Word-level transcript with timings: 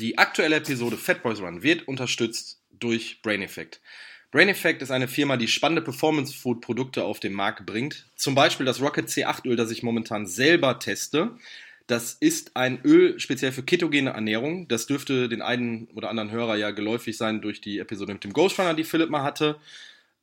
Die 0.00 0.16
aktuelle 0.16 0.54
Episode 0.54 0.96
Fat 0.96 1.24
Boys 1.24 1.40
Run 1.40 1.64
wird 1.64 1.88
unterstützt 1.88 2.62
durch 2.70 3.20
Brain 3.20 3.42
Effect. 3.42 3.80
Brain 4.30 4.48
Effect 4.48 4.80
ist 4.80 4.92
eine 4.92 5.08
Firma, 5.08 5.36
die 5.36 5.48
spannende 5.48 5.82
Performance-Food-Produkte 5.82 7.02
auf 7.02 7.18
den 7.18 7.32
Markt 7.32 7.66
bringt. 7.66 8.06
Zum 8.14 8.36
Beispiel 8.36 8.64
das 8.64 8.80
Rocket 8.80 9.08
C8-Öl, 9.08 9.56
das 9.56 9.72
ich 9.72 9.82
momentan 9.82 10.28
selber 10.28 10.78
teste. 10.78 11.32
Das 11.88 12.12
ist 12.12 12.54
ein 12.54 12.80
Öl 12.84 13.18
speziell 13.18 13.50
für 13.50 13.64
ketogene 13.64 14.10
Ernährung. 14.10 14.68
Das 14.68 14.86
dürfte 14.86 15.28
den 15.28 15.42
einen 15.42 15.88
oder 15.94 16.10
anderen 16.10 16.30
Hörer 16.30 16.54
ja 16.54 16.70
geläufig 16.70 17.16
sein 17.16 17.40
durch 17.40 17.60
die 17.60 17.80
Episode 17.80 18.12
mit 18.12 18.22
dem 18.22 18.32
Ghost 18.32 18.56
Runner, 18.60 18.74
die 18.74 18.84
Philipp 18.84 19.10
mal 19.10 19.24
hatte. 19.24 19.56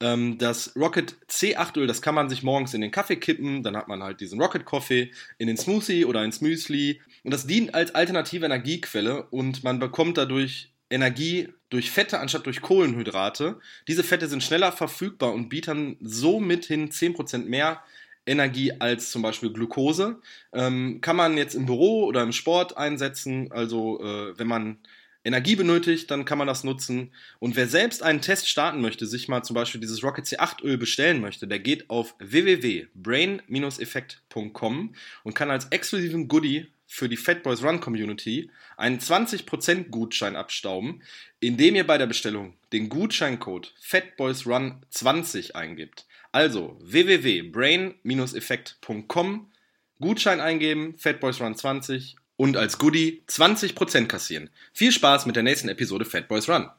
Ähm, 0.01 0.37
das 0.37 0.75
Rocket 0.75 1.15
C8-Öl, 1.29 1.87
das 1.87 2.01
kann 2.01 2.15
man 2.15 2.29
sich 2.29 2.43
morgens 2.43 2.73
in 2.73 2.81
den 2.81 2.91
Kaffee 2.91 3.15
kippen, 3.15 3.63
dann 3.63 3.77
hat 3.77 3.87
man 3.87 4.03
halt 4.03 4.19
diesen 4.19 4.41
Rocket 4.41 4.65
Coffee 4.65 5.11
in 5.37 5.47
den 5.47 5.57
Smoothie 5.57 6.05
oder 6.05 6.23
ins 6.23 6.41
Müsli. 6.41 7.01
Und 7.23 7.31
das 7.31 7.47
dient 7.47 7.73
als 7.73 7.95
alternative 7.95 8.45
Energiequelle 8.45 9.23
und 9.31 9.63
man 9.63 9.79
bekommt 9.79 10.17
dadurch 10.17 10.71
Energie 10.89 11.49
durch 11.69 11.91
Fette 11.91 12.19
anstatt 12.19 12.45
durch 12.45 12.61
Kohlenhydrate. 12.61 13.59
Diese 13.87 14.03
Fette 14.03 14.27
sind 14.27 14.43
schneller 14.43 14.71
verfügbar 14.71 15.33
und 15.33 15.49
bieten 15.49 15.97
somit 16.01 16.65
hin 16.65 16.89
10% 16.89 17.45
mehr 17.45 17.81
Energie 18.25 18.71
als 18.79 19.11
zum 19.11 19.21
Beispiel 19.21 19.51
Glucose. 19.51 20.19
Ähm, 20.53 20.99
kann 21.01 21.15
man 21.15 21.37
jetzt 21.37 21.55
im 21.55 21.65
Büro 21.65 22.05
oder 22.05 22.23
im 22.23 22.31
Sport 22.31 22.77
einsetzen. 22.77 23.51
Also 23.51 23.99
äh, 24.01 24.37
wenn 24.37 24.47
man 24.47 24.77
Energie 25.25 25.55
benötigt, 25.55 26.11
dann 26.11 26.23
kann 26.23 26.37
man 26.37 26.45
das 26.47 26.63
nutzen. 26.63 27.11
Und 27.39 27.55
wer 27.55 27.67
selbst 27.67 28.03
einen 28.03 28.21
Test 28.21 28.47
starten 28.47 28.79
möchte, 28.79 29.07
sich 29.07 29.27
mal 29.27 29.41
zum 29.43 29.55
Beispiel 29.55 29.81
dieses 29.81 30.03
Rocket 30.03 30.25
C8 30.25 30.63
Öl 30.63 30.77
bestellen 30.77 31.19
möchte, 31.19 31.47
der 31.47 31.57
geht 31.59 31.89
auf 31.89 32.13
www.brain-effekt.com 32.19 34.95
und 35.23 35.33
kann 35.33 35.51
als 35.51 35.65
exklusiven 35.65 36.27
Goodie 36.27 36.67
für 36.85 37.09
die 37.09 37.17
Fat 37.17 37.41
Boys 37.41 37.63
Run 37.63 37.81
Community 37.81 38.51
einen 38.77 38.99
20% 38.99 39.89
Gutschein 39.89 40.35
abstauben, 40.35 41.01
indem 41.39 41.73
ihr 41.75 41.87
bei 41.87 41.97
der 41.97 42.05
Bestellung 42.05 42.53
den 42.71 42.89
Gutscheincode 42.89 43.73
FatBoysRun20 43.81 45.55
eingibt. 45.55 46.05
Also 46.31 46.77
www.brain-effekt.com 46.83 49.51
Gutschein 49.99 50.41
eingeben, 50.41 50.95
FatBoysRun20 50.97 52.15
und 52.37 52.57
als 52.57 52.77
Goodie 52.77 53.23
20% 53.27 54.07
kassieren. 54.07 54.49
Viel 54.73 54.91
Spaß 54.91 55.25
mit 55.25 55.35
der 55.35 55.43
nächsten 55.43 55.69
Episode 55.69 56.05
Fat 56.05 56.27
Boys 56.27 56.49
Run. 56.49 56.69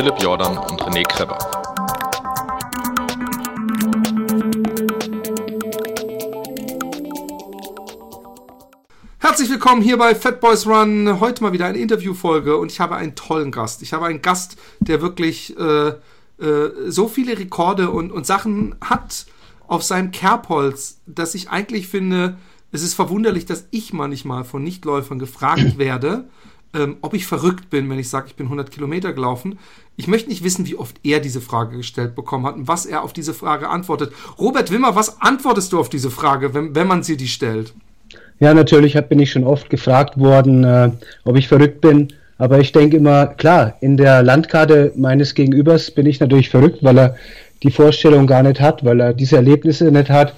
Philipp 0.00 0.22
Jordan 0.22 0.56
und 0.56 0.80
René 0.82 1.02
Kreber. 1.02 1.36
Herzlich 9.18 9.50
willkommen 9.50 9.82
hier 9.82 9.98
bei 9.98 10.14
Fat 10.14 10.40
Boys 10.40 10.66
Run. 10.66 11.20
Heute 11.20 11.42
mal 11.42 11.52
wieder 11.52 11.66
eine 11.66 11.76
Interviewfolge 11.76 12.56
und 12.56 12.72
ich 12.72 12.80
habe 12.80 12.96
einen 12.96 13.14
tollen 13.14 13.52
Gast. 13.52 13.82
Ich 13.82 13.92
habe 13.92 14.06
einen 14.06 14.22
Gast, 14.22 14.56
der 14.78 15.02
wirklich 15.02 15.54
äh, 15.58 15.88
äh, 15.88 15.96
so 16.86 17.06
viele 17.06 17.38
Rekorde 17.38 17.90
und, 17.90 18.10
und 18.10 18.24
Sachen 18.24 18.76
hat 18.80 19.26
auf 19.68 19.82
seinem 19.82 20.12
Kerbholz, 20.12 21.02
dass 21.04 21.34
ich 21.34 21.50
eigentlich 21.50 21.88
finde, 21.88 22.38
es 22.72 22.82
ist 22.82 22.94
verwunderlich, 22.94 23.44
dass 23.44 23.66
ich 23.70 23.92
manchmal 23.92 24.44
von 24.44 24.64
Nichtläufern 24.64 25.18
gefragt 25.18 25.76
werde, 25.76 26.30
ähm, 26.74 26.96
ob 27.00 27.14
ich 27.14 27.26
verrückt 27.26 27.70
bin, 27.70 27.90
wenn 27.90 27.98
ich 27.98 28.08
sage, 28.08 28.26
ich 28.28 28.36
bin 28.36 28.46
100 28.46 28.70
Kilometer 28.70 29.12
gelaufen. 29.12 29.58
Ich 29.96 30.06
möchte 30.06 30.28
nicht 30.28 30.44
wissen, 30.44 30.66
wie 30.66 30.76
oft 30.76 30.96
er 31.02 31.20
diese 31.20 31.40
Frage 31.40 31.76
gestellt 31.76 32.14
bekommen 32.14 32.46
hat 32.46 32.54
und 32.54 32.68
was 32.68 32.86
er 32.86 33.02
auf 33.02 33.12
diese 33.12 33.34
Frage 33.34 33.68
antwortet. 33.68 34.12
Robert 34.38 34.70
Wimmer, 34.70 34.94
was 34.94 35.20
antwortest 35.20 35.72
du 35.72 35.78
auf 35.78 35.88
diese 35.88 36.10
Frage, 36.10 36.54
wenn, 36.54 36.74
wenn 36.74 36.86
man 36.86 37.02
sie 37.02 37.16
dir 37.16 37.26
stellt? 37.26 37.74
Ja, 38.38 38.54
natürlich 38.54 38.96
hab, 38.96 39.08
bin 39.08 39.18
ich 39.18 39.32
schon 39.32 39.44
oft 39.44 39.68
gefragt 39.68 40.18
worden, 40.18 40.64
äh, 40.64 40.90
ob 41.24 41.36
ich 41.36 41.48
verrückt 41.48 41.80
bin. 41.80 42.08
Aber 42.38 42.58
ich 42.58 42.72
denke 42.72 42.96
immer, 42.96 43.26
klar, 43.26 43.76
in 43.80 43.98
der 43.98 44.22
Landkarte 44.22 44.92
meines 44.96 45.34
Gegenübers 45.34 45.90
bin 45.90 46.06
ich 46.06 46.20
natürlich 46.20 46.48
verrückt, 46.48 46.78
weil 46.82 46.98
er 46.98 47.16
die 47.62 47.70
Vorstellung 47.70 48.26
gar 48.26 48.42
nicht 48.42 48.60
hat, 48.60 48.82
weil 48.82 48.98
er 49.00 49.12
diese 49.12 49.36
Erlebnisse 49.36 49.90
nicht 49.90 50.08
hat. 50.08 50.34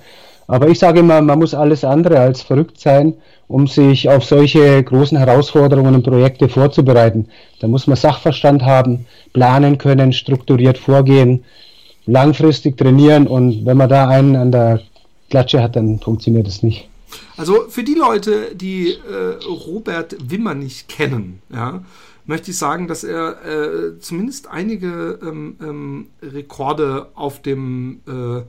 Aber 0.47 0.69
ich 0.69 0.79
sage 0.79 1.01
immer, 1.01 1.21
man 1.21 1.39
muss 1.39 1.55
alles 1.55 1.85
andere 1.85 2.19
als 2.19 2.43
verrückt 2.43 2.81
sein, 2.81 3.15
um 3.49 3.67
sich 3.67 4.09
auf 4.09 4.25
solche 4.25 4.83
großen 4.83 5.19
Herausforderungen 5.19 5.95
und 5.95 6.03
Projekte 6.03 6.49
vorzubereiten. 6.49 7.29
Da 7.61 7.69
muss 7.69 7.87
man 7.87 7.97
Sachverstand 7.97 8.63
haben, 8.63 9.07
planen 9.33 9.79
können, 9.79 10.13
strukturiert 10.13 10.79
vorgehen, 10.79 11.45
langfristig 12.07 12.77
trainieren 12.77 13.27
und 13.27 13.65
wenn 13.65 13.77
man 13.77 13.89
da 13.89 14.09
einen 14.09 14.37
an 14.37 14.53
der 14.53 14.81
Klatsche 15.31 15.63
hat, 15.63 15.77
dann 15.77 16.01
funktioniert 16.01 16.47
es 16.49 16.63
nicht. 16.63 16.89
Also 17.37 17.69
für 17.69 17.85
die 17.85 17.95
Leute, 17.95 18.55
die 18.55 18.91
äh, 18.91 19.45
Robert 19.47 20.17
Wimmer 20.31 20.55
nicht 20.55 20.89
kennen, 20.89 21.41
ja, 21.53 21.83
möchte 22.27 22.51
ich 22.51 22.59
sagen, 22.59 22.89
dass 22.89 23.05
er 23.05 23.45
äh, 23.45 23.99
zumindest 23.99 24.49
einige 24.49 25.19
ähm, 25.23 25.57
ähm, 25.61 26.07
Rekorde 26.23 27.09
auf 27.15 27.43
dem 27.43 28.01
äh, 28.07 28.43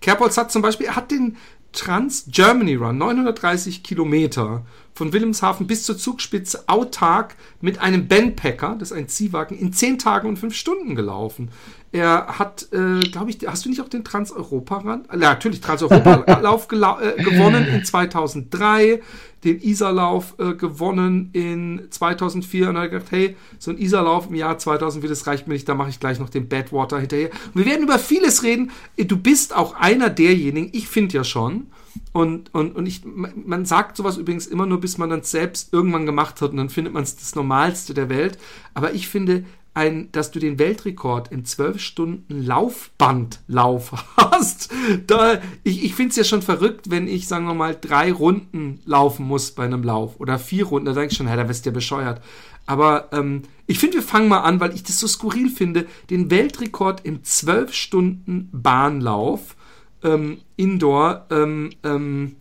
Kerbholz 0.00 0.36
hat. 0.36 0.52
Zum 0.52 0.62
Beispiel, 0.62 0.86
er 0.86 0.96
hat 0.96 1.10
den 1.10 1.36
Trans 1.72 2.24
Germany 2.28 2.76
Run, 2.76 2.98
930 2.98 3.82
Kilometer, 3.82 4.64
von 4.94 5.12
Wilhelmshaven 5.12 5.66
bis 5.66 5.84
zur 5.84 5.96
Zugspitze 5.96 6.64
autark 6.66 7.36
mit 7.60 7.78
einem 7.78 8.08
Bandpacker, 8.08 8.76
das 8.78 8.90
ist 8.90 8.96
ein 8.96 9.08
Ziehwagen, 9.08 9.56
in 9.56 9.72
10 9.72 9.98
Tagen 9.98 10.28
und 10.28 10.38
5 10.38 10.54
Stunden 10.54 10.96
gelaufen. 10.96 11.50
Er 11.92 12.38
hat, 12.38 12.68
äh, 12.72 13.00
glaube 13.08 13.30
ich, 13.30 13.38
hast 13.46 13.64
du 13.64 13.68
nicht 13.68 13.80
auch 13.80 13.88
den 13.88 14.04
Trans-Europa-Run? 14.04 15.04
Ja, 15.10 15.16
natürlich, 15.16 15.60
Trans-Europa-Lauf 15.60 16.66
äh, 16.72 17.22
gewonnen 17.22 17.66
in 17.66 17.84
2003, 17.84 19.00
den 19.44 19.60
Isarlauf 19.60 20.34
äh, 20.38 20.54
gewonnen 20.54 21.30
in 21.32 21.82
2004 21.90 22.70
und 22.70 22.78
hat 22.78 22.90
gedacht, 22.90 23.10
hey, 23.10 23.36
so 23.58 23.70
ein 23.70 23.78
Isarlauf 23.78 24.28
im 24.28 24.34
Jahr 24.34 24.58
2004, 24.58 25.08
das 25.08 25.26
reicht 25.26 25.46
mir 25.46 25.54
nicht, 25.54 25.68
da 25.68 25.74
mache 25.74 25.90
ich 25.90 26.00
gleich 26.00 26.18
noch 26.18 26.30
den 26.30 26.48
Badwater 26.48 26.98
hinterher. 26.98 27.30
Und 27.54 27.56
wir 27.56 27.66
werden 27.66 27.84
über 27.84 27.98
vieles 27.98 28.42
reden. 28.42 28.70
Du 28.96 29.16
bist 29.16 29.54
auch 29.54 29.74
einer 29.74 30.10
derjenigen, 30.10 30.70
ich 30.72 30.88
finde 30.88 31.16
ja 31.16 31.24
schon, 31.24 31.68
und, 32.12 32.54
und, 32.54 32.74
und 32.76 32.86
ich, 32.86 33.02
man 33.04 33.64
sagt 33.64 33.96
sowas 33.96 34.16
übrigens 34.16 34.46
immer 34.46 34.66
nur, 34.66 34.80
bis 34.80 34.98
man 34.98 35.10
dann 35.10 35.22
selbst 35.22 35.72
irgendwann 35.72 36.06
gemacht 36.06 36.40
hat 36.40 36.50
und 36.50 36.56
dann 36.56 36.68
findet 36.70 36.94
man 36.94 37.02
es 37.02 37.16
das 37.16 37.34
Normalste 37.34 37.94
der 37.94 38.08
Welt. 38.08 38.38
Aber 38.74 38.94
ich 38.94 39.08
finde, 39.08 39.44
ein, 39.78 40.10
dass 40.10 40.32
du 40.32 40.40
den 40.40 40.58
Weltrekord 40.58 41.30
im 41.30 41.44
12 41.44 41.80
Stunden 41.80 42.42
Laufbandlauf 42.42 43.92
hast. 44.16 44.70
Da, 45.06 45.40
ich 45.62 45.84
ich 45.84 45.94
finde 45.94 46.10
es 46.10 46.16
ja 46.16 46.24
schon 46.24 46.42
verrückt, 46.42 46.90
wenn 46.90 47.06
ich, 47.06 47.28
sagen 47.28 47.46
wir 47.46 47.54
mal, 47.54 47.78
drei 47.80 48.12
Runden 48.12 48.80
laufen 48.84 49.24
muss 49.24 49.52
bei 49.52 49.64
einem 49.64 49.84
Lauf 49.84 50.18
oder 50.18 50.40
vier 50.40 50.64
Runden. 50.66 50.86
Da 50.86 50.92
denke 50.94 51.12
ich 51.12 51.16
schon, 51.16 51.28
hä, 51.28 51.36
da 51.36 51.44
bist 51.44 51.64
du 51.64 51.70
ja 51.70 51.74
bescheuert. 51.74 52.20
Aber 52.66 53.08
ähm, 53.12 53.42
ich 53.66 53.78
finde, 53.78 53.98
wir 53.98 54.02
fangen 54.02 54.28
mal 54.28 54.40
an, 54.40 54.58
weil 54.58 54.74
ich 54.74 54.82
das 54.82 54.98
so 54.98 55.06
skurril 55.06 55.48
finde, 55.48 55.86
den 56.10 56.30
Weltrekord 56.30 57.04
im 57.04 57.22
12 57.22 57.72
Stunden 57.72 58.48
Bahnlauf 58.52 59.56
ähm, 60.02 60.38
Indoor. 60.56 61.26
Ähm, 61.30 61.70
ähm, 61.84 62.36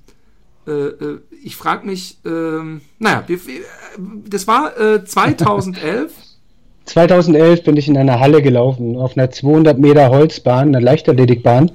äh, 0.66 0.72
äh, 0.72 1.22
ich 1.44 1.56
frage 1.56 1.86
mich, 1.86 2.18
ähm, 2.26 2.82
naja, 2.98 3.24
wir, 3.28 3.40
das 4.26 4.48
war 4.48 4.78
äh, 4.78 5.06
2011. 5.06 6.12
2011 6.88 7.64
bin 7.64 7.76
ich 7.76 7.90
in 7.90 7.98
einer 7.98 8.20
Halle 8.20 8.42
gelaufen, 8.42 8.98
auf 8.98 9.18
einer 9.18 9.30
200 9.30 9.78
Meter 9.78 10.10
Holzbahn, 10.10 10.70
einer 10.70 10.82
Leichtathletikbahn, 10.82 11.70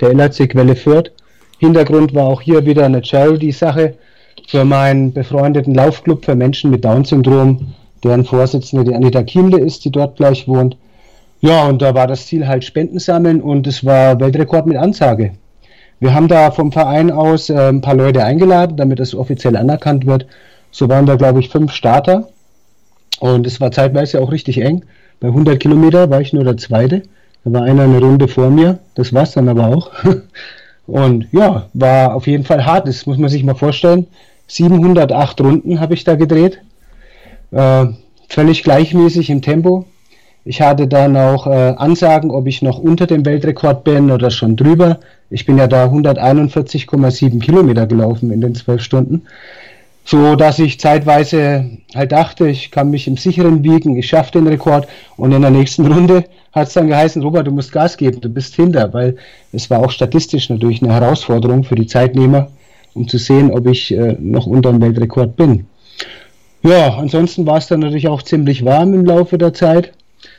der 0.00 0.10
LHC 0.10 0.48
Quelle 0.48 0.74
Fürth. 0.74 1.12
Hintergrund 1.58 2.14
war 2.14 2.26
auch 2.26 2.40
hier 2.40 2.66
wieder 2.66 2.84
eine 2.84 3.02
Charity-Sache 3.02 3.94
für 4.48 4.64
meinen 4.64 5.12
befreundeten 5.12 5.74
Laufclub 5.74 6.24
für 6.24 6.34
Menschen 6.34 6.70
mit 6.70 6.84
Down-Syndrom, 6.84 7.74
deren 8.02 8.24
Vorsitzende 8.24 8.84
die 8.84 8.94
Anita 8.94 9.22
Kiemle 9.22 9.58
ist, 9.58 9.84
die 9.84 9.90
dort 9.90 10.16
gleich 10.16 10.48
wohnt. 10.48 10.76
Ja, 11.40 11.66
und 11.66 11.80
da 11.80 11.94
war 11.94 12.08
das 12.08 12.26
Ziel 12.26 12.46
halt 12.46 12.64
Spenden 12.64 12.98
sammeln 12.98 13.40
und 13.40 13.66
es 13.66 13.84
war 13.84 14.18
Weltrekord 14.18 14.66
mit 14.66 14.76
Ansage. 14.76 15.32
Wir 16.00 16.12
haben 16.12 16.28
da 16.28 16.50
vom 16.50 16.72
Verein 16.72 17.10
aus 17.10 17.50
äh, 17.50 17.68
ein 17.68 17.80
paar 17.80 17.94
Leute 17.94 18.24
eingeladen, 18.24 18.76
damit 18.76 19.00
es 19.00 19.14
offiziell 19.14 19.56
anerkannt 19.56 20.06
wird. 20.06 20.26
So 20.72 20.88
waren 20.88 21.06
da, 21.06 21.14
glaube 21.14 21.40
ich, 21.40 21.48
fünf 21.50 21.72
Starter. 21.72 22.28
Und 23.20 23.46
es 23.46 23.60
war 23.60 23.70
zeitweise 23.70 24.20
auch 24.20 24.30
richtig 24.30 24.60
eng. 24.60 24.84
Bei 25.20 25.28
100 25.28 25.58
Kilometer 25.58 26.10
war 26.10 26.20
ich 26.20 26.32
nur 26.32 26.44
der 26.44 26.56
Zweite. 26.56 27.02
Da 27.44 27.52
war 27.52 27.62
einer 27.62 27.84
eine 27.84 27.98
Runde 27.98 28.28
vor 28.28 28.50
mir. 28.50 28.78
Das 28.94 29.12
war's 29.12 29.32
dann 29.32 29.48
aber 29.48 29.68
auch. 29.68 29.90
Und 30.86 31.26
ja, 31.32 31.68
war 31.72 32.14
auf 32.14 32.26
jeden 32.26 32.44
Fall 32.44 32.64
hart. 32.64 32.86
Das 32.86 33.06
muss 33.06 33.18
man 33.18 33.30
sich 33.30 33.42
mal 33.44 33.54
vorstellen. 33.54 34.06
708 34.48 35.40
Runden 35.40 35.80
habe 35.80 35.94
ich 35.94 36.04
da 36.04 36.14
gedreht. 36.14 36.60
Äh, 37.50 37.86
völlig 38.28 38.62
gleichmäßig 38.62 39.30
im 39.30 39.42
Tempo. 39.42 39.86
Ich 40.44 40.60
hatte 40.60 40.86
dann 40.86 41.16
auch 41.16 41.48
äh, 41.48 41.74
Ansagen, 41.76 42.30
ob 42.30 42.46
ich 42.46 42.62
noch 42.62 42.78
unter 42.78 43.08
dem 43.08 43.24
Weltrekord 43.24 43.82
bin 43.82 44.12
oder 44.12 44.30
schon 44.30 44.56
drüber. 44.56 45.00
Ich 45.28 45.44
bin 45.44 45.58
ja 45.58 45.66
da 45.66 45.86
141,7 45.86 47.40
Kilometer 47.40 47.86
gelaufen 47.86 48.30
in 48.30 48.40
den 48.40 48.54
zwölf 48.54 48.80
Stunden. 48.80 49.24
So 50.08 50.36
dass 50.36 50.60
ich 50.60 50.78
zeitweise 50.78 51.68
halt 51.92 52.12
dachte, 52.12 52.48
ich 52.48 52.70
kann 52.70 52.90
mich 52.90 53.08
im 53.08 53.16
sicheren 53.16 53.64
wiegen, 53.64 53.96
ich 53.96 54.06
schaffe 54.06 54.30
den 54.32 54.46
Rekord 54.46 54.86
und 55.16 55.32
in 55.32 55.42
der 55.42 55.50
nächsten 55.50 55.84
Runde 55.92 56.24
hat 56.52 56.68
es 56.68 56.74
dann 56.74 56.86
geheißen, 56.86 57.22
Robert, 57.22 57.48
du 57.48 57.50
musst 57.50 57.72
Gas 57.72 57.96
geben, 57.96 58.20
du 58.20 58.28
bist 58.28 58.54
hinter, 58.54 58.94
weil 58.94 59.16
es 59.52 59.68
war 59.68 59.80
auch 59.80 59.90
statistisch 59.90 60.48
natürlich 60.48 60.80
eine 60.80 60.94
Herausforderung 60.94 61.64
für 61.64 61.74
die 61.74 61.88
Zeitnehmer, 61.88 62.48
um 62.94 63.08
zu 63.08 63.18
sehen, 63.18 63.50
ob 63.50 63.66
ich 63.66 63.92
äh, 63.92 64.16
noch 64.20 64.46
unter 64.46 64.70
dem 64.70 64.80
Weltrekord 64.80 65.34
bin. 65.34 65.66
Ja, 66.62 66.96
ansonsten 66.98 67.44
war 67.44 67.58
es 67.58 67.66
dann 67.66 67.80
natürlich 67.80 68.06
auch 68.06 68.22
ziemlich 68.22 68.64
warm 68.64 68.94
im 68.94 69.04
Laufe 69.04 69.38
der 69.38 69.54
Zeit. 69.54 69.92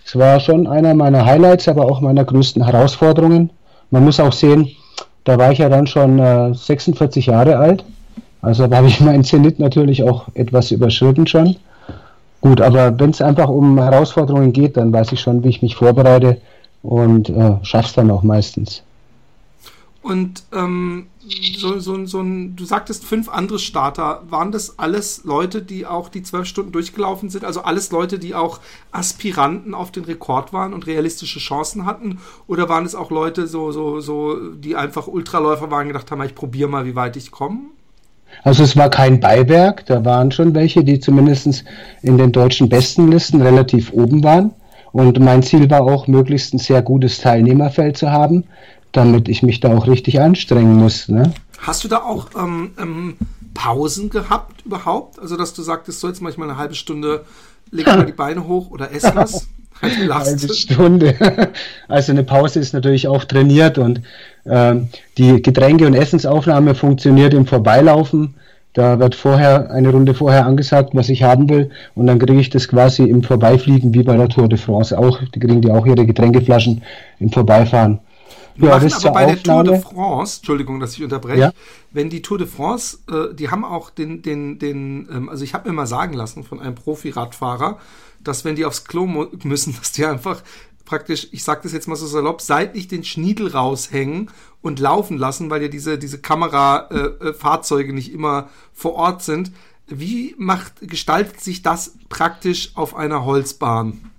Es 0.05 0.15
war 0.15 0.39
schon 0.39 0.65
einer 0.65 0.93
meiner 0.93 1.25
Highlights, 1.25 1.67
aber 1.67 1.91
auch 1.91 1.99
meiner 1.99 2.23
größten 2.23 2.63
Herausforderungen. 2.63 3.49
Man 3.91 4.05
muss 4.05 4.21
auch 4.21 4.33
sehen, 4.33 4.69
da 5.25 5.37
war 5.37 5.51
ich 5.51 5.59
ja 5.59 5.67
dann 5.67 5.87
schon 5.87 6.19
äh, 6.19 6.53
46 6.53 7.25
Jahre 7.25 7.57
alt. 7.57 7.83
Also 8.47 8.65
da 8.67 8.77
habe 8.77 8.88
ich 8.88 9.01
meinen 9.01 9.25
Zenit 9.25 9.59
natürlich 9.59 10.03
auch 10.03 10.29
etwas 10.33 10.71
überschritten 10.71 11.27
schon. 11.27 11.57
Gut, 12.39 12.61
aber 12.61 12.97
wenn 12.97 13.09
es 13.09 13.21
einfach 13.21 13.49
um 13.49 13.77
Herausforderungen 13.77 14.53
geht, 14.53 14.77
dann 14.77 14.94
weiß 14.94 15.11
ich 15.11 15.19
schon, 15.19 15.44
wie 15.44 15.49
ich 15.49 15.61
mich 15.61 15.75
vorbereite 15.75 16.39
und 16.81 17.29
äh, 17.29 17.57
schaff's 17.63 17.94
dann 17.94 18.09
auch 18.09 18.23
meistens. 18.23 18.83
Und 20.01 20.44
ähm, 20.53 21.07
so, 21.57 21.79
so, 21.79 22.05
so 22.05 22.21
ein, 22.21 22.55
du 22.55 22.63
sagtest 22.63 23.03
fünf 23.03 23.27
andere 23.27 23.59
Starter. 23.59 24.23
Waren 24.29 24.53
das 24.53 24.79
alles 24.79 25.25
Leute, 25.25 25.61
die 25.61 25.85
auch 25.85 26.07
die 26.07 26.23
zwölf 26.23 26.47
Stunden 26.47 26.71
durchgelaufen 26.71 27.29
sind? 27.29 27.44
Also 27.44 27.63
alles 27.63 27.91
Leute, 27.91 28.17
die 28.17 28.33
auch 28.33 28.61
Aspiranten 28.94 29.73
auf 29.73 29.91
den 29.91 30.05
Rekord 30.05 30.53
waren 30.53 30.73
und 30.73 30.88
realistische 30.88 31.39
Chancen 31.39 31.85
hatten? 31.85 32.19
Oder 32.47 32.69
waren 32.69 32.85
es 32.85 32.95
auch 32.95 33.11
Leute, 33.11 33.45
so, 33.47 33.73
so, 33.73 33.99
so, 33.99 34.51
die 34.53 34.77
einfach 34.77 35.07
Ultraläufer 35.07 35.69
waren 35.69 35.81
und 35.81 35.88
gedacht 35.89 36.09
haben, 36.11 36.21
ich 36.21 36.35
probiere 36.35 36.69
mal, 36.69 36.85
wie 36.85 36.95
weit 36.95 37.17
ich 37.17 37.31
komme? 37.31 37.59
Also 38.43 38.63
es 38.63 38.77
war 38.77 38.89
kein 38.89 39.19
Beiwerk, 39.19 39.85
da 39.85 40.05
waren 40.05 40.31
schon 40.31 40.53
welche, 40.53 40.83
die 40.83 40.99
zumindest 40.99 41.63
in 42.01 42.17
den 42.17 42.31
deutschen 42.31 42.69
Bestenlisten 42.69 43.41
relativ 43.41 43.91
oben 43.91 44.23
waren. 44.23 44.53
Und 44.93 45.19
mein 45.19 45.43
Ziel 45.43 45.69
war 45.69 45.81
auch, 45.81 46.07
möglichst 46.07 46.53
ein 46.53 46.59
sehr 46.59 46.81
gutes 46.81 47.19
Teilnehmerfeld 47.19 47.97
zu 47.97 48.11
haben 48.11 48.45
damit 48.91 49.29
ich 49.29 49.43
mich 49.43 49.59
da 49.59 49.75
auch 49.75 49.87
richtig 49.87 50.19
anstrengen 50.19 50.75
muss. 50.75 51.07
Ne? 51.07 51.33
Hast 51.59 51.83
du 51.83 51.87
da 51.87 52.01
auch 52.01 52.29
ähm, 52.35 52.71
ähm, 52.79 53.17
Pausen 53.53 54.09
gehabt 54.09 54.65
überhaupt? 54.65 55.19
Also, 55.19 55.37
dass 55.37 55.53
du 55.53 55.61
sagtest, 55.61 55.99
so 55.99 56.07
jetzt 56.07 56.21
manchmal 56.21 56.49
eine 56.49 56.57
halbe 56.57 56.75
Stunde 56.75 57.25
leg 57.69 57.85
mal 57.85 58.05
die 58.05 58.11
Beine 58.11 58.47
hoch 58.47 58.71
oder 58.71 58.91
ess 58.91 59.03
was? 59.13 59.47
eine 60.01 60.15
halbe 60.15 60.53
Stunde. 60.53 61.15
Also 61.88 62.12
eine 62.12 62.24
Pause 62.24 62.59
ist 62.59 62.74
natürlich 62.74 63.07
auch 63.07 63.24
trainiert 63.24 63.77
und 63.77 64.01
ähm, 64.45 64.89
die 65.18 65.41
Getränke- 65.41 65.88
und 65.88 65.94
Essensaufnahme 65.94 66.75
funktioniert 66.75 67.33
im 67.33 67.45
Vorbeilaufen. 67.45 68.35
Da 68.74 69.00
wird 69.00 69.15
vorher 69.15 69.71
eine 69.71 69.89
Runde 69.89 70.13
vorher 70.13 70.45
angesagt, 70.45 70.91
was 70.94 71.09
ich 71.09 71.24
haben 71.24 71.50
will, 71.50 71.71
und 71.95 72.07
dann 72.07 72.19
kriege 72.19 72.39
ich 72.39 72.50
das 72.50 72.68
quasi 72.68 73.03
im 73.03 73.24
Vorbeifliegen 73.24 73.94
wie 73.94 74.03
bei 74.03 74.15
der 74.18 74.29
Tour 74.29 74.47
de 74.50 74.57
France 74.57 74.97
auch. 74.97 75.19
Die 75.33 75.39
kriegen 75.39 75.62
die 75.62 75.71
auch 75.71 75.85
ihre 75.85 76.06
Getränkeflaschen 76.06 76.83
im 77.19 77.31
Vorbeifahren. 77.31 78.00
Wir 78.57 78.69
ja, 78.69 78.75
machen 78.75 78.94
aber 78.94 79.12
bei 79.12 79.25
der 79.25 79.44
Tour 79.44 79.63
de 79.63 79.80
France, 79.80 80.39
Entschuldigung, 80.39 80.80
dass 80.80 80.94
ich 80.94 81.03
unterbreche, 81.03 81.39
ja? 81.39 81.51
wenn 81.91 82.09
die 82.09 82.21
Tour 82.21 82.39
de 82.39 82.47
France, 82.47 82.97
äh, 83.09 83.33
die 83.33 83.50
haben 83.50 83.63
auch 83.63 83.91
den, 83.91 84.23
den, 84.23 84.59
den, 84.59 85.07
ähm, 85.12 85.30
also 85.30 85.44
ich 85.44 85.53
habe 85.53 85.69
mir 85.69 85.75
mal 85.75 85.85
sagen 85.85 86.13
lassen 86.13 86.44
von 86.44 86.59
einem 86.59 86.75
Profi-Radfahrer, 86.75 87.77
dass 88.27 88.45
wenn 88.45 88.56
die 88.56 88.65
aufs 88.65 88.85
Klo 88.85 89.06
müssen, 89.44 89.75
dass 89.79 89.91
die 89.91 90.06
einfach 90.06 90.44
praktisch, 90.85 91.27
ich 91.31 91.44
sage 91.44 91.62
das 91.63 91.74
jetzt 91.74 91.88
mal 91.88 91.95
so 91.95 92.07
salopp, 92.07 92.41
seitlich 92.41 92.88
den 92.88 93.03
Schniedel 93.03 93.50
raushängen 93.50 94.31
und 94.62 94.79
laufen 94.79 95.18
lassen, 95.18 95.50
weil 95.50 95.62
ja 95.62 95.68
diese, 95.68 95.97
diese 95.97 96.19
Kamerafahrzeuge 96.19 97.89
äh, 97.89 97.91
äh 97.91 97.95
nicht 97.95 98.13
immer 98.13 98.50
vor 98.74 98.94
Ort 98.94 99.21
sind. 99.21 99.51
Wie 99.88 100.35
macht, 100.38 100.81
gestaltet 100.81 101.41
sich 101.41 101.62
das 101.62 101.97
praktisch 102.09 102.71
auf 102.75 102.95
einer 102.95 103.25
Holzbahn? 103.25 104.12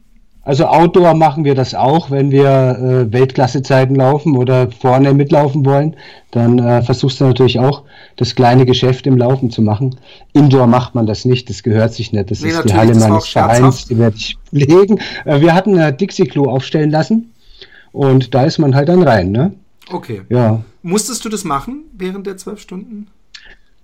Also 0.48 0.64
Outdoor 0.64 1.12
machen 1.12 1.44
wir 1.44 1.54
das 1.54 1.74
auch, 1.74 2.10
wenn 2.10 2.30
wir 2.30 2.48
äh, 2.48 3.12
Weltklassezeiten 3.12 3.94
laufen 3.94 4.34
oder 4.34 4.70
vorne 4.70 5.12
mitlaufen 5.12 5.66
wollen, 5.66 5.94
dann 6.30 6.58
äh, 6.58 6.80
versuchst 6.80 7.20
du 7.20 7.26
natürlich 7.26 7.58
auch, 7.58 7.82
das 8.16 8.34
kleine 8.34 8.64
Geschäft 8.64 9.06
im 9.06 9.18
Laufen 9.18 9.50
zu 9.50 9.60
machen. 9.60 9.96
Indoor 10.32 10.66
macht 10.66 10.94
man 10.94 11.04
das 11.04 11.26
nicht, 11.26 11.50
das 11.50 11.62
gehört 11.62 11.92
sich 11.92 12.12
nicht. 12.14 12.30
Das 12.30 12.40
nee, 12.40 12.48
ist 12.48 12.64
die 12.64 12.72
Halle 12.72 12.94
meines 12.94 13.28
Vereins, 13.28 13.84
die 13.88 13.98
werde 13.98 14.16
ich 14.16 14.38
legen. 14.50 15.00
Äh, 15.26 15.42
wir 15.42 15.52
hatten 15.52 15.76
äh, 15.76 15.94
Dixie-Klo 15.94 16.44
aufstellen 16.44 16.88
lassen 16.88 17.34
und 17.92 18.32
da 18.32 18.44
ist 18.44 18.56
man 18.56 18.74
halt 18.74 18.88
dann 18.88 19.02
rein, 19.02 19.30
ne? 19.30 19.52
Okay. 19.90 20.22
Ja. 20.30 20.62
Musstest 20.80 21.26
du 21.26 21.28
das 21.28 21.44
machen 21.44 21.90
während 21.92 22.26
der 22.26 22.38
zwölf 22.38 22.60
Stunden? 22.60 23.08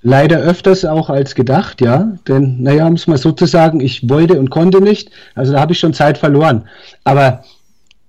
Leider 0.07 0.39
öfters 0.39 0.85
auch 0.85 1.09
als 1.09 1.35
gedacht, 1.35 1.81
ja. 1.81 2.13
Denn, 2.29 2.63
naja, 2.63 2.89
muss 2.91 3.07
man 3.07 3.17
sozusagen, 3.17 3.81
ich 3.81 4.07
wollte 4.07 4.39
und 4.39 4.51
konnte 4.51 4.83
nicht. 4.83 5.11
Also 5.35 5.55
da 5.55 5.61
habe 5.61 5.73
ich 5.73 5.79
schon 5.79 5.95
Zeit 5.95 6.19
verloren. 6.19 6.69
Aber 7.05 7.43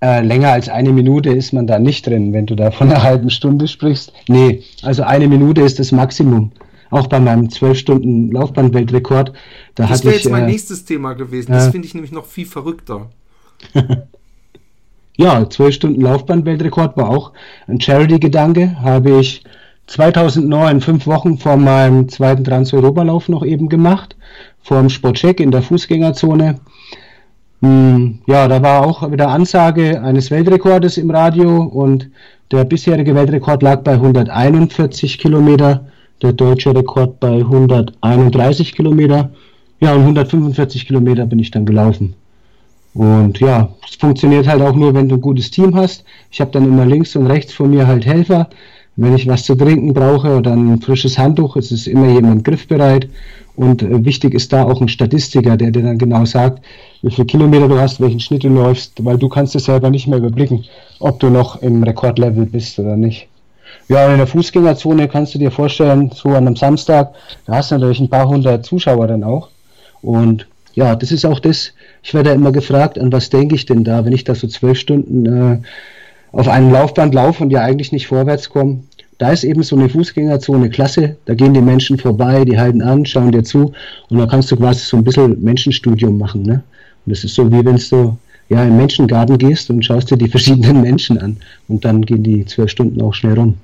äh, 0.01 0.21
länger 0.21 0.51
als 0.51 0.67
eine 0.67 0.91
Minute 0.91 1.29
ist 1.29 1.53
man 1.53 1.67
da 1.67 1.79
nicht 1.79 2.05
drin, 2.05 2.33
wenn 2.33 2.47
du 2.47 2.55
da 2.55 2.71
von 2.71 2.91
einer 2.91 3.01
halben 3.01 3.29
Stunde 3.29 3.69
sprichst. 3.69 4.11
Nee, 4.27 4.61
also 4.81 5.03
eine 5.03 5.29
Minute 5.29 5.61
ist 5.61 5.79
das 5.79 5.93
Maximum. 5.93 6.51
Auch 6.89 7.07
bei 7.07 7.21
meinem 7.21 7.49
zwölf 7.49 7.77
Stunden 7.77 8.29
Laufbahnweltrekord. 8.29 9.31
Da 9.75 9.87
das 9.87 10.03
wäre 10.03 10.15
jetzt 10.15 10.29
mein 10.29 10.43
äh, 10.43 10.47
nächstes 10.47 10.83
Thema 10.83 11.13
gewesen. 11.13 11.53
Das 11.53 11.69
finde 11.69 11.87
ich 11.87 11.93
nämlich 11.93 12.11
noch 12.11 12.25
viel 12.25 12.45
verrückter. 12.45 13.09
ja, 15.15 15.49
zwölf 15.49 15.73
Stunden 15.73 16.01
Laufbahnweltrekord 16.01 16.97
war 16.97 17.07
auch 17.07 17.31
ein 17.67 17.79
Charity-Gedanke. 17.79 18.81
Habe 18.81 19.21
ich 19.21 19.45
2009, 19.87 20.81
fünf 20.81 21.07
Wochen 21.07 21.37
vor 21.37 21.57
meinem 21.57 22.09
zweiten 22.09 22.43
Trans-Europa-Lauf 22.43 23.29
noch 23.29 23.45
eben 23.45 23.69
gemacht, 23.69 24.15
vor 24.61 24.79
dem 24.79 24.89
Sportcheck 24.89 25.39
in 25.39 25.51
der 25.51 25.61
Fußgängerzone. 25.61 26.59
Hm, 27.61 28.19
ja, 28.27 28.47
da 28.47 28.61
war 28.61 28.85
auch 28.85 29.11
wieder 29.11 29.29
Ansage 29.29 30.01
eines 30.01 30.31
Weltrekordes 30.31 30.97
im 30.97 31.11
Radio 31.11 31.63
und 31.63 32.09
der 32.51 32.63
bisherige 32.63 33.15
Weltrekord 33.15 33.63
lag 33.63 33.81
bei 33.81 33.93
141 33.93 35.17
Kilometer, 35.17 35.85
der 36.21 36.33
deutsche 36.33 36.75
Rekord 36.75 37.19
bei 37.19 37.37
131 37.37 38.75
Kilometer. 38.75 39.31
Ja, 39.81 39.93
und 39.93 40.01
145 40.01 40.87
Kilometer 40.87 41.25
bin 41.25 41.39
ich 41.39 41.51
dann 41.51 41.65
gelaufen. 41.65 42.15
Und 42.93 43.39
ja, 43.41 43.69
es 43.87 43.95
funktioniert 43.95 44.47
halt 44.47 44.61
auch 44.61 44.75
nur, 44.75 44.93
wenn 44.93 45.09
du 45.09 45.15
ein 45.15 45.21
gutes 45.21 45.51
Team 45.51 45.75
hast. 45.75 46.05
Ich 46.31 46.39
habe 46.39 46.51
dann 46.51 46.65
immer 46.65 46.85
links 46.85 47.15
und 47.15 47.27
rechts 47.27 47.53
von 47.53 47.69
mir 47.69 47.85
halt 47.87 48.05
Helfer, 48.05 48.47
wenn 48.95 49.15
ich 49.15 49.27
was 49.27 49.43
zu 49.43 49.55
trinken 49.55 49.93
brauche 49.93 50.37
oder 50.37 50.53
ein 50.53 50.81
frisches 50.81 51.17
Handtuch, 51.17 51.55
es 51.57 51.71
ist 51.71 51.87
immer 51.87 52.07
jemand 52.09 52.43
griffbereit. 52.43 53.07
Und 53.55 53.83
äh, 53.83 54.03
wichtig 54.03 54.33
ist 54.33 54.51
da 54.51 54.63
auch 54.63 54.81
ein 54.81 54.89
Statistiker, 54.89 55.55
der 55.55 55.71
dir 55.71 55.83
dann 55.83 55.97
genau 55.97 56.25
sagt, 56.25 56.63
wie 57.01 57.11
viele 57.11 57.25
Kilometer 57.25 57.67
du 57.67 57.79
hast, 57.79 58.01
welchen 58.01 58.19
Schnitt 58.19 58.43
du 58.43 58.49
läufst, 58.49 59.03
weil 59.03 59.17
du 59.17 59.29
kannst 59.29 59.55
es 59.55 59.65
selber 59.65 59.89
nicht 59.89 60.07
mehr 60.07 60.17
überblicken, 60.17 60.65
ob 60.99 61.19
du 61.19 61.29
noch 61.29 61.61
im 61.61 61.83
Rekordlevel 61.83 62.45
bist 62.45 62.79
oder 62.79 62.97
nicht. 62.97 63.27
Ja, 63.87 64.11
in 64.11 64.17
der 64.17 64.27
Fußgängerzone 64.27 65.07
kannst 65.07 65.35
du 65.35 65.39
dir 65.39 65.51
vorstellen, 65.51 66.11
so 66.13 66.29
an 66.29 66.47
einem 66.47 66.55
Samstag, 66.55 67.13
da 67.45 67.55
hast 67.55 67.71
du 67.71 67.75
natürlich 67.75 67.99
ein 67.99 68.09
paar 68.09 68.27
hundert 68.27 68.65
Zuschauer 68.65 69.07
dann 69.07 69.23
auch. 69.23 69.49
Und 70.01 70.47
ja, 70.73 70.95
das 70.95 71.11
ist 71.11 71.25
auch 71.25 71.39
das, 71.39 71.71
ich 72.03 72.13
werde 72.13 72.31
immer 72.31 72.51
gefragt, 72.51 72.99
an 72.99 73.11
was 73.11 73.29
denke 73.29 73.55
ich 73.55 73.65
denn 73.65 73.83
da, 73.83 74.03
wenn 74.03 74.13
ich 74.13 74.23
da 74.23 74.35
so 74.35 74.47
zwölf 74.47 74.77
Stunden 74.77 75.25
äh, 75.25 75.57
auf 76.35 76.49
einem 76.49 76.69
Laufband 76.69 77.13
laufe 77.15 77.43
und 77.43 77.49
ja 77.49 77.61
eigentlich 77.61 77.93
nicht 77.93 78.07
vorwärts 78.07 78.49
komme, 78.49 78.81
da 79.17 79.31
ist 79.31 79.45
eben 79.45 79.63
so 79.63 79.77
eine 79.77 79.87
Fußgängerzone 79.87 80.69
klasse. 80.69 81.15
Da 81.25 81.33
gehen 81.33 81.53
die 81.53 81.61
Menschen 81.61 81.97
vorbei, 81.97 82.43
die 82.43 82.59
halten 82.59 82.81
an, 82.81 83.05
schauen 83.05 83.31
dir 83.31 83.43
zu 83.43 83.71
und 84.09 84.17
da 84.17 84.25
kannst 84.25 84.51
du 84.51 84.57
quasi 84.57 84.81
so 84.81 84.97
ein 84.97 85.05
bisschen 85.05 85.41
Menschenstudium 85.41 86.17
machen. 86.17 86.43
Ne? 86.43 86.61
Und 87.05 87.15
das 87.15 87.23
ist 87.23 87.35
so 87.35 87.49
wie 87.49 87.63
wenn 87.63 87.77
du 87.77 88.17
ja 88.49 88.65
den 88.65 88.75
Menschengarten 88.75 89.37
gehst 89.37 89.69
und 89.69 89.85
schaust 89.85 90.11
dir 90.11 90.17
die 90.17 90.27
verschiedenen 90.35 90.81
Menschen 90.81 91.17
an 91.19 91.37
und 91.69 91.85
dann 91.85 92.01
gehen 92.01 92.23
die 92.23 92.45
zwölf 92.45 92.69
Stunden 92.69 93.01
auch 93.01 93.13
schnell 93.13 93.35
rum. 93.35 93.57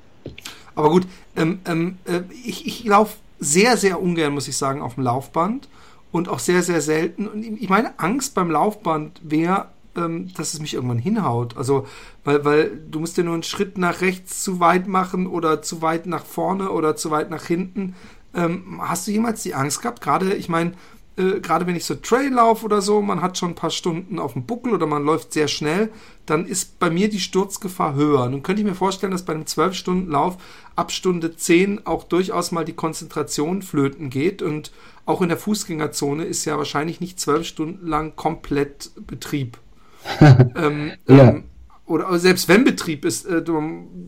Aber 0.74 0.88
gut, 0.88 1.06
ähm, 1.36 1.58
ähm, 1.66 1.96
äh, 2.06 2.20
ich, 2.42 2.66
ich 2.66 2.84
laufe 2.84 3.16
sehr, 3.38 3.76
sehr 3.76 4.00
ungern, 4.00 4.32
muss 4.32 4.48
ich 4.48 4.56
sagen, 4.56 4.80
auf 4.80 4.94
dem 4.94 5.04
Laufband 5.04 5.68
und 6.10 6.30
auch 6.30 6.38
sehr, 6.38 6.62
sehr 6.62 6.80
selten. 6.80 7.26
Und 7.26 7.44
ich 7.44 7.68
meine, 7.68 7.98
Angst 7.98 8.34
beim 8.34 8.50
Laufband 8.50 9.20
wäre 9.22 9.66
ähm, 9.96 10.32
dass 10.34 10.54
es 10.54 10.60
mich 10.60 10.74
irgendwann 10.74 10.98
hinhaut. 10.98 11.56
Also, 11.56 11.86
weil, 12.24 12.44
weil 12.44 12.80
du 12.90 13.00
musst 13.00 13.16
ja 13.16 13.24
nur 13.24 13.34
einen 13.34 13.42
Schritt 13.42 13.78
nach 13.78 14.00
rechts 14.00 14.42
zu 14.42 14.60
weit 14.60 14.88
machen 14.88 15.26
oder 15.26 15.62
zu 15.62 15.82
weit 15.82 16.06
nach 16.06 16.24
vorne 16.24 16.70
oder 16.70 16.96
zu 16.96 17.10
weit 17.10 17.30
nach 17.30 17.44
hinten. 17.44 17.94
Ähm, 18.34 18.80
hast 18.80 19.06
du 19.06 19.10
jemals 19.10 19.42
die 19.42 19.54
Angst 19.54 19.82
gehabt? 19.82 20.00
Gerade, 20.00 20.34
ich 20.34 20.48
meine, 20.48 20.72
äh, 21.16 21.40
gerade 21.40 21.66
wenn 21.66 21.76
ich 21.76 21.84
so 21.84 21.94
Trail 21.94 22.32
laufe 22.32 22.64
oder 22.64 22.80
so, 22.80 23.02
man 23.02 23.20
hat 23.20 23.36
schon 23.36 23.50
ein 23.50 23.54
paar 23.54 23.70
Stunden 23.70 24.18
auf 24.18 24.32
dem 24.32 24.46
Buckel 24.46 24.72
oder 24.72 24.86
man 24.86 25.04
läuft 25.04 25.32
sehr 25.32 25.48
schnell, 25.48 25.90
dann 26.24 26.46
ist 26.46 26.78
bei 26.78 26.90
mir 26.90 27.10
die 27.10 27.20
Sturzgefahr 27.20 27.94
höher. 27.94 28.28
Nun 28.28 28.42
könnte 28.42 28.62
ich 28.62 28.68
mir 28.68 28.74
vorstellen, 28.74 29.12
dass 29.12 29.24
bei 29.24 29.34
einem 29.34 29.44
12-Stunden-Lauf 29.44 30.38
ab 30.74 30.90
Stunde 30.90 31.36
10 31.36 31.86
auch 31.86 32.04
durchaus 32.04 32.52
mal 32.52 32.64
die 32.64 32.72
Konzentration 32.72 33.60
flöten 33.60 34.08
geht 34.08 34.40
und 34.40 34.72
auch 35.04 35.20
in 35.20 35.28
der 35.28 35.38
Fußgängerzone 35.38 36.24
ist 36.24 36.44
ja 36.44 36.56
wahrscheinlich 36.56 37.00
nicht 37.00 37.20
zwölf 37.20 37.46
Stunden 37.46 37.86
lang 37.86 38.16
komplett 38.16 38.90
Betrieb. 39.06 39.58
ähm, 40.56 40.92
ja. 41.08 41.30
ähm, 41.30 41.44
oder 41.86 42.18
selbst 42.18 42.48
wenn 42.48 42.64
Betrieb 42.64 43.04
ist, 43.04 43.26
äh, 43.26 43.42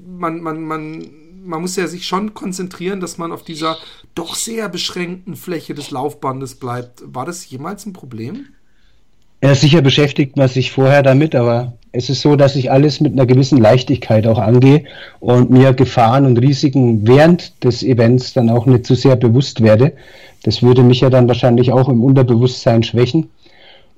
man, 0.07 0.41
man, 0.41 0.63
man 0.63 1.05
man 1.45 1.61
muss 1.61 1.77
ja 1.77 1.87
sich 1.87 2.07
schon 2.07 2.35
konzentrieren, 2.35 3.01
dass 3.01 3.19
man 3.19 3.33
auf 3.33 3.43
dieser 3.43 3.77
doch 4.15 4.35
sehr 4.35 4.69
beschränkten 4.69 5.37
Fläche 5.37 5.75
des 5.75 5.91
Laufbandes 5.91 6.57
bleibt. 6.57 7.03
War 7.05 7.27
das 7.27 7.49
jemals 7.49 7.87
ein 7.87 7.93
Problem? 7.93 8.47
Ja, 9.43 9.55
sicher 9.55 9.83
beschäftigt 9.83 10.37
man 10.37 10.49
sich 10.49 10.73
vorher 10.73 11.03
damit, 11.03 11.35
aber 11.35 11.75
es 11.93 12.09
ist 12.09 12.23
so, 12.23 12.35
dass 12.35 12.57
ich 12.57 12.71
alles 12.71 13.01
mit 13.01 13.13
einer 13.13 13.27
gewissen 13.27 13.59
Leichtigkeit 13.59 14.27
auch 14.27 14.39
angehe 14.39 14.85
und 15.21 15.51
mir 15.51 15.75
Gefahren 15.75 16.25
und 16.25 16.39
Risiken 16.39 17.07
während 17.07 17.63
des 17.63 17.83
Events 17.83 18.33
dann 18.33 18.49
auch 18.49 18.65
nicht 18.65 18.87
zu 18.87 18.95
sehr 18.95 19.17
bewusst 19.17 19.61
werde. 19.61 19.93
Das 20.45 20.63
würde 20.63 20.83
mich 20.83 21.01
ja 21.01 21.11
dann 21.11 21.29
wahrscheinlich 21.29 21.73
auch 21.73 21.89
im 21.89 22.03
Unterbewusstsein 22.03 22.83
schwächen. 22.83 23.29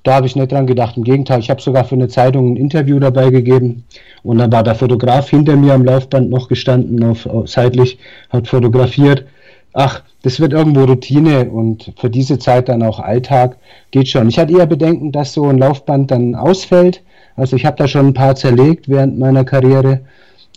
Da 0.07 0.13
habe 0.13 0.25
ich 0.25 0.37
nicht 0.37 0.53
dran 0.53 0.67
gedacht. 0.67 0.95
Im 0.95 1.03
Gegenteil, 1.03 1.41
ich 1.41 1.49
habe 1.49 1.61
sogar 1.61 1.83
für 1.83 1.95
eine 1.95 2.07
Zeitung 2.07 2.53
ein 2.53 2.55
Interview 2.55 2.97
dabei 2.97 3.29
gegeben. 3.29 3.83
Und 4.23 4.37
dann 4.37 4.53
war 4.53 4.63
der 4.63 4.75
Fotograf 4.75 5.29
hinter 5.29 5.57
mir 5.57 5.73
am 5.73 5.83
Laufband 5.83 6.29
noch 6.29 6.47
gestanden, 6.47 7.03
auf, 7.03 7.25
auf, 7.25 7.49
seitlich, 7.49 7.99
hat 8.29 8.47
fotografiert. 8.47 9.25
Ach, 9.73 10.03
das 10.21 10.39
wird 10.39 10.53
irgendwo 10.53 10.85
Routine 10.85 11.49
und 11.49 11.91
für 11.99 12.09
diese 12.09 12.39
Zeit 12.39 12.69
dann 12.69 12.83
auch 12.83 13.01
Alltag. 13.01 13.57
Geht 13.91 14.07
schon. 14.07 14.29
Ich 14.29 14.39
hatte 14.39 14.57
eher 14.57 14.65
Bedenken, 14.65 15.11
dass 15.11 15.33
so 15.33 15.45
ein 15.49 15.57
Laufband 15.57 16.09
dann 16.09 16.35
ausfällt. 16.35 17.01
Also 17.35 17.57
ich 17.57 17.65
habe 17.65 17.75
da 17.75 17.85
schon 17.85 18.07
ein 18.07 18.13
paar 18.13 18.35
zerlegt 18.35 18.87
während 18.87 19.19
meiner 19.19 19.43
Karriere. 19.43 19.99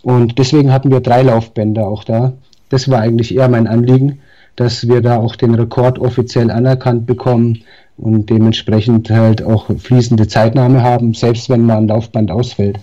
Und 0.01 0.39
deswegen 0.39 0.71
hatten 0.71 0.91
wir 0.91 1.01
drei 1.01 1.23
Laufbänder 1.23 1.85
auch 1.85 2.05
da. 2.05 2.31
Das 2.69 2.89
war 2.89 2.99
eigentlich 2.99 3.35
eher 3.35 3.49
mein 3.49 3.67
Anliegen, 3.67 4.19
dass 4.55 4.87
wir 4.87 5.01
da 5.01 5.17
auch 5.17 5.35
den 5.35 5.55
Rekord 5.55 5.99
offiziell 5.99 6.51
anerkannt 6.51 7.05
bekommen 7.05 7.63
und 7.97 8.29
dementsprechend 8.29 9.09
halt 9.09 9.43
auch 9.43 9.69
fließende 9.77 10.27
Zeitnahme 10.27 10.81
haben, 10.81 11.13
selbst 11.13 11.49
wenn 11.49 11.65
mal 11.65 11.77
ein 11.77 11.87
Laufband 11.87 12.31
ausfällt. 12.31 12.79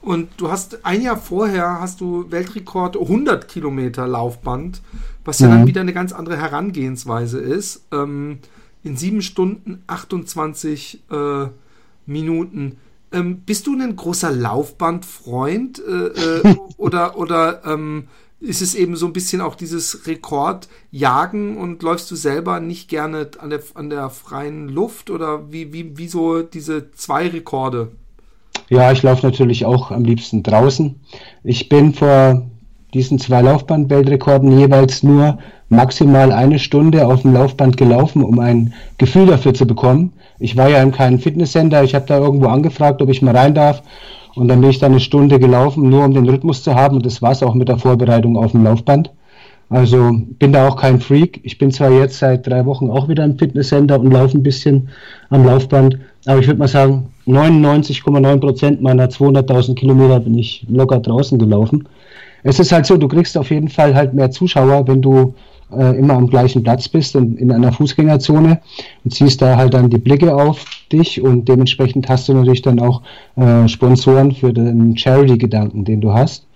Und 0.00 0.28
du 0.38 0.50
hast 0.50 0.84
ein 0.84 1.02
Jahr 1.02 1.18
vorher 1.18 1.80
hast 1.80 2.00
du 2.00 2.30
Weltrekord 2.30 2.96
100 2.96 3.46
Kilometer 3.46 4.06
Laufband, 4.06 4.80
was 5.24 5.38
ja 5.38 5.48
mhm. 5.48 5.52
dann 5.52 5.66
wieder 5.66 5.80
eine 5.82 5.92
ganz 5.92 6.12
andere 6.12 6.38
Herangehensweise 6.38 7.38
ist. 7.38 7.86
Ähm, 7.92 8.38
in 8.84 8.96
sieben 8.96 9.22
Stunden 9.22 9.82
28 9.86 11.02
äh, 11.10 11.46
Minuten. 12.06 12.78
Ähm, 13.12 13.40
bist 13.40 13.66
du 13.66 13.78
ein 13.78 13.96
großer 13.96 14.30
Laufbandfreund 14.30 15.82
äh, 15.86 15.92
äh, 15.92 16.56
oder 16.76 17.18
oder 17.18 17.64
ähm, 17.66 18.08
ist 18.40 18.62
es 18.62 18.74
eben 18.74 18.96
so 18.96 19.06
ein 19.06 19.12
bisschen 19.12 19.40
auch 19.40 19.54
dieses 19.54 20.06
Rekordjagen 20.06 21.56
und 21.56 21.82
läufst 21.82 22.10
du 22.10 22.16
selber 22.16 22.60
nicht 22.60 22.88
gerne 22.88 23.28
an 23.38 23.50
der, 23.50 23.60
an 23.74 23.90
der 23.90 24.10
freien 24.10 24.68
Luft 24.68 25.10
oder 25.10 25.50
wie, 25.52 25.72
wie, 25.72 25.98
wie 25.98 26.08
so 26.08 26.42
diese 26.42 26.92
zwei 26.92 27.28
Rekorde? 27.28 27.88
Ja, 28.68 28.92
ich 28.92 29.02
laufe 29.02 29.26
natürlich 29.26 29.64
auch 29.64 29.90
am 29.90 30.04
liebsten 30.04 30.42
draußen. 30.42 30.94
Ich 31.42 31.68
bin 31.68 31.94
vor 31.94 32.46
diesen 32.94 33.18
zwei 33.18 33.42
Laufband-Weltrekorden 33.42 34.58
jeweils 34.58 35.02
nur 35.02 35.38
maximal 35.68 36.32
eine 36.32 36.58
Stunde 36.58 37.06
auf 37.06 37.22
dem 37.22 37.34
Laufband 37.34 37.76
gelaufen, 37.76 38.22
um 38.22 38.38
ein 38.38 38.72
Gefühl 38.98 39.26
dafür 39.26 39.52
zu 39.52 39.66
bekommen. 39.66 40.12
Ich 40.38 40.56
war 40.56 40.68
ja 40.68 40.82
in 40.82 40.92
keinem 40.92 41.18
Fitnesscenter, 41.18 41.82
ich 41.82 41.94
habe 41.94 42.06
da 42.06 42.18
irgendwo 42.18 42.46
angefragt, 42.46 43.02
ob 43.02 43.08
ich 43.08 43.20
mal 43.20 43.36
rein 43.36 43.54
darf 43.54 43.82
und 44.38 44.48
dann 44.48 44.60
bin 44.60 44.70
ich 44.70 44.78
da 44.78 44.86
eine 44.86 45.00
Stunde 45.00 45.38
gelaufen, 45.38 45.88
nur 45.88 46.04
um 46.04 46.14
den 46.14 46.28
Rhythmus 46.28 46.62
zu 46.62 46.74
haben. 46.74 46.96
Und 46.96 47.06
das 47.06 47.20
war 47.20 47.32
es 47.32 47.42
auch 47.42 47.54
mit 47.54 47.68
der 47.68 47.78
Vorbereitung 47.78 48.36
auf 48.36 48.52
dem 48.52 48.64
Laufband. 48.64 49.10
Also 49.70 50.12
bin 50.38 50.52
da 50.52 50.68
auch 50.68 50.76
kein 50.76 51.00
Freak. 51.00 51.40
Ich 51.42 51.58
bin 51.58 51.70
zwar 51.70 51.90
jetzt 51.90 52.18
seit 52.18 52.46
drei 52.46 52.64
Wochen 52.64 52.88
auch 52.88 53.08
wieder 53.08 53.24
im 53.24 53.36
Fitnesscenter 53.36 54.00
und 54.00 54.12
laufe 54.12 54.38
ein 54.38 54.42
bisschen 54.42 54.88
am 55.28 55.44
Laufband, 55.44 55.98
aber 56.24 56.40
ich 56.40 56.46
würde 56.46 56.58
mal 56.58 56.68
sagen, 56.68 57.08
99,9 57.26 58.40
Prozent 58.40 58.80
meiner 58.80 59.08
200.000 59.08 59.74
Kilometer 59.74 60.20
bin 60.20 60.38
ich 60.38 60.64
locker 60.70 61.00
draußen 61.00 61.38
gelaufen. 61.38 61.86
Es 62.44 62.58
ist 62.58 62.72
halt 62.72 62.86
so, 62.86 62.96
du 62.96 63.08
kriegst 63.08 63.36
auf 63.36 63.50
jeden 63.50 63.68
Fall 63.68 63.94
halt 63.94 64.14
mehr 64.14 64.30
Zuschauer, 64.30 64.86
wenn 64.88 65.02
du 65.02 65.34
äh, 65.76 65.98
immer 65.98 66.14
am 66.14 66.28
gleichen 66.28 66.62
Platz 66.62 66.88
bist 66.88 67.16
und 67.16 67.38
in 67.38 67.52
einer 67.52 67.72
Fußgängerzone 67.72 68.60
und 69.04 69.14
ziehst 69.14 69.42
da 69.42 69.56
halt 69.56 69.74
dann 69.74 69.90
die 69.90 69.98
Blicke 69.98 70.34
auf 70.34 70.64
dich 70.92 71.20
und 71.20 71.48
dementsprechend 71.48 72.08
hast 72.08 72.28
du 72.28 72.34
natürlich 72.34 72.62
dann 72.62 72.80
auch 72.80 73.02
äh, 73.36 73.68
Sponsoren 73.68 74.32
für 74.32 74.52
den 74.52 74.96
Charity-Gedanken, 74.96 75.84
den 75.84 76.00
du 76.00 76.12
hast. 76.12 76.48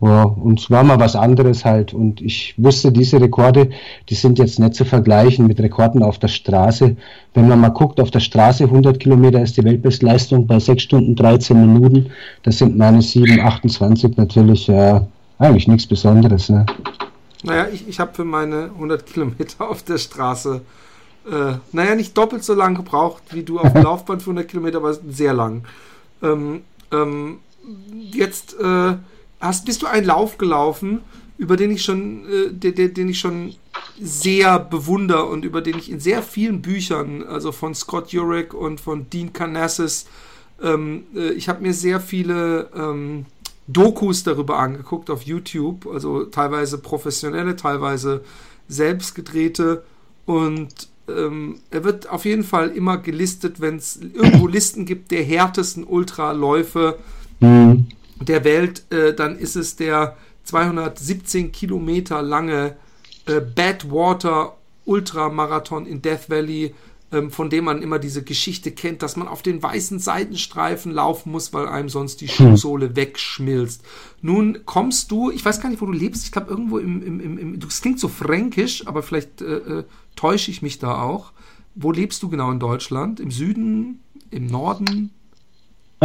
Ja, 0.00 0.24
und 0.24 0.60
es 0.60 0.70
war 0.70 0.84
mal 0.84 1.00
was 1.00 1.16
anderes 1.16 1.64
halt. 1.64 1.94
Und 1.94 2.20
ich 2.20 2.54
wusste, 2.58 2.92
diese 2.92 3.20
Rekorde, 3.20 3.70
die 4.10 4.14
sind 4.14 4.38
jetzt 4.38 4.58
nicht 4.58 4.74
zu 4.74 4.84
vergleichen 4.84 5.46
mit 5.46 5.60
Rekorden 5.60 6.02
auf 6.02 6.18
der 6.18 6.28
Straße. 6.28 6.96
Wenn 7.32 7.48
man 7.48 7.60
mal 7.60 7.70
guckt, 7.70 7.98
auf 8.00 8.10
der 8.10 8.20
Straße 8.20 8.64
100 8.64 9.00
Kilometer 9.00 9.40
ist 9.40 9.56
die 9.56 9.64
Weltbestleistung 9.64 10.46
bei 10.46 10.58
6 10.58 10.82
Stunden 10.82 11.14
13 11.14 11.58
Minuten. 11.58 12.10
Das 12.42 12.58
sind 12.58 12.76
meine 12.76 13.00
7, 13.00 13.40
28 13.40 14.16
natürlich 14.18 14.68
äh, 14.68 15.00
eigentlich 15.38 15.68
nichts 15.68 15.86
Besonderes. 15.86 16.50
Ne? 16.50 16.66
Naja, 17.44 17.68
ich, 17.72 17.86
ich 17.86 18.00
habe 18.00 18.14
für 18.14 18.24
meine 18.24 18.64
100 18.74 19.06
Kilometer 19.06 19.68
auf 19.68 19.82
der 19.82 19.98
Straße, 19.98 20.62
äh, 21.30 21.54
naja, 21.72 21.94
nicht 21.94 22.16
doppelt 22.16 22.42
so 22.42 22.54
lang 22.54 22.74
gebraucht 22.74 23.22
wie 23.30 23.42
du 23.42 23.60
auf 23.60 23.72
dem 23.72 23.82
Laufband 23.84 24.22
für 24.22 24.30
100 24.30 24.48
Kilometer, 24.48 24.78
aber 24.78 24.94
sehr 24.94 25.34
lang. 25.34 25.64
Ähm, 26.22 26.62
ähm, 26.90 27.38
jetzt 28.10 28.58
äh, 28.58 28.96
hast, 29.40 29.66
bist 29.66 29.82
du 29.82 29.86
einen 29.86 30.06
Lauf 30.06 30.38
gelaufen, 30.38 31.00
über 31.36 31.56
den 31.56 31.70
ich 31.70 31.84
schon, 31.84 32.24
äh, 32.24 32.50
den, 32.50 32.74
den, 32.74 32.94
den 32.94 33.08
ich 33.10 33.20
schon 33.20 33.54
sehr 34.00 34.58
bewundere 34.58 35.26
und 35.26 35.44
über 35.44 35.60
den 35.60 35.78
ich 35.78 35.90
in 35.90 36.00
sehr 36.00 36.22
vielen 36.22 36.62
Büchern, 36.62 37.22
also 37.22 37.52
von 37.52 37.74
Scott 37.74 38.10
Jurek 38.10 38.54
und 38.54 38.80
von 38.80 39.08
Dean 39.10 39.32
Carnassus, 39.32 40.06
ähm, 40.62 41.04
äh, 41.14 41.32
ich 41.32 41.48
habe 41.48 41.62
mir 41.62 41.74
sehr 41.74 42.00
viele 42.00 42.70
ähm, 42.74 43.26
Dokus 43.66 44.24
darüber 44.24 44.58
angeguckt 44.58 45.10
auf 45.10 45.22
YouTube, 45.22 45.86
also 45.86 46.24
teilweise 46.24 46.78
professionelle, 46.78 47.56
teilweise 47.56 48.22
selbstgedrehte 48.68 49.82
und 50.26 50.88
ähm, 51.08 51.60
er 51.70 51.84
wird 51.84 52.08
auf 52.08 52.24
jeden 52.24 52.44
Fall 52.44 52.70
immer 52.70 52.98
gelistet, 52.98 53.60
wenn 53.60 53.76
es 53.76 53.96
irgendwo 53.96 54.46
Listen 54.46 54.86
gibt 54.86 55.10
der 55.10 55.22
härtesten 55.22 55.84
Ultraläufe 55.84 56.98
mhm. 57.40 57.88
der 58.20 58.44
Welt, 58.44 58.84
äh, 58.90 59.14
dann 59.14 59.36
ist 59.36 59.56
es 59.56 59.76
der 59.76 60.16
217 60.44 61.52
Kilometer 61.52 62.22
lange 62.22 62.76
äh, 63.26 63.40
Badwater 63.40 64.56
Ultramarathon 64.86 65.86
in 65.86 66.02
Death 66.02 66.28
Valley 66.28 66.74
ähm, 67.14 67.30
von 67.30 67.48
dem 67.48 67.64
man 67.64 67.80
immer 67.80 67.98
diese 67.98 68.22
Geschichte 68.22 68.72
kennt, 68.72 69.02
dass 69.02 69.16
man 69.16 69.28
auf 69.28 69.42
den 69.42 69.62
weißen 69.62 69.98
Seitenstreifen 69.98 70.92
laufen 70.92 71.32
muss, 71.32 71.52
weil 71.52 71.66
einem 71.66 71.88
sonst 71.88 72.20
die 72.20 72.26
hm. 72.26 72.34
Schuhsohle 72.34 72.96
wegschmilzt. 72.96 73.82
Nun 74.20 74.60
kommst 74.64 75.10
du, 75.10 75.30
ich 75.30 75.44
weiß 75.44 75.60
gar 75.60 75.70
nicht, 75.70 75.80
wo 75.80 75.86
du 75.86 75.92
lebst, 75.92 76.24
ich 76.24 76.32
glaube 76.32 76.50
irgendwo 76.50 76.78
im, 76.78 77.02
im, 77.02 77.20
im, 77.20 77.38
im 77.38 77.60
das 77.60 77.80
klingt 77.80 78.00
so 78.00 78.08
fränkisch, 78.08 78.86
aber 78.86 79.02
vielleicht 79.02 79.40
äh, 79.40 79.56
äh, 79.56 79.84
täusche 80.16 80.50
ich 80.50 80.62
mich 80.62 80.78
da 80.78 81.02
auch. 81.02 81.32
Wo 81.74 81.92
lebst 81.92 82.22
du 82.22 82.28
genau 82.28 82.50
in 82.50 82.60
Deutschland? 82.60 83.20
Im 83.20 83.30
Süden? 83.30 84.00
Im 84.30 84.46
Norden? 84.46 85.10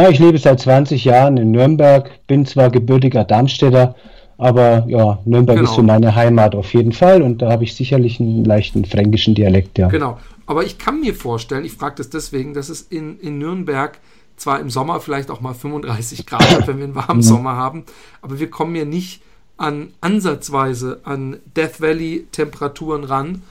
Ich 0.08 0.18
lebe 0.18 0.38
seit 0.38 0.60
20 0.60 1.04
Jahren 1.04 1.36
in 1.36 1.50
Nürnberg, 1.50 2.10
bin 2.26 2.46
zwar 2.46 2.70
gebürtiger 2.70 3.24
Darmstädter, 3.24 3.94
aber 4.38 4.84
ja, 4.88 5.18
Nürnberg 5.26 5.58
genau. 5.58 5.70
ist 5.70 5.76
so 5.76 5.82
meine 5.82 6.14
Heimat 6.14 6.54
auf 6.54 6.72
jeden 6.72 6.92
Fall 6.92 7.20
und 7.20 7.42
da 7.42 7.50
habe 7.50 7.64
ich 7.64 7.74
sicherlich 7.74 8.18
einen 8.18 8.44
leichten 8.44 8.86
fränkischen 8.86 9.34
Dialekt, 9.34 9.78
ja. 9.78 9.88
Genau. 9.88 10.18
Aber 10.50 10.64
ich 10.64 10.78
kann 10.78 10.98
mir 10.98 11.14
vorstellen, 11.14 11.64
ich 11.64 11.74
frage 11.74 11.94
das 11.98 12.10
deswegen, 12.10 12.54
dass 12.54 12.70
es 12.70 12.82
in, 12.82 13.20
in 13.20 13.38
Nürnberg 13.38 14.00
zwar 14.34 14.58
im 14.58 14.68
Sommer 14.68 15.00
vielleicht 15.00 15.30
auch 15.30 15.40
mal 15.40 15.54
35 15.54 16.26
Grad 16.26 16.42
hat, 16.50 16.66
wenn 16.66 16.78
wir 16.78 16.86
einen 16.86 16.94
warmen 16.96 17.18
mhm. 17.18 17.22
Sommer 17.22 17.52
haben, 17.54 17.84
aber 18.20 18.40
wir 18.40 18.50
kommen 18.50 18.74
ja 18.74 18.84
nicht 18.84 19.22
an 19.58 19.92
ansatzweise 20.00 21.02
an 21.04 21.38
Death 21.54 21.80
Valley 21.80 22.26
Temperaturen 22.32 23.04
ran. 23.04 23.42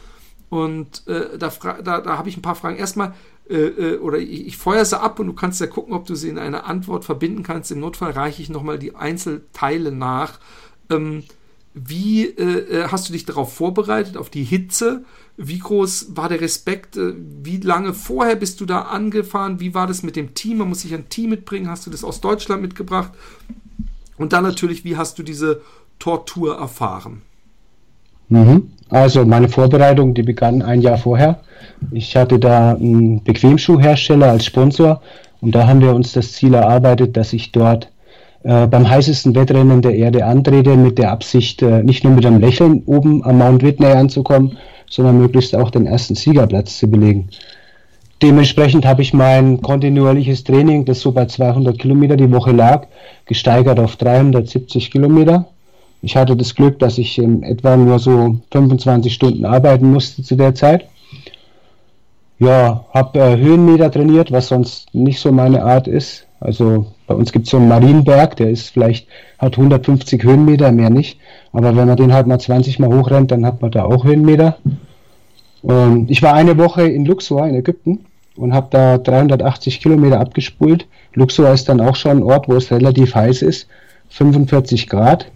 Und 0.49 1.07
äh, 1.07 1.37
da, 1.37 1.53
da, 1.81 2.01
da 2.01 2.17
habe 2.17 2.27
ich 2.27 2.35
ein 2.35 2.41
paar 2.41 2.55
Fragen. 2.55 2.75
Erstmal, 2.75 3.13
äh, 3.49 3.55
äh, 3.55 3.97
oder 3.99 4.17
ich, 4.17 4.47
ich 4.47 4.57
feuere 4.57 4.83
sie 4.83 4.99
ab 4.99 5.19
und 5.19 5.27
du 5.27 5.33
kannst 5.33 5.61
ja 5.61 5.67
gucken, 5.67 5.93
ob 5.93 6.05
du 6.05 6.15
sie 6.15 6.27
in 6.27 6.37
eine 6.37 6.65
Antwort 6.65 7.05
verbinden 7.05 7.43
kannst. 7.43 7.71
Im 7.71 7.79
Notfall 7.79 8.11
reiche 8.11 8.41
ich 8.41 8.49
nochmal 8.49 8.77
die 8.77 8.97
Einzelteile 8.97 9.93
nach. 9.93 10.41
Ähm, 10.89 11.23
wie 11.73 12.25
äh, 12.25 12.81
äh, 12.81 12.87
hast 12.89 13.07
du 13.07 13.13
dich 13.13 13.23
darauf 13.23 13.53
vorbereitet, 13.53 14.17
auf 14.17 14.29
die 14.29 14.43
Hitze? 14.43 15.05
Wie 15.41 15.59
groß 15.59 16.17
war 16.17 16.27
der 16.27 16.41
Respekt? 16.41 16.97
Äh, 16.97 17.13
wie 17.43 17.57
lange 17.57 17.93
vorher 17.93 18.35
bist 18.35 18.59
du 18.59 18.65
da 18.65 18.81
angefahren? 18.81 19.61
Wie 19.61 19.73
war 19.73 19.87
das 19.87 20.03
mit 20.03 20.17
dem 20.17 20.33
Team? 20.33 20.57
Man 20.57 20.67
muss 20.67 20.81
sich 20.81 20.93
ein 20.93 21.07
Team 21.07 21.29
mitbringen. 21.29 21.69
Hast 21.69 21.87
du 21.87 21.89
das 21.89 22.03
aus 22.03 22.19
Deutschland 22.19 22.61
mitgebracht? 22.61 23.13
Und 24.17 24.33
dann 24.33 24.43
natürlich, 24.43 24.83
wie 24.83 24.97
hast 24.97 25.17
du 25.17 25.23
diese 25.23 25.61
Tortur 25.97 26.57
erfahren? 26.57 27.21
Mhm. 28.27 28.71
Also 28.89 29.25
meine 29.25 29.47
Vorbereitung, 29.47 30.13
die 30.13 30.23
begann 30.23 30.61
ein 30.61 30.81
Jahr 30.81 30.97
vorher. 30.97 31.39
Ich 31.91 32.17
hatte 32.17 32.37
da 32.37 32.73
einen 32.73 33.23
Bequemschuhhersteller 33.23 34.31
als 34.31 34.45
Sponsor 34.45 35.01
und 35.39 35.55
da 35.55 35.67
haben 35.67 35.79
wir 35.79 35.95
uns 35.95 36.11
das 36.11 36.33
Ziel 36.33 36.53
erarbeitet, 36.53 37.15
dass 37.15 37.31
ich 37.31 37.53
dort 37.53 37.89
äh, 38.43 38.67
beim 38.67 38.89
heißesten 38.89 39.35
Wettrennen 39.35 39.81
der 39.81 39.95
Erde 39.95 40.25
antrete, 40.25 40.75
mit 40.75 40.97
der 40.97 41.11
Absicht, 41.11 41.61
äh, 41.61 41.81
nicht 41.81 42.03
nur 42.03 42.13
mit 42.13 42.25
einem 42.25 42.41
Lächeln 42.41 42.83
oben 42.85 43.23
am 43.23 43.37
Mount 43.37 43.63
Whitney 43.63 43.87
anzukommen, 43.87 44.57
sondern 44.89 45.17
möglichst 45.17 45.55
auch 45.55 45.71
den 45.71 45.85
ersten 45.85 46.15
Siegerplatz 46.15 46.77
zu 46.77 46.87
belegen. 46.87 47.29
Dementsprechend 48.21 48.85
habe 48.85 49.01
ich 49.01 49.13
mein 49.13 49.61
kontinuierliches 49.61 50.43
Training, 50.43 50.83
das 50.83 50.99
so 50.99 51.11
bei 51.13 51.25
200 51.25 51.79
Kilometer 51.79 52.17
die 52.17 52.31
Woche 52.31 52.51
lag, 52.51 52.87
gesteigert 53.25 53.79
auf 53.79 53.95
370 53.95 54.91
Kilometer. 54.91 55.47
Ich 56.01 56.15
hatte 56.15 56.35
das 56.35 56.53
Glück, 56.55 56.79
dass 56.79 56.97
ich 56.97 57.17
in 57.17 57.43
etwa 57.43 57.77
nur 57.77 57.99
so 57.99 58.37
25 58.51 59.13
Stunden 59.13 59.45
arbeiten 59.45 59.91
musste 59.91 60.23
zu 60.23 60.35
der 60.35 60.53
Zeit. 60.53 60.85
Ja, 62.39 62.85
habe 62.93 63.19
äh, 63.19 63.37
Höhenmeter 63.37 63.91
trainiert, 63.91 64.31
was 64.31 64.47
sonst 64.47 64.93
nicht 64.93 65.19
so 65.19 65.31
meine 65.31 65.63
Art 65.63 65.87
ist. 65.87 66.25
Also 66.39 66.87
bei 67.09 67.15
uns 67.15 67.31
gibt 67.31 67.45
es 67.47 67.51
so 67.51 67.57
einen 67.57 67.67
Marienberg, 67.67 68.35
der 68.35 68.51
ist 68.51 68.69
vielleicht, 68.69 69.07
hat 69.39 69.57
150 69.57 70.23
Höhenmeter, 70.23 70.71
mehr 70.71 70.91
nicht. 70.91 71.19
Aber 71.51 71.75
wenn 71.75 71.87
man 71.87 71.97
den 71.97 72.13
halt 72.13 72.27
mal 72.27 72.39
20 72.39 72.77
Mal 72.77 72.95
hochrennt, 72.95 73.31
dann 73.31 73.47
hat 73.47 73.63
man 73.63 73.71
da 73.71 73.83
auch 73.83 74.03
Höhenmeter. 74.03 74.57
Und 75.63 76.11
ich 76.11 76.21
war 76.21 76.35
eine 76.35 76.59
Woche 76.59 76.83
in 76.83 77.05
Luxor 77.05 77.47
in 77.47 77.55
Ägypten 77.55 78.05
und 78.37 78.53
habe 78.53 78.67
da 78.69 78.99
380 78.99 79.81
Kilometer 79.81 80.19
abgespult. 80.19 80.85
Luxor 81.15 81.49
ist 81.49 81.67
dann 81.67 81.81
auch 81.81 81.95
schon 81.95 82.17
ein 82.17 82.23
Ort, 82.23 82.47
wo 82.47 82.53
es 82.53 82.69
relativ 82.69 83.15
heiß 83.15 83.41
ist, 83.41 83.67
45 84.09 84.87
Grad 84.87 85.31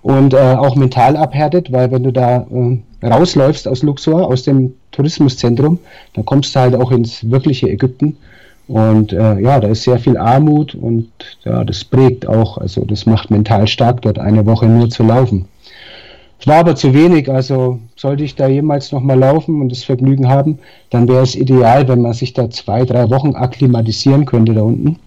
und 0.00 0.32
äh, 0.32 0.38
auch 0.38 0.76
mental 0.76 1.14
abhärtet, 1.14 1.70
weil 1.70 1.90
wenn 1.90 2.04
du 2.04 2.10
da 2.10 2.46
äh, 2.50 3.06
rausläufst 3.06 3.68
aus 3.68 3.82
Luxor, 3.82 4.26
aus 4.26 4.44
dem 4.44 4.72
Tourismuszentrum, 4.92 5.78
dann 6.14 6.24
kommst 6.24 6.56
du 6.56 6.60
halt 6.60 6.74
auch 6.74 6.90
ins 6.90 7.30
wirkliche 7.30 7.68
Ägypten 7.68 8.16
und 8.68 9.14
äh, 9.14 9.40
ja, 9.40 9.58
da 9.58 9.68
ist 9.68 9.82
sehr 9.82 9.98
viel 9.98 10.18
Armut 10.18 10.74
und 10.74 11.10
ja, 11.44 11.64
das 11.64 11.84
prägt 11.84 12.28
auch, 12.28 12.58
also 12.58 12.84
das 12.84 13.06
macht 13.06 13.30
mental 13.30 13.66
stark, 13.66 14.02
dort 14.02 14.18
eine 14.18 14.44
Woche 14.44 14.66
nur 14.66 14.90
zu 14.90 15.02
laufen. 15.02 15.48
Es 16.38 16.46
war 16.46 16.56
aber 16.56 16.76
zu 16.76 16.94
wenig, 16.94 17.30
also 17.30 17.80
sollte 17.96 18.22
ich 18.22 18.36
da 18.36 18.46
jemals 18.46 18.92
nochmal 18.92 19.18
laufen 19.18 19.60
und 19.60 19.72
das 19.72 19.82
Vergnügen 19.84 20.28
haben, 20.28 20.58
dann 20.90 21.08
wäre 21.08 21.22
es 21.22 21.34
ideal, 21.34 21.88
wenn 21.88 22.02
man 22.02 22.12
sich 22.12 22.34
da 22.34 22.48
zwei, 22.50 22.84
drei 22.84 23.10
Wochen 23.10 23.34
akklimatisieren 23.34 24.26
könnte 24.26 24.52
da 24.54 24.62
unten, 24.62 24.98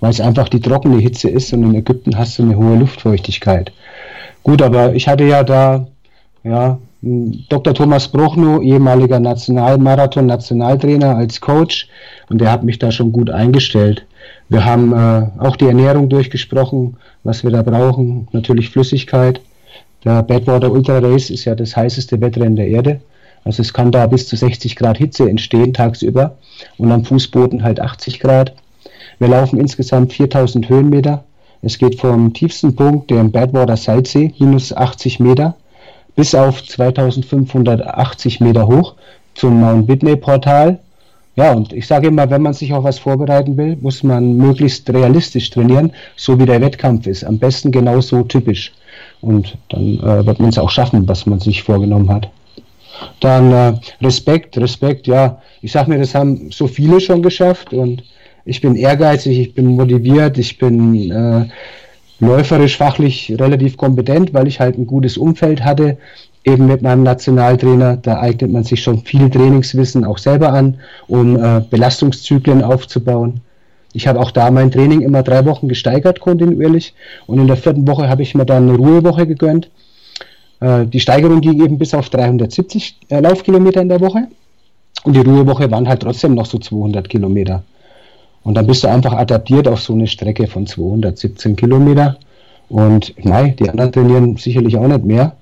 weil 0.00 0.10
es 0.10 0.20
einfach 0.20 0.48
die 0.48 0.60
trockene 0.60 0.98
Hitze 0.98 1.30
ist 1.30 1.52
und 1.52 1.62
in 1.62 1.74
Ägypten 1.74 2.18
hast 2.18 2.38
du 2.38 2.42
eine 2.42 2.56
hohe 2.56 2.76
Luftfeuchtigkeit. 2.76 3.72
Gut, 4.42 4.60
aber 4.60 4.94
ich 4.94 5.08
hatte 5.08 5.24
ja 5.24 5.42
da, 5.42 5.86
ja, 6.44 6.78
Dr. 7.02 7.74
Thomas 7.74 8.08
Bruchnow, 8.08 8.62
ehemaliger 8.62 9.20
Nationalmarathon-Nationaltrainer 9.20 11.16
als 11.16 11.40
Coach 11.40 11.88
und 12.28 12.40
der 12.40 12.50
hat 12.50 12.64
mich 12.64 12.78
da 12.78 12.90
schon 12.90 13.12
gut 13.12 13.30
eingestellt. 13.30 14.06
Wir 14.48 14.64
haben 14.64 14.92
äh, 14.92 15.26
auch 15.38 15.56
die 15.56 15.66
Ernährung 15.66 16.08
durchgesprochen, 16.08 16.96
was 17.22 17.44
wir 17.44 17.50
da 17.50 17.62
brauchen, 17.62 18.28
natürlich 18.32 18.70
Flüssigkeit 18.70 19.40
der 20.06 20.22
Badwater 20.22 20.70
Ultra 20.70 20.98
Race 20.98 21.30
ist 21.30 21.46
ja 21.46 21.56
das 21.56 21.76
heißeste 21.76 22.20
Wettrennen 22.20 22.54
der 22.54 22.68
Erde. 22.68 23.00
Also 23.42 23.60
es 23.60 23.72
kann 23.72 23.90
da 23.90 24.06
bis 24.06 24.28
zu 24.28 24.36
60 24.36 24.76
Grad 24.76 24.98
Hitze 24.98 25.28
entstehen 25.28 25.74
tagsüber 25.74 26.36
und 26.78 26.92
am 26.92 27.04
Fußboden 27.04 27.64
halt 27.64 27.80
80 27.80 28.20
Grad. 28.20 28.54
Wir 29.18 29.26
laufen 29.26 29.58
insgesamt 29.58 30.12
4000 30.12 30.68
Höhenmeter. 30.68 31.24
Es 31.60 31.78
geht 31.78 31.98
vom 31.98 32.32
tiefsten 32.32 32.76
Punkt, 32.76 33.10
der 33.10 33.20
im 33.20 33.32
Badwater 33.32 33.76
Salzsee, 33.76 34.32
minus 34.38 34.72
80 34.72 35.18
Meter, 35.18 35.56
bis 36.16 36.34
auf 36.34 36.64
2580 36.64 38.40
Meter 38.40 38.66
hoch 38.66 38.94
zum 39.34 39.60
Mount 39.60 39.86
Whitney 39.86 40.16
Portal. 40.16 40.80
Ja, 41.36 41.52
und 41.52 41.74
ich 41.74 41.86
sage 41.86 42.08
immer, 42.08 42.30
wenn 42.30 42.40
man 42.40 42.54
sich 42.54 42.72
auf 42.72 42.84
was 42.84 42.98
vorbereiten 42.98 43.58
will, 43.58 43.76
muss 43.82 44.02
man 44.02 44.38
möglichst 44.38 44.88
realistisch 44.88 45.50
trainieren, 45.50 45.92
so 46.16 46.38
wie 46.38 46.46
der 46.46 46.62
Wettkampf 46.62 47.06
ist. 47.06 47.24
Am 47.24 47.38
besten 47.38 47.70
genauso 47.70 48.22
typisch. 48.22 48.72
Und 49.20 49.58
dann 49.68 50.00
äh, 50.00 50.26
wird 50.26 50.40
man 50.40 50.48
es 50.48 50.58
auch 50.58 50.70
schaffen, 50.70 51.06
was 51.06 51.26
man 51.26 51.38
sich 51.40 51.62
vorgenommen 51.62 52.10
hat. 52.10 52.30
Dann 53.20 53.52
äh, 53.52 53.74
Respekt, 54.00 54.56
Respekt, 54.56 55.06
ja. 55.06 55.42
Ich 55.60 55.72
sag 55.72 55.88
mir, 55.88 55.98
das 55.98 56.14
haben 56.14 56.50
so 56.50 56.66
viele 56.66 57.00
schon 57.00 57.22
geschafft 57.22 57.74
und 57.74 58.02
ich 58.46 58.62
bin 58.62 58.74
ehrgeizig, 58.74 59.38
ich 59.38 59.54
bin 59.54 59.66
motiviert, 59.66 60.38
ich 60.38 60.56
bin 60.56 61.10
äh, 61.10 61.48
läuferisch, 62.20 62.76
fachlich 62.76 63.34
relativ 63.38 63.76
kompetent, 63.76 64.32
weil 64.34 64.46
ich 64.46 64.60
halt 64.60 64.78
ein 64.78 64.86
gutes 64.86 65.16
Umfeld 65.16 65.64
hatte, 65.64 65.98
eben 66.44 66.66
mit 66.66 66.82
meinem 66.82 67.02
Nationaltrainer. 67.02 67.96
Da 67.96 68.20
eignet 68.20 68.52
man 68.52 68.64
sich 68.64 68.82
schon 68.82 69.00
viel 69.00 69.28
Trainingswissen 69.28 70.04
auch 70.04 70.18
selber 70.18 70.52
an, 70.52 70.78
um 71.08 71.36
äh, 71.36 71.60
Belastungszyklen 71.68 72.62
aufzubauen. 72.62 73.40
Ich 73.92 74.06
habe 74.06 74.20
auch 74.20 74.30
da 74.30 74.50
mein 74.50 74.70
Training 74.70 75.00
immer 75.00 75.22
drei 75.22 75.44
Wochen 75.46 75.68
gesteigert 75.68 76.20
kontinuierlich 76.20 76.94
und 77.26 77.38
in 77.38 77.46
der 77.46 77.56
vierten 77.56 77.88
Woche 77.88 78.08
habe 78.08 78.22
ich 78.22 78.34
mir 78.34 78.44
dann 78.44 78.68
eine 78.68 78.76
Ruhewoche 78.76 79.26
gegönnt. 79.26 79.70
Äh, 80.60 80.86
die 80.86 81.00
Steigerung 81.00 81.40
ging 81.40 81.62
eben 81.62 81.78
bis 81.78 81.94
auf 81.94 82.10
370 82.10 82.98
äh, 83.08 83.20
Laufkilometer 83.20 83.80
in 83.80 83.88
der 83.88 84.00
Woche 84.00 84.28
und 85.04 85.14
die 85.16 85.20
Ruhewoche 85.20 85.70
waren 85.70 85.88
halt 85.88 86.02
trotzdem 86.02 86.34
noch 86.34 86.46
so 86.46 86.58
200 86.58 87.08
Kilometer. 87.08 87.62
Und 88.46 88.54
dann 88.54 88.68
bist 88.68 88.84
du 88.84 88.88
einfach 88.88 89.12
adaptiert 89.12 89.66
auf 89.66 89.80
so 89.80 89.92
eine 89.92 90.06
Strecke 90.06 90.46
von 90.46 90.68
217 90.68 91.56
Kilometer. 91.56 92.16
Und 92.68 93.12
nein, 93.24 93.56
die 93.56 93.68
anderen 93.68 93.90
trainieren 93.90 94.36
sicherlich 94.36 94.76
auch 94.76 94.86
nicht 94.86 95.04
mehr. 95.04 95.34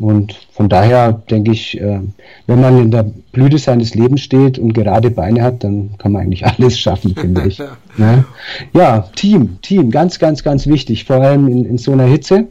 Und 0.00 0.34
von 0.50 0.68
daher 0.68 1.12
denke 1.12 1.52
ich, 1.52 1.80
äh, 1.80 2.00
wenn 2.48 2.60
man 2.60 2.80
in 2.80 2.90
der 2.90 3.06
Blüte 3.30 3.58
seines 3.58 3.94
Lebens 3.94 4.22
steht 4.22 4.58
und 4.58 4.72
gerade 4.72 5.12
Beine 5.12 5.40
hat, 5.40 5.62
dann 5.62 5.90
kann 5.98 6.10
man 6.10 6.22
eigentlich 6.22 6.46
alles 6.58 6.76
schaffen, 6.80 7.14
finde 7.14 7.46
ich. 7.46 7.62
Ne? 7.96 8.24
Ja, 8.72 9.08
Team, 9.14 9.58
Team, 9.62 9.92
ganz, 9.92 10.18
ganz, 10.18 10.42
ganz 10.42 10.66
wichtig, 10.66 11.04
vor 11.04 11.16
allem 11.16 11.46
in, 11.46 11.64
in 11.64 11.78
so 11.78 11.92
einer 11.92 12.06
Hitze. 12.06 12.48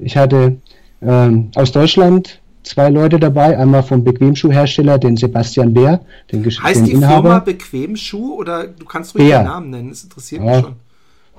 Ich 0.00 0.16
hatte 0.16 0.56
ähm, 1.00 1.50
aus 1.54 1.70
Deutschland 1.70 2.40
zwei 2.64 2.90
Leute 2.90 3.18
dabei, 3.18 3.56
einmal 3.56 3.82
vom 3.82 4.02
Bequemschuhhersteller, 4.02 4.98
den 4.98 5.16
Sebastian 5.16 5.72
Bär, 5.72 6.00
den 6.32 6.44
Heißt 6.44 6.80
den 6.80 6.84
die 6.84 6.92
Inhaber. 6.92 7.22
Firma 7.22 7.38
Bequemschuh 7.38 8.34
oder 8.34 8.66
du 8.66 8.84
kannst 8.84 9.14
ruhig 9.14 9.28
Bär. 9.28 9.40
den 9.40 9.46
Namen 9.46 9.70
nennen, 9.70 9.90
das 9.90 10.02
interessiert 10.02 10.42
ja. 10.42 10.50
mich 10.50 10.64
schon. 10.64 10.74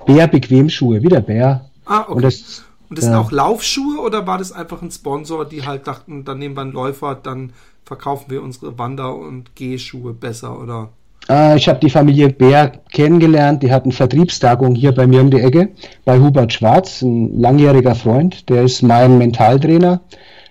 Bär 0.06 0.28
Bequemschuhe, 0.28 1.02
wieder 1.02 1.20
Bär. 1.20 1.68
Ah, 1.84 2.02
okay. 2.02 2.12
Und 2.12 2.22
das 2.22 2.64
und 2.88 2.98
das 2.98 3.06
ja. 3.06 3.12
sind 3.12 3.20
auch 3.20 3.32
Laufschuhe 3.32 4.00
oder 4.00 4.26
war 4.26 4.38
das 4.38 4.52
einfach 4.52 4.80
ein 4.80 4.90
Sponsor, 4.90 5.44
die 5.44 5.66
halt 5.66 5.86
dachten, 5.86 6.24
dann 6.24 6.38
nehmen 6.38 6.56
wir 6.56 6.62
einen 6.62 6.72
Läufer, 6.72 7.16
dann 7.20 7.52
verkaufen 7.84 8.30
wir 8.30 8.42
unsere 8.42 8.78
Wander- 8.78 9.16
und 9.16 9.56
Gehschuhe 9.56 10.12
besser 10.12 10.60
oder? 10.60 10.90
Äh, 11.28 11.56
ich 11.56 11.68
habe 11.68 11.80
die 11.80 11.90
Familie 11.90 12.28
Bär 12.28 12.72
kennengelernt, 12.92 13.62
die 13.62 13.72
hatten 13.72 13.92
Vertriebstagung 13.92 14.74
hier 14.74 14.92
bei 14.92 15.06
mir 15.06 15.20
um 15.20 15.30
die 15.30 15.40
Ecke, 15.40 15.70
bei 16.04 16.18
Hubert 16.20 16.52
Schwarz, 16.52 17.02
ein 17.02 17.40
langjähriger 17.40 17.94
Freund, 17.94 18.48
der 18.48 18.62
ist 18.62 18.82
mein 18.82 19.18
Mentaltrainer. 19.18 20.00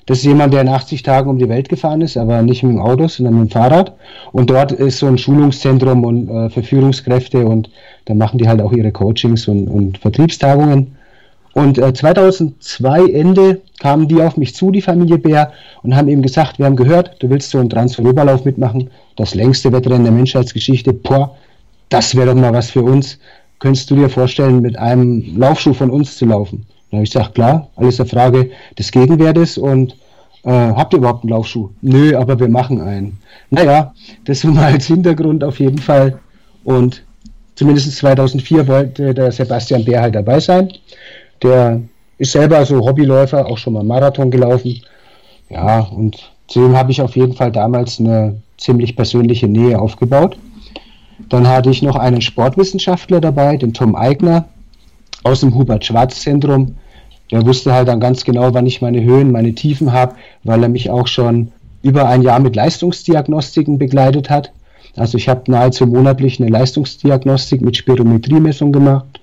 Das 0.06 0.20
ist 0.20 0.26
jemand, 0.26 0.54
der 0.54 0.62
in 0.62 0.70
80 0.70 1.02
Tagen 1.02 1.30
um 1.30 1.40
die 1.40 1.50
Welt 1.50 1.68
gefahren 1.68 2.02
ist, 2.02 2.16
aber 2.16 2.42
nicht 2.44 2.62
mit 2.62 2.74
dem 2.74 2.82
Auto, 2.82 3.08
sondern 3.08 3.40
mit 3.40 3.50
dem 3.50 3.52
Fahrrad. 3.52 3.94
Und 4.32 4.52
dort 4.52 4.72
ist 4.72 5.00
so 5.00 5.08
ein 5.08 5.18
Schulungszentrum 5.18 6.04
und, 6.04 6.30
äh, 6.30 6.50
für 6.50 6.62
Führungskräfte 6.62 7.46
und 7.46 7.70
da 8.06 8.14
machen 8.14 8.38
die 8.38 8.48
halt 8.48 8.62
auch 8.62 8.72
ihre 8.72 8.92
Coachings 8.92 9.48
und, 9.48 9.68
und 9.68 9.98
Vertriebstagungen. 9.98 10.96
Und 11.54 11.78
äh, 11.78 11.94
2002 11.94 13.10
Ende 13.12 13.62
kamen 13.80 14.08
die 14.08 14.22
auf 14.22 14.38
mich 14.38 14.54
zu, 14.54 14.72
die 14.72 14.82
Familie 14.82 15.18
Bär, 15.18 15.54
und 15.82 15.96
haben 15.96 16.10
ihm 16.10 16.22
gesagt, 16.22 16.60
wir 16.60 16.66
haben 16.66 16.76
gehört, 16.76 17.16
du 17.20 17.30
willst 17.30 17.50
so 17.50 17.60
einen 17.60 17.70
Transferoberlauf 17.70 18.46
mitmachen, 18.46 18.90
das 19.16 19.34
längste 19.34 19.72
Wettrennen 19.72 20.04
der 20.04 20.12
Menschheitsgeschichte, 20.12 20.94
boah, 20.94 21.36
das 21.90 22.14
wäre 22.16 22.28
doch 22.28 22.36
mal 22.36 22.54
was 22.54 22.72
für 22.72 22.84
uns. 22.84 23.18
Könntest 23.60 23.90
du 23.90 23.96
dir 23.96 24.10
vorstellen, 24.10 24.62
mit 24.62 24.78
einem 24.78 25.38
Laufschuh 25.38 25.74
von 25.74 25.90
uns 25.90 26.18
zu 26.18 26.26
laufen? 26.26 26.66
Habe 26.92 27.04
ich 27.04 27.12
gesagt, 27.12 27.36
klar, 27.36 27.70
alles 27.76 28.00
eine 28.00 28.10
Frage 28.10 28.52
des 28.78 28.92
Gegenwertes 28.92 29.58
und 29.58 29.96
äh, 30.44 30.52
habt 30.52 30.94
ihr 30.94 31.00
überhaupt 31.00 31.24
einen 31.24 31.32
Laufschuh? 31.32 31.70
Nö, 31.82 32.16
aber 32.16 32.40
wir 32.40 32.48
machen 32.48 32.80
einen. 32.82 33.18
Naja, 33.50 33.94
das 34.26 34.44
mal 34.44 34.74
als 34.74 34.86
Hintergrund 34.88 35.44
auf 35.44 35.60
jeden 35.60 35.80
Fall. 35.80 36.20
Und 36.64 37.04
zumindest 37.56 37.92
2004 37.96 38.68
wollte 38.68 39.14
der 39.14 39.32
Sebastian 39.32 39.84
Bär 39.84 40.02
halt 40.02 40.16
dabei 40.16 40.40
sein. 40.40 40.72
Der 41.42 41.82
ist 42.18 42.32
selber 42.32 42.64
so 42.66 42.80
Hobbyläufer, 42.80 43.46
auch 43.46 43.58
schon 43.58 43.74
mal 43.74 43.84
Marathon 43.84 44.32
gelaufen. 44.32 44.82
Ja, 45.50 45.80
und 45.82 46.32
zu 46.48 46.62
dem 46.62 46.78
habe 46.78 46.92
ich 46.92 47.02
auf 47.02 47.16
jeden 47.16 47.34
Fall 47.34 47.52
damals 47.52 48.00
eine 48.00 48.42
ziemlich 48.58 48.96
persönliche 48.96 49.48
Nähe 49.48 49.80
aufgebaut. 49.80 50.38
Dann 51.30 51.48
hatte 51.48 51.70
ich 51.70 51.82
noch 51.82 51.96
einen 51.96 52.22
Sportwissenschaftler 52.22 53.20
dabei, 53.20 53.58
den 53.58 53.74
Tom 53.74 53.96
Eigner 53.96 54.46
aus 55.26 55.42
dem 55.42 55.56
Hubert-Schwarz-Zentrum. 55.56 56.76
Der 57.32 57.46
wusste 57.46 57.74
halt 57.74 57.88
dann 57.88 58.00
ganz 58.00 58.24
genau, 58.24 58.54
wann 58.54 58.68
ich 58.68 58.82
meine 58.82 59.04
Höhen, 59.04 59.32
meine 59.32 59.54
Tiefen 59.54 59.92
habe, 59.92 60.16
weil 60.44 60.62
er 60.62 60.70
mich 60.70 60.90
auch 60.90 61.08
schon 61.08 61.52
über 61.82 62.08
ein 62.08 62.22
Jahr 62.22 62.40
mit 62.40 62.56
Leistungsdiagnostiken 62.56 63.78
begleitet 63.78 64.30
hat. 64.30 64.52
Also 64.96 65.18
ich 65.18 65.28
habe 65.28 65.52
nahezu 65.52 65.88
monatlich 65.88 66.40
eine 66.40 66.50
Leistungsdiagnostik 66.50 67.62
mit 67.62 67.76
Spirometriemessung 67.76 68.72
gemacht 68.72 69.20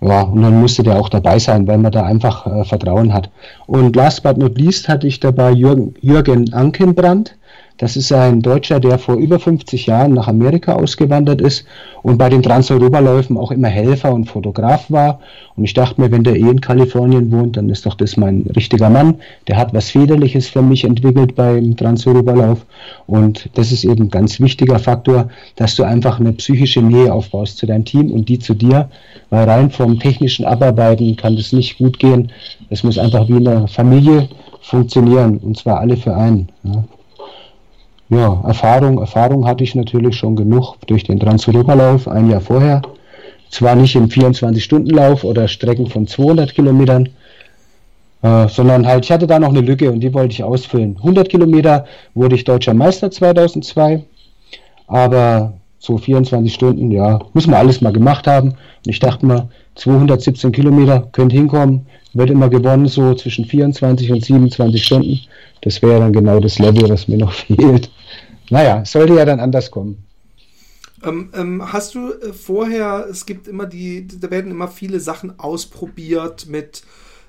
ja, 0.00 0.22
und 0.22 0.42
dann 0.42 0.60
musste 0.60 0.82
der 0.82 0.96
auch 0.96 1.08
dabei 1.08 1.38
sein, 1.38 1.66
weil 1.66 1.78
man 1.78 1.92
da 1.92 2.04
einfach 2.04 2.46
äh, 2.46 2.64
Vertrauen 2.64 3.12
hat. 3.12 3.30
Und 3.66 3.96
last 3.96 4.22
but 4.22 4.36
not 4.36 4.58
least 4.58 4.88
hatte 4.88 5.06
ich 5.06 5.20
dabei 5.20 5.52
Jürgen, 5.52 5.94
Jürgen 6.00 6.52
Ankenbrand. 6.52 7.34
Das 7.78 7.94
ist 7.94 8.10
ein 8.10 8.40
Deutscher, 8.40 8.80
der 8.80 8.98
vor 8.98 9.16
über 9.16 9.38
50 9.38 9.84
Jahren 9.84 10.14
nach 10.14 10.28
Amerika 10.28 10.72
ausgewandert 10.72 11.42
ist 11.42 11.66
und 12.02 12.16
bei 12.16 12.30
den 12.30 12.42
Transeuropaläufen 12.42 13.36
auch 13.36 13.50
immer 13.50 13.68
Helfer 13.68 14.14
und 14.14 14.24
Fotograf 14.24 14.90
war. 14.90 15.20
Und 15.56 15.64
ich 15.64 15.74
dachte 15.74 16.00
mir, 16.00 16.10
wenn 16.10 16.24
der 16.24 16.36
eh 16.36 16.48
in 16.48 16.62
Kalifornien 16.62 17.30
wohnt, 17.30 17.58
dann 17.58 17.68
ist 17.68 17.84
doch 17.84 17.94
das 17.94 18.16
mein 18.16 18.46
richtiger 18.56 18.88
Mann. 18.88 19.16
Der 19.46 19.58
hat 19.58 19.74
was 19.74 19.90
Federliches 19.90 20.48
für 20.48 20.62
mich 20.62 20.84
entwickelt 20.84 21.34
beim 21.34 21.76
Transeuropalauf. 21.76 22.64
Und 23.06 23.50
das 23.54 23.72
ist 23.72 23.84
eben 23.84 24.04
ein 24.04 24.10
ganz 24.10 24.40
wichtiger 24.40 24.78
Faktor, 24.78 25.28
dass 25.56 25.76
du 25.76 25.82
einfach 25.82 26.18
eine 26.18 26.32
psychische 26.32 26.80
Nähe 26.80 27.12
aufbaust 27.12 27.58
zu 27.58 27.66
deinem 27.66 27.84
Team 27.84 28.10
und 28.10 28.30
die 28.30 28.38
zu 28.38 28.54
dir. 28.54 28.88
Weil 29.28 29.50
rein 29.50 29.70
vom 29.70 29.98
technischen 29.98 30.46
Abarbeiten 30.46 31.16
kann 31.16 31.36
das 31.36 31.52
nicht 31.52 31.76
gut 31.76 31.98
gehen. 31.98 32.32
Es 32.70 32.82
muss 32.84 32.96
einfach 32.96 33.28
wie 33.28 33.36
eine 33.36 33.68
Familie 33.68 34.30
funktionieren 34.62 35.36
und 35.38 35.58
zwar 35.58 35.80
alle 35.80 35.98
für 35.98 36.16
einen. 36.16 36.48
Ja 36.62 36.84
ja, 38.08 38.40
Erfahrung, 38.44 38.98
Erfahrung 38.98 39.46
hatte 39.46 39.64
ich 39.64 39.74
natürlich 39.74 40.16
schon 40.16 40.36
genug 40.36 40.76
durch 40.86 41.04
den 41.04 41.18
Transeuropalauf 41.18 42.06
ein 42.06 42.30
Jahr 42.30 42.40
vorher. 42.40 42.82
Zwar 43.50 43.74
nicht 43.74 43.96
im 43.96 44.08
24-Stunden-Lauf 44.08 45.24
oder 45.24 45.48
Strecken 45.48 45.86
von 45.86 46.06
200 46.06 46.54
Kilometern, 46.54 47.08
äh, 48.22 48.48
sondern 48.48 48.86
halt, 48.86 49.04
ich 49.04 49.12
hatte 49.12 49.26
da 49.26 49.38
noch 49.38 49.50
eine 49.50 49.60
Lücke 49.60 49.90
und 49.90 50.00
die 50.00 50.12
wollte 50.14 50.34
ich 50.34 50.42
ausfüllen. 50.42 50.96
100 50.98 51.28
Kilometer 51.28 51.84
wurde 52.14 52.36
ich 52.36 52.44
deutscher 52.44 52.74
Meister 52.74 53.10
2002, 53.10 54.04
aber 54.86 55.54
so 55.78 55.98
24 55.98 56.52
Stunden, 56.52 56.90
ja, 56.90 57.20
muss 57.32 57.46
man 57.46 57.56
alles 57.56 57.80
mal 57.80 57.92
gemacht 57.92 58.26
haben. 58.26 58.50
Und 58.50 58.90
ich 58.90 58.98
dachte 58.98 59.26
mal, 59.26 59.48
217 59.76 60.52
Kilometer 60.52 61.08
könnte 61.12 61.36
hinkommen, 61.36 61.86
wird 62.14 62.30
immer 62.30 62.48
gewonnen, 62.48 62.86
so 62.86 63.14
zwischen 63.14 63.44
24 63.44 64.10
und 64.10 64.24
27 64.24 64.84
Stunden. 64.84 65.20
Das 65.60 65.82
wäre 65.82 66.00
dann 66.00 66.12
genau 66.12 66.40
das 66.40 66.58
Level, 66.58 66.88
was 66.88 67.08
mir 67.08 67.18
noch 67.18 67.32
fehlt. 67.32 67.90
Naja, 68.50 68.84
sollte 68.84 69.14
ja 69.14 69.24
dann 69.24 69.40
anders 69.40 69.70
kommen. 69.70 70.04
Ähm, 71.02 71.30
ähm, 71.34 71.72
hast 71.72 71.94
du 71.94 72.12
äh, 72.12 72.32
vorher, 72.32 73.06
es 73.10 73.26
gibt 73.26 73.48
immer 73.48 73.66
die, 73.66 74.06
da 74.06 74.30
werden 74.30 74.50
immer 74.50 74.68
viele 74.68 74.98
Sachen 75.00 75.38
ausprobiert 75.38 76.46
mit, 76.46 76.82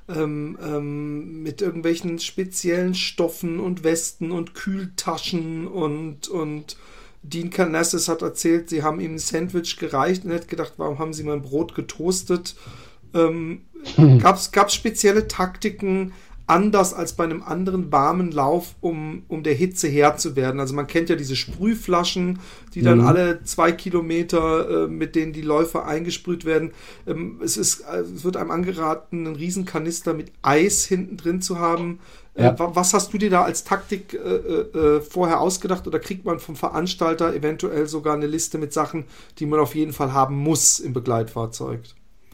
ähm, 0.07 0.57
ähm 0.63 1.43
mit 1.43 1.61
irgendwelchen 1.61 2.19
speziellen 2.19 2.95
Stoffen 2.95 3.59
und 3.59 3.83
Westen 3.83 4.31
und 4.31 4.53
Kühltaschen 4.53 5.67
und, 5.67 6.29
und 6.29 6.77
Dean 7.23 7.49
Canassis 7.49 8.07
hat 8.07 8.21
erzählt, 8.21 8.69
sie 8.69 8.83
haben 8.83 9.01
ihm 9.01 9.15
ein 9.15 9.19
Sandwich 9.19 9.77
gereicht 9.77 10.23
und 10.23 10.33
hat 10.33 10.47
gedacht, 10.47 10.73
warum 10.77 10.99
haben 10.99 11.13
sie 11.13 11.23
mein 11.23 11.41
Brot 11.41 11.75
getoastet? 11.75 12.55
Ähm, 13.13 13.63
hm. 13.95 14.19
Gab 14.19 14.37
es 14.37 14.73
spezielle 14.73 15.27
Taktiken, 15.27 16.13
anders 16.47 16.93
als 16.93 17.13
bei 17.13 17.25
einem 17.25 17.43
anderen 17.43 17.91
warmen 17.91 18.31
Lauf, 18.31 18.75
um, 18.79 19.23
um 19.27 19.43
der 19.43 19.53
Hitze 19.53 19.89
Herr 19.89 20.15
zu 20.15 20.37
werden. 20.37 20.61
Also 20.61 20.73
man 20.73 20.87
kennt 20.87 21.09
ja 21.09 21.17
diese 21.17 21.35
Sprühflaschen, 21.35 22.39
die 22.73 22.81
dann 22.81 22.99
mhm. 22.99 23.05
alle 23.05 23.43
zwei 23.43 23.73
Kilometer, 23.73 24.85
äh, 24.85 24.87
mit 24.87 25.15
denen 25.15 25.33
die 25.33 25.41
Läufer 25.41 25.85
eingesprüht 25.85 26.45
werden. 26.45 26.71
Ähm, 27.05 27.41
es, 27.43 27.57
ist, 27.57 27.81
äh, 27.81 27.99
es 27.99 28.23
wird 28.23 28.37
einem 28.37 28.51
angeraten, 28.51 29.27
einen 29.27 29.35
Riesenkanister 29.35 30.13
mit 30.13 30.31
Eis 30.41 30.85
hinten 30.85 31.17
drin 31.17 31.41
zu 31.41 31.59
haben. 31.59 31.99
Äh, 32.33 32.45
ja. 32.45 32.55
was 32.57 32.93
hast 32.93 33.11
du 33.13 33.17
dir 33.17 33.29
da 33.29 33.43
als 33.43 33.65
Taktik 33.65 34.13
äh, 34.13 35.01
vorher 35.01 35.41
ausgedacht 35.41 35.85
oder 35.85 35.99
kriegt 35.99 36.23
man 36.23 36.39
vom 36.39 36.55
Veranstalter 36.55 37.33
eventuell 37.35 37.87
sogar 37.87 38.15
eine 38.15 38.27
Liste 38.27 38.57
mit 38.57 38.71
Sachen, 38.71 39.03
die 39.39 39.45
man 39.45 39.59
auf 39.59 39.75
jeden 39.75 39.91
Fall 39.91 40.13
haben 40.13 40.37
muss 40.37 40.79
im 40.79 40.93
Begleitfahrzeug? 40.93 41.81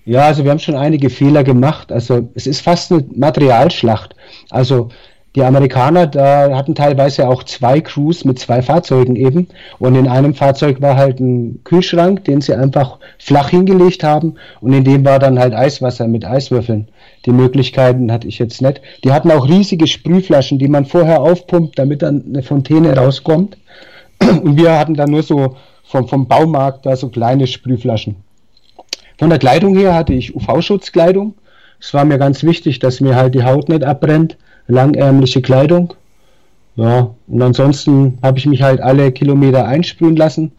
Ja, 0.05 0.25
also 0.25 0.43
wir 0.43 0.51
haben 0.51 0.59
schon 0.59 0.75
einige 0.75 1.09
Fehler 1.09 1.43
gemacht. 1.43 1.91
Also 1.91 2.29
es 2.35 2.47
ist 2.47 2.61
fast 2.61 2.91
eine 2.91 3.05
Materialschlacht. 3.15 4.15
Also 4.49 4.89
die 5.35 5.43
Amerikaner, 5.43 6.05
da 6.05 6.55
hatten 6.55 6.75
teilweise 6.75 7.27
auch 7.27 7.43
zwei 7.43 7.81
Crews 7.81 8.23
mit 8.23 8.37
zwei 8.37 8.61
Fahrzeugen 8.61 9.15
eben. 9.15 9.47
Und 9.79 9.95
in 9.95 10.07
einem 10.07 10.35
Fahrzeug 10.35 10.81
war 10.81 10.95
halt 10.95 11.19
ein 11.19 11.63
Kühlschrank, 11.63 12.25
den 12.25 12.41
sie 12.41 12.53
einfach 12.53 12.99
flach 13.17 13.49
hingelegt 13.49 14.03
haben. 14.03 14.35
Und 14.61 14.73
in 14.73 14.83
dem 14.83 15.05
war 15.05 15.17
dann 15.19 15.39
halt 15.39 15.55
Eiswasser 15.55 16.07
mit 16.07 16.25
Eiswürfeln. 16.25 16.89
Die 17.25 17.31
Möglichkeiten 17.31 18.11
hatte 18.11 18.27
ich 18.27 18.37
jetzt 18.37 18.61
nicht. 18.61 18.81
Die 19.03 19.11
hatten 19.11 19.31
auch 19.31 19.47
riesige 19.47 19.87
Sprühflaschen, 19.87 20.59
die 20.59 20.67
man 20.67 20.85
vorher 20.85 21.21
aufpumpt, 21.21 21.79
damit 21.79 22.03
dann 22.03 22.25
eine 22.27 22.43
Fontäne 22.43 22.95
rauskommt. 22.95 23.57
Und 24.21 24.57
wir 24.57 24.77
hatten 24.77 24.93
dann 24.93 25.09
nur 25.09 25.23
so 25.23 25.55
vom, 25.83 26.07
vom 26.07 26.27
Baumarkt 26.27 26.85
da 26.85 26.95
so 26.95 27.09
kleine 27.09 27.47
Sprühflaschen. 27.47 28.22
Von 29.17 29.29
der 29.29 29.39
Kleidung 29.39 29.75
her 29.75 29.93
hatte 29.93 30.13
ich 30.13 30.35
UV-Schutzkleidung. 30.35 31.35
Es 31.79 31.93
war 31.93 32.05
mir 32.05 32.17
ganz 32.17 32.43
wichtig, 32.43 32.79
dass 32.79 33.01
mir 33.01 33.15
halt 33.15 33.35
die 33.35 33.43
Haut 33.43 33.69
nicht 33.69 33.83
abbrennt. 33.83 34.37
Langärmliche 34.67 35.41
Kleidung. 35.41 35.93
Ja, 36.75 37.13
und 37.27 37.41
ansonsten 37.41 38.17
habe 38.23 38.39
ich 38.39 38.45
mich 38.45 38.63
halt 38.63 38.81
alle 38.81 39.11
Kilometer 39.11 39.65
einsprühen 39.65 40.15
lassen 40.15 40.53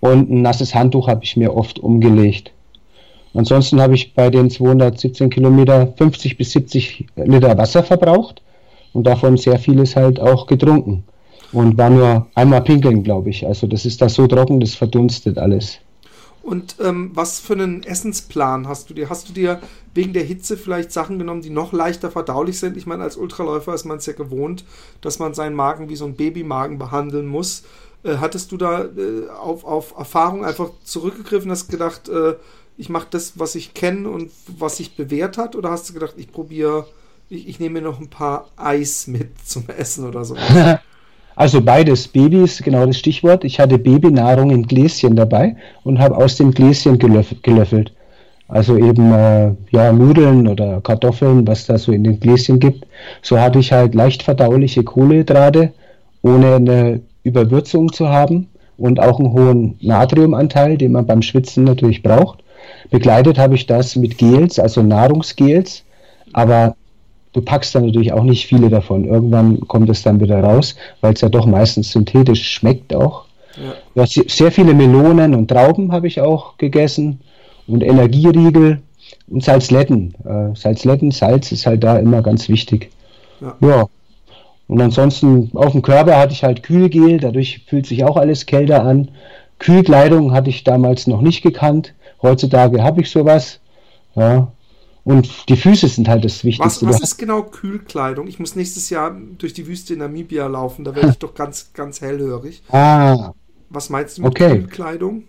und 0.00 0.30
ein 0.30 0.42
nasses 0.42 0.74
Handtuch 0.74 1.06
habe 1.06 1.22
ich 1.22 1.36
mir 1.36 1.54
oft 1.54 1.78
umgelegt. 1.78 2.52
Ansonsten 3.34 3.80
habe 3.80 3.94
ich 3.94 4.14
bei 4.14 4.30
den 4.30 4.50
217 4.50 5.30
Kilometer 5.30 5.92
50 5.96 6.36
bis 6.36 6.50
70 6.52 7.06
Liter 7.16 7.56
Wasser 7.56 7.84
verbraucht 7.84 8.42
und 8.92 9.06
davon 9.06 9.36
sehr 9.36 9.58
vieles 9.58 9.94
halt 9.94 10.18
auch 10.18 10.46
getrunken. 10.46 11.04
Und 11.52 11.78
war 11.78 11.90
nur 11.90 12.26
einmal 12.34 12.62
pinkeln, 12.62 13.02
glaube 13.02 13.30
ich. 13.30 13.46
Also 13.46 13.66
das 13.66 13.84
ist 13.84 14.00
da 14.02 14.08
so 14.08 14.26
trocken, 14.26 14.60
das 14.60 14.74
verdunstet 14.74 15.38
alles. 15.38 15.78
Und 16.42 16.76
ähm, 16.80 17.10
was 17.14 17.38
für 17.38 17.52
einen 17.52 17.82
Essensplan 17.82 18.66
hast 18.66 18.88
du 18.88 18.94
dir? 18.94 19.10
Hast 19.10 19.28
du 19.28 19.32
dir 19.32 19.60
wegen 19.94 20.12
der 20.12 20.24
Hitze 20.24 20.56
vielleicht 20.56 20.90
Sachen 20.90 21.18
genommen, 21.18 21.42
die 21.42 21.50
noch 21.50 21.72
leichter 21.72 22.10
verdaulich 22.10 22.58
sind? 22.58 22.76
Ich 22.76 22.86
meine, 22.86 23.02
als 23.02 23.16
Ultraläufer 23.16 23.74
ist 23.74 23.84
man 23.84 23.98
es 23.98 24.06
ja 24.06 24.14
gewohnt, 24.14 24.64
dass 25.00 25.18
man 25.18 25.34
seinen 25.34 25.54
Magen 25.54 25.88
wie 25.88 25.96
so 25.96 26.06
ein 26.06 26.16
Babymagen 26.16 26.78
behandeln 26.78 27.26
muss. 27.26 27.64
Äh, 28.02 28.16
hattest 28.16 28.52
du 28.52 28.56
da 28.56 28.84
äh, 28.84 29.28
auf, 29.28 29.64
auf 29.64 29.94
Erfahrung 29.96 30.44
einfach 30.44 30.70
zurückgegriffen, 30.84 31.50
hast 31.50 31.68
gedacht, 31.68 32.08
äh, 32.08 32.36
ich 32.78 32.88
mache 32.88 33.08
das, 33.10 33.38
was 33.38 33.54
ich 33.54 33.74
kenne 33.74 34.08
und 34.08 34.32
was 34.46 34.78
sich 34.78 34.96
bewährt 34.96 35.36
hat? 35.36 35.54
Oder 35.54 35.70
hast 35.70 35.90
du 35.90 35.92
gedacht, 35.92 36.14
ich 36.16 36.32
probiere, 36.32 36.86
ich, 37.28 37.46
ich 37.46 37.60
nehme 37.60 37.80
mir 37.80 37.86
noch 37.86 38.00
ein 38.00 38.08
paar 38.08 38.48
Eis 38.56 39.06
mit 39.06 39.30
zum 39.44 39.68
Essen 39.68 40.06
oder 40.06 40.24
so? 40.24 40.36
Also 41.40 41.62
beides. 41.62 42.06
Baby 42.06 42.44
ist 42.44 42.62
genau 42.62 42.84
das 42.84 42.98
Stichwort. 42.98 43.44
Ich 43.44 43.58
hatte 43.58 43.78
Babynahrung 43.78 44.50
in 44.50 44.66
Gläschen 44.66 45.16
dabei 45.16 45.56
und 45.84 45.98
habe 45.98 46.14
aus 46.14 46.36
dem 46.36 46.50
Gläschen 46.50 46.98
gelöffelt. 46.98 47.94
Also 48.48 48.76
eben 48.76 49.10
äh, 49.10 49.52
ja 49.70 49.90
Nudeln 49.90 50.46
oder 50.46 50.82
Kartoffeln, 50.82 51.46
was 51.46 51.64
da 51.64 51.78
so 51.78 51.92
in 51.92 52.04
den 52.04 52.20
Gläschen 52.20 52.60
gibt. 52.60 52.86
So 53.22 53.40
hatte 53.40 53.58
ich 53.58 53.72
halt 53.72 53.94
leicht 53.94 54.22
verdauliche 54.22 54.84
Kohlenhydrate, 54.84 55.72
ohne 56.20 56.56
eine 56.56 57.00
Überwürzung 57.22 57.90
zu 57.90 58.10
haben 58.10 58.46
und 58.76 59.00
auch 59.00 59.18
einen 59.18 59.32
hohen 59.32 59.78
Natriumanteil, 59.80 60.76
den 60.76 60.92
man 60.92 61.06
beim 61.06 61.22
Schwitzen 61.22 61.64
natürlich 61.64 62.02
braucht. 62.02 62.40
Begleitet 62.90 63.38
habe 63.38 63.54
ich 63.54 63.64
das 63.64 63.96
mit 63.96 64.18
Gels, 64.18 64.58
also 64.58 64.82
Nahrungsgels, 64.82 65.84
aber 66.34 66.76
du 67.32 67.42
packst 67.42 67.74
dann 67.74 67.86
natürlich 67.86 68.12
auch 68.12 68.24
nicht 68.24 68.46
viele 68.46 68.68
davon. 68.68 69.04
Irgendwann 69.04 69.60
kommt 69.60 69.88
es 69.90 70.02
dann 70.02 70.20
wieder 70.20 70.42
raus, 70.42 70.76
weil 71.00 71.14
es 71.14 71.20
ja 71.20 71.28
doch 71.28 71.46
meistens 71.46 71.92
synthetisch 71.92 72.50
schmeckt 72.50 72.94
auch. 72.94 73.24
Ja. 73.94 74.06
Sehr 74.06 74.52
viele 74.52 74.74
Melonen 74.74 75.34
und 75.34 75.48
Trauben 75.48 75.92
habe 75.92 76.06
ich 76.06 76.20
auch 76.20 76.56
gegessen 76.56 77.20
und 77.66 77.82
Energieriegel 77.82 78.80
und 79.28 79.44
Salzletten. 79.44 80.14
Äh, 80.24 80.56
Salzletten, 80.56 81.10
Salz 81.10 81.52
ist 81.52 81.66
halt 81.66 81.84
da 81.84 81.98
immer 81.98 82.22
ganz 82.22 82.48
wichtig. 82.48 82.90
Ja. 83.40 83.56
ja. 83.60 83.86
Und 84.68 84.80
ansonsten 84.80 85.50
auf 85.54 85.72
dem 85.72 85.82
Körper 85.82 86.16
hatte 86.16 86.32
ich 86.32 86.44
halt 86.44 86.62
Kühlgel, 86.62 87.18
dadurch 87.18 87.64
fühlt 87.66 87.86
sich 87.86 88.04
auch 88.04 88.16
alles 88.16 88.46
kälter 88.46 88.84
an. 88.84 89.08
Kühlkleidung 89.58 90.32
hatte 90.32 90.48
ich 90.48 90.62
damals 90.62 91.06
noch 91.06 91.20
nicht 91.20 91.42
gekannt. 91.42 91.92
Heutzutage 92.22 92.82
habe 92.82 93.00
ich 93.00 93.10
sowas. 93.10 93.58
Ja, 94.14 94.48
und 95.04 95.48
die 95.48 95.56
Füße 95.56 95.88
sind 95.88 96.08
halt 96.08 96.24
das 96.24 96.44
Wichtigste. 96.44 96.86
Was, 96.86 96.94
was 96.94 97.02
ist 97.02 97.16
genau 97.16 97.42
Kühlkleidung? 97.42 98.26
Ich 98.26 98.38
muss 98.38 98.56
nächstes 98.56 98.90
Jahr 98.90 99.16
durch 99.38 99.54
die 99.54 99.66
Wüste 99.66 99.94
in 99.94 100.00
Namibia 100.00 100.46
laufen, 100.46 100.84
da 100.84 100.94
werde 100.94 101.10
ich 101.10 101.18
doch 101.18 101.34
ganz, 101.34 101.70
ganz 101.74 102.00
hellhörig. 102.00 102.62
Ah. 102.72 103.34
Was 103.68 103.88
meinst 103.88 104.18
du 104.18 104.22
mit 104.22 104.32
okay. 104.32 104.58
Kühlkleidung? 104.58 105.24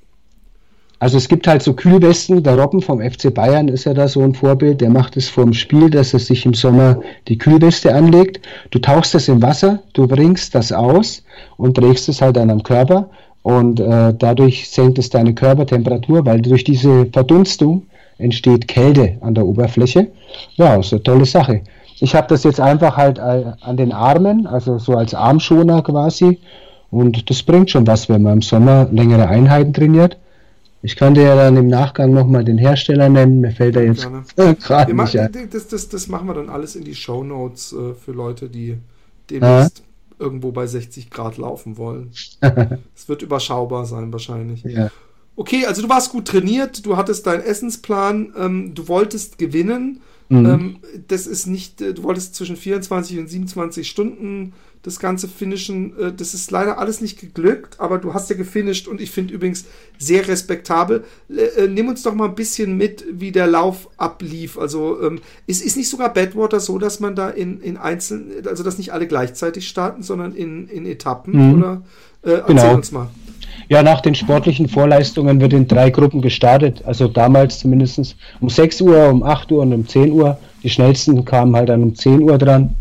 Also 1.01 1.17
es 1.17 1.27
gibt 1.27 1.47
halt 1.47 1.63
so 1.63 1.73
Kühlwesten, 1.73 2.43
der 2.43 2.59
Robben 2.59 2.81
vom 2.81 3.01
FC 3.01 3.33
Bayern 3.33 3.67
ist 3.67 3.85
ja 3.85 3.93
da 3.95 4.07
so 4.07 4.21
ein 4.21 4.35
Vorbild, 4.35 4.81
der 4.81 4.91
macht 4.91 5.17
es 5.17 5.29
vorm 5.29 5.53
Spiel, 5.53 5.89
dass 5.89 6.13
er 6.13 6.19
sich 6.19 6.45
im 6.45 6.53
Sommer 6.53 7.01
die 7.27 7.39
Kühlweste 7.39 7.93
anlegt. 7.93 8.39
Du 8.69 8.77
tauchst 8.77 9.15
das 9.15 9.27
im 9.27 9.41
Wasser, 9.41 9.81
du 9.93 10.07
bringst 10.07 10.53
das 10.53 10.71
aus 10.71 11.23
und 11.57 11.77
trägst 11.77 12.07
es 12.07 12.21
halt 12.21 12.37
an 12.37 12.51
am 12.51 12.61
Körper 12.61 13.09
und 13.41 13.79
äh, 13.79 14.13
dadurch 14.15 14.69
senkt 14.69 14.99
es 14.99 15.09
deine 15.09 15.33
Körpertemperatur, 15.33 16.25
weil 16.25 16.41
durch 16.41 16.63
diese 16.63 17.07
Verdunstung 17.07 17.87
entsteht 18.21 18.67
Kälte 18.67 19.17
an 19.21 19.35
der 19.35 19.45
Oberfläche. 19.45 20.07
Ja, 20.55 20.75
ist 20.75 20.93
eine 20.93 21.03
tolle 21.03 21.25
Sache. 21.25 21.61
Ich 21.99 22.15
habe 22.15 22.27
das 22.27 22.43
jetzt 22.43 22.59
einfach 22.59 22.97
halt 22.97 23.19
äh, 23.19 23.53
an 23.61 23.77
den 23.77 23.91
Armen, 23.91 24.47
also 24.47 24.79
so 24.79 24.95
als 24.95 25.13
Armschoner 25.13 25.81
quasi. 25.83 26.39
Und 26.89 27.29
das 27.29 27.43
bringt 27.43 27.69
schon 27.69 27.87
was, 27.87 28.09
wenn 28.09 28.23
man 28.23 28.33
im 28.33 28.41
Sommer 28.41 28.87
längere 28.91 29.27
Einheiten 29.27 29.73
trainiert. 29.73 30.17
Ich 30.83 30.95
dir 30.95 31.21
ja 31.21 31.35
dann 31.35 31.57
im 31.57 31.67
Nachgang 31.67 32.11
nochmal 32.11 32.43
den 32.43 32.57
Hersteller 32.57 33.07
nennen. 33.07 33.39
Mir 33.41 33.51
fällt 33.51 33.75
er 33.75 33.85
jetzt 33.85 34.07
gerade 34.35 34.93
nicht 34.93 35.19
ein. 35.19 35.31
Das, 35.51 35.67
das, 35.67 35.89
das 35.89 36.07
machen 36.07 36.27
wir 36.27 36.33
dann 36.33 36.49
alles 36.49 36.75
in 36.75 36.83
die 36.83 36.95
Show 36.95 37.23
Notes 37.23 37.73
äh, 37.73 37.93
für 37.93 38.11
Leute, 38.13 38.49
die 38.49 38.77
demnächst 39.29 39.83
irgendwo 40.17 40.51
bei 40.51 40.67
60 40.67 41.09
Grad 41.09 41.37
laufen 41.37 41.77
wollen. 41.77 42.11
Es 42.95 43.09
wird 43.09 43.21
überschaubar 43.21 43.85
sein 43.85 44.11
wahrscheinlich. 44.11 44.63
Ja. 44.63 44.89
Okay, 45.35 45.65
also 45.65 45.81
du 45.81 45.89
warst 45.89 46.11
gut 46.11 46.27
trainiert, 46.27 46.85
du 46.85 46.97
hattest 46.97 47.25
deinen 47.25 47.41
Essensplan, 47.41 48.33
ähm, 48.37 48.75
du 48.75 48.87
wolltest 48.87 49.37
gewinnen. 49.37 50.01
Mhm. 50.29 50.45
Ähm, 50.45 50.75
das 51.07 51.27
ist 51.27 51.45
nicht, 51.47 51.81
äh, 51.81 51.93
du 51.93 52.03
wolltest 52.03 52.35
zwischen 52.35 52.55
24 52.55 53.19
und 53.19 53.27
27 53.27 53.87
Stunden 53.87 54.53
das 54.83 54.99
Ganze 54.99 55.27
finishen. 55.27 55.97
Äh, 55.99 56.13
das 56.13 56.33
ist 56.33 56.51
leider 56.51 56.77
alles 56.79 57.01
nicht 57.01 57.19
geglückt, 57.19 57.79
aber 57.79 57.97
du 57.97 58.13
hast 58.13 58.29
ja 58.29 58.35
gefinisht 58.35 58.87
und 58.87 59.01
ich 59.01 59.11
finde 59.11 59.33
übrigens 59.33 59.65
sehr 59.97 60.27
respektabel. 60.27 61.03
Äh, 61.29 61.67
nimm 61.67 61.87
uns 61.89 62.03
doch 62.03 62.13
mal 62.15 62.29
ein 62.29 62.35
bisschen 62.35 62.77
mit, 62.77 63.05
wie 63.11 63.31
der 63.31 63.47
Lauf 63.47 63.89
ablief. 63.97 64.57
Also 64.57 65.01
ähm, 65.01 65.19
ist, 65.47 65.63
ist 65.63 65.77
nicht 65.77 65.89
sogar 65.89 66.13
Badwater 66.13 66.59
so, 66.59 66.77
dass 66.77 66.99
man 66.99 67.15
da 67.15 67.29
in, 67.29 67.59
in 67.61 67.77
einzelnen, 67.77 68.47
also 68.47 68.63
dass 68.63 68.77
nicht 68.77 68.93
alle 68.93 69.07
gleichzeitig 69.07 69.67
starten, 69.67 70.01
sondern 70.03 70.33
in, 70.33 70.67
in 70.67 70.85
Etappen? 70.85 71.33
Mhm. 71.33 71.57
Oder 71.57 71.81
äh, 72.23 72.31
erzähl 72.31 72.55
Genau. 72.55 72.75
uns 72.75 72.91
mal. 72.91 73.09
Ja, 73.71 73.83
nach 73.83 74.01
den 74.01 74.15
sportlichen 74.15 74.67
Vorleistungen 74.67 75.39
wird 75.39 75.53
in 75.53 75.65
drei 75.65 75.91
Gruppen 75.91 76.21
gestartet. 76.21 76.83
Also 76.85 77.07
damals 77.07 77.59
zumindest 77.59 78.17
um 78.41 78.49
6 78.49 78.81
Uhr, 78.81 79.07
um 79.07 79.23
8 79.23 79.49
Uhr 79.49 79.61
und 79.61 79.71
um 79.71 79.87
10 79.87 80.11
Uhr. 80.11 80.37
Die 80.61 80.69
schnellsten 80.69 81.23
kamen 81.23 81.55
halt 81.55 81.69
dann 81.69 81.81
um 81.81 81.95
10 81.95 82.21
Uhr 82.21 82.37
dran. 82.37 82.75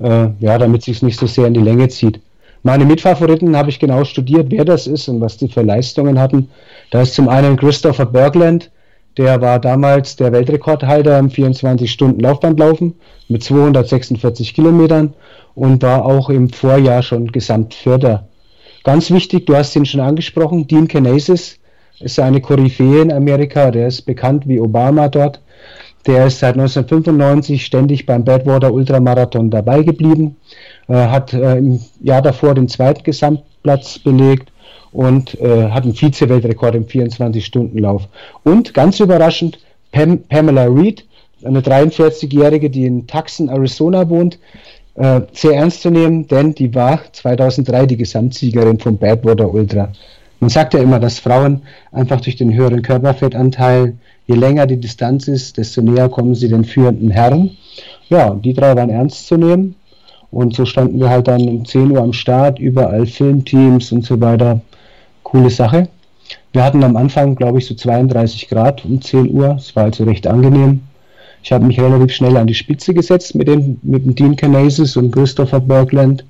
Äh, 0.00 0.30
ja, 0.40 0.58
damit 0.58 0.82
sich 0.82 1.00
nicht 1.00 1.16
so 1.16 1.28
sehr 1.28 1.46
in 1.46 1.54
die 1.54 1.60
Länge 1.60 1.86
zieht. 1.90 2.20
Meine 2.64 2.84
Mitfavoriten 2.84 3.56
habe 3.56 3.70
ich 3.70 3.78
genau 3.78 4.02
studiert, 4.02 4.50
wer 4.50 4.64
das 4.64 4.88
ist 4.88 5.06
und 5.06 5.20
was 5.20 5.36
die 5.36 5.46
für 5.46 5.62
Leistungen 5.62 6.18
hatten. 6.18 6.48
Da 6.90 7.02
ist 7.02 7.14
zum 7.14 7.28
einen 7.28 7.56
Christopher 7.56 8.06
Bergland, 8.06 8.68
der 9.18 9.40
war 9.40 9.60
damals 9.60 10.16
der 10.16 10.32
Weltrekordhalter 10.32 11.20
im 11.20 11.28
24-Stunden-Laufbandlaufen 11.28 12.94
mit 13.28 13.44
246 13.44 14.54
Kilometern 14.54 15.14
und 15.54 15.84
war 15.84 16.04
auch 16.04 16.30
im 16.30 16.50
Vorjahr 16.50 17.04
schon 17.04 17.30
Gesamtvierter. 17.30 18.26
Ganz 18.84 19.10
wichtig, 19.10 19.46
du 19.46 19.54
hast 19.54 19.76
ihn 19.76 19.86
schon 19.86 20.00
angesprochen, 20.00 20.66
Dean 20.66 20.88
Canasis 20.88 21.58
ist 22.00 22.18
eine 22.18 22.40
Koryphäe 22.40 23.02
in 23.02 23.12
Amerika, 23.12 23.70
der 23.70 23.86
ist 23.86 24.02
bekannt 24.02 24.48
wie 24.48 24.58
Obama 24.58 25.08
dort. 25.08 25.40
Der 26.06 26.26
ist 26.26 26.40
seit 26.40 26.54
1995 26.54 27.64
ständig 27.64 28.06
beim 28.06 28.24
Badwater 28.24 28.72
Ultramarathon 28.72 29.50
dabei 29.50 29.84
geblieben, 29.84 30.36
äh, 30.88 30.94
hat 30.94 31.32
äh, 31.32 31.58
im 31.58 31.80
Jahr 32.00 32.22
davor 32.22 32.54
den 32.54 32.68
zweiten 32.68 33.04
Gesamtplatz 33.04 34.00
belegt 34.00 34.50
und 34.90 35.40
äh, 35.40 35.70
hat 35.70 35.84
einen 35.84 35.94
Vize-Weltrekord 35.94 36.74
im 36.74 36.86
24-Stunden-Lauf. 36.86 38.08
Und 38.42 38.74
ganz 38.74 38.98
überraschend, 38.98 39.60
Pam 39.92 40.24
Pamela 40.24 40.64
Reed, 40.64 41.04
eine 41.44 41.60
43-Jährige, 41.60 42.68
die 42.68 42.86
in 42.86 43.06
Tucson, 43.06 43.48
Arizona 43.48 44.08
wohnt, 44.08 44.40
äh, 44.94 45.22
sehr 45.32 45.54
ernst 45.54 45.82
zu 45.82 45.90
nehmen, 45.90 46.26
denn 46.26 46.54
die 46.54 46.74
war 46.74 47.00
2003 47.12 47.86
die 47.86 47.96
Gesamtsiegerin 47.96 48.78
vom 48.78 48.98
Badwater 48.98 49.52
Ultra. 49.52 49.92
Man 50.40 50.50
sagt 50.50 50.74
ja 50.74 50.80
immer, 50.80 50.98
dass 50.98 51.20
Frauen 51.20 51.62
einfach 51.92 52.20
durch 52.20 52.36
den 52.36 52.52
höheren 52.52 52.82
Körperfettanteil, 52.82 53.96
je 54.26 54.34
länger 54.34 54.66
die 54.66 54.80
Distanz 54.80 55.28
ist, 55.28 55.56
desto 55.56 55.82
näher 55.82 56.08
kommen 56.08 56.34
sie 56.34 56.48
den 56.48 56.64
führenden 56.64 57.10
Herren. 57.10 57.56
Ja, 58.08 58.34
die 58.34 58.52
drei 58.52 58.74
waren 58.74 58.90
ernst 58.90 59.28
zu 59.28 59.36
nehmen. 59.36 59.76
Und 60.32 60.54
so 60.56 60.64
standen 60.64 60.98
wir 60.98 61.10
halt 61.10 61.28
dann 61.28 61.48
um 61.48 61.64
10 61.64 61.90
Uhr 61.90 62.00
am 62.00 62.12
Start, 62.12 62.58
überall 62.58 63.06
Filmteams 63.06 63.92
und 63.92 64.04
so 64.04 64.20
weiter. 64.20 64.60
Coole 65.22 65.50
Sache. 65.50 65.88
Wir 66.52 66.64
hatten 66.64 66.82
am 66.82 66.96
Anfang, 66.96 67.34
glaube 67.36 67.58
ich, 67.58 67.66
so 67.66 67.74
32 67.74 68.48
Grad 68.48 68.84
um 68.84 69.00
10 69.00 69.30
Uhr. 69.30 69.56
Es 69.58 69.76
war 69.76 69.84
also 69.84 70.04
recht 70.04 70.26
angenehm. 70.26 70.80
Ich 71.42 71.52
habe 71.52 71.66
mich 71.66 71.80
relativ 71.80 72.12
schnell 72.12 72.36
an 72.36 72.46
die 72.46 72.54
Spitze 72.54 72.94
gesetzt 72.94 73.34
mit, 73.34 73.48
den, 73.48 73.78
mit 73.82 74.04
dem 74.04 74.14
Dean 74.14 74.36
Canasis 74.36 74.96
und 74.96 75.10
Christopher 75.10 75.60
Bergland. 75.60 76.24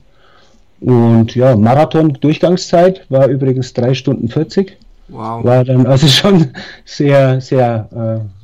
Und 0.80 1.34
ja, 1.34 1.54
Marathon-Durchgangszeit 1.54 3.04
war 3.08 3.28
übrigens 3.28 3.72
3 3.74 3.94
Stunden 3.94 4.28
40. 4.28 4.76
Wow. 5.08 5.44
War 5.44 5.64
dann 5.64 5.86
also 5.86 6.06
schon 6.06 6.48
sehr, 6.84 7.40
sehr 7.40 7.88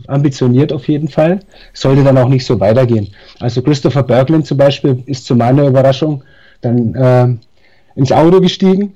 äh, 0.06 0.10
ambitioniert 0.10 0.72
auf 0.72 0.86
jeden 0.88 1.08
Fall. 1.08 1.40
Sollte 1.72 2.04
dann 2.04 2.18
auch 2.18 2.28
nicht 2.28 2.44
so 2.44 2.60
weitergehen. 2.60 3.08
Also 3.40 3.62
Christopher 3.62 4.02
Bergland 4.02 4.46
zum 4.46 4.58
Beispiel 4.58 5.02
ist 5.06 5.24
zu 5.24 5.34
meiner 5.34 5.66
Überraschung 5.66 6.22
dann 6.60 6.94
äh, 6.94 7.98
ins 7.98 8.12
Auto 8.12 8.40
gestiegen, 8.40 8.92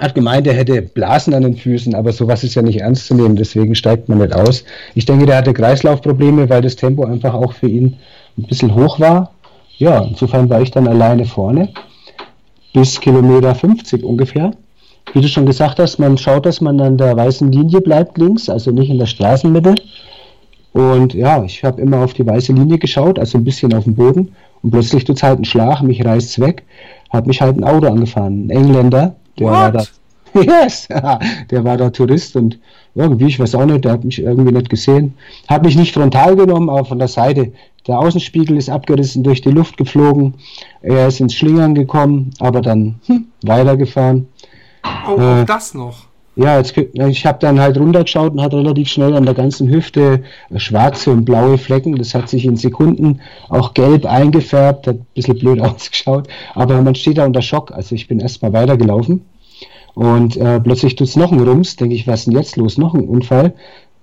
hat 0.00 0.14
gemeint, 0.14 0.46
er 0.46 0.54
hätte 0.54 0.82
Blasen 0.82 1.32
an 1.34 1.42
den 1.42 1.56
Füßen, 1.56 1.94
aber 1.94 2.12
sowas 2.12 2.44
ist 2.44 2.54
ja 2.54 2.62
nicht 2.62 2.80
ernst 2.80 3.06
zu 3.06 3.14
nehmen, 3.14 3.36
deswegen 3.36 3.74
steigt 3.74 4.08
man 4.08 4.18
nicht 4.18 4.34
aus. 4.34 4.64
Ich 4.94 5.06
denke, 5.06 5.26
der 5.26 5.38
hatte 5.38 5.54
Kreislaufprobleme, 5.54 6.48
weil 6.50 6.62
das 6.62 6.76
Tempo 6.76 7.04
einfach 7.04 7.34
auch 7.34 7.52
für 7.52 7.68
ihn 7.68 7.96
ein 8.36 8.44
bisschen 8.44 8.74
hoch 8.74 9.00
war. 9.00 9.32
Ja, 9.78 10.02
insofern 10.02 10.50
war 10.50 10.60
ich 10.60 10.70
dann 10.70 10.86
alleine 10.86 11.24
vorne 11.24 11.70
bis 12.76 13.00
Kilometer 13.00 13.54
50 13.54 14.04
ungefähr. 14.04 14.52
Wie 15.14 15.22
du 15.22 15.28
schon 15.28 15.46
gesagt 15.46 15.78
hast, 15.78 15.98
man 15.98 16.18
schaut, 16.18 16.44
dass 16.44 16.60
man 16.60 16.78
an 16.80 16.98
der 16.98 17.16
weißen 17.16 17.50
Linie 17.50 17.80
bleibt 17.80 18.18
links, 18.18 18.50
also 18.50 18.70
nicht 18.70 18.90
in 18.90 18.98
der 18.98 19.06
Straßenmitte. 19.06 19.76
Und 20.74 21.14
ja, 21.14 21.42
ich 21.42 21.64
habe 21.64 21.80
immer 21.80 22.04
auf 22.04 22.12
die 22.12 22.26
weiße 22.26 22.52
Linie 22.52 22.76
geschaut, 22.76 23.18
also 23.18 23.38
ein 23.38 23.44
bisschen 23.44 23.72
auf 23.72 23.84
den 23.84 23.94
Boden. 23.94 24.34
Und 24.60 24.72
plötzlich 24.72 25.04
tut 25.04 25.16
es 25.16 25.22
halt 25.22 25.36
einen 25.36 25.46
Schlag, 25.46 25.80
mich 25.80 26.04
reißt 26.04 26.28
es 26.28 26.38
weg, 26.38 26.64
hat 27.08 27.26
mich 27.26 27.40
halt 27.40 27.56
ein 27.56 27.64
Auto 27.64 27.86
angefahren. 27.86 28.46
Ein 28.46 28.50
Engländer, 28.50 29.16
der 29.38 29.46
war 29.46 29.72
da. 29.72 29.80
What? 29.80 29.92
Yes, 30.34 30.86
der 31.50 31.64
war 31.64 31.78
da 31.78 31.88
Tourist 31.88 32.36
und 32.36 32.58
irgendwie, 32.94 33.26
ich 33.26 33.40
weiß 33.40 33.54
auch 33.54 33.64
nicht, 33.64 33.84
der 33.84 33.92
hat 33.92 34.04
mich 34.04 34.18
irgendwie 34.18 34.52
nicht 34.52 34.68
gesehen. 34.68 35.14
Hat 35.48 35.62
mich 35.62 35.76
nicht 35.76 35.94
frontal 35.94 36.36
genommen, 36.36 36.68
aber 36.68 36.84
von 36.84 36.98
der 36.98 37.08
Seite. 37.08 37.52
Der 37.86 37.98
Außenspiegel 37.98 38.56
ist 38.56 38.68
abgerissen, 38.68 39.22
durch 39.22 39.40
die 39.40 39.50
Luft 39.50 39.76
geflogen. 39.76 40.34
Er 40.82 41.06
ist 41.06 41.20
ins 41.20 41.34
Schlingern 41.34 41.74
gekommen, 41.74 42.32
aber 42.38 42.60
dann 42.60 43.00
hm, 43.06 43.28
weitergefahren. 43.42 44.28
Oh, 45.06 45.18
Äh, 45.18 45.42
auch 45.42 45.46
das 45.46 45.72
noch. 45.72 46.06
Ja, 46.38 46.58
jetzt, 46.58 46.76
ich 46.76 47.24
habe 47.24 47.38
dann 47.40 47.58
halt 47.58 47.78
runtergeschaut 47.78 48.32
und 48.32 48.42
hatte 48.42 48.58
relativ 48.58 48.88
schnell 48.88 49.14
an 49.14 49.24
der 49.24 49.32
ganzen 49.32 49.70
Hüfte 49.70 50.22
äh, 50.50 50.58
schwarze 50.58 51.10
und 51.10 51.24
blaue 51.24 51.56
Flecken. 51.56 51.96
Das 51.96 52.14
hat 52.14 52.28
sich 52.28 52.44
in 52.44 52.56
Sekunden 52.56 53.22
auch 53.48 53.72
gelb 53.72 54.04
eingefärbt, 54.04 54.86
hat 54.86 54.96
ein 54.96 55.06
bisschen 55.14 55.38
blöd 55.38 55.60
ausgeschaut. 55.62 56.28
Aber 56.54 56.80
man 56.82 56.94
steht 56.94 57.16
da 57.16 57.24
unter 57.24 57.40
Schock. 57.40 57.72
Also 57.72 57.94
ich 57.94 58.06
bin 58.06 58.20
erstmal 58.20 58.52
weitergelaufen 58.52 59.24
und 59.94 60.36
äh, 60.36 60.60
plötzlich 60.60 60.94
tut's 60.94 61.16
noch 61.16 61.32
einen 61.32 61.48
Rums. 61.48 61.76
Denke 61.76 61.94
ich, 61.94 62.06
was 62.06 62.20
ist 62.20 62.26
denn 62.26 62.36
jetzt 62.36 62.56
los? 62.56 62.76
Noch 62.76 62.92
ein 62.92 63.08
Unfall. 63.08 63.54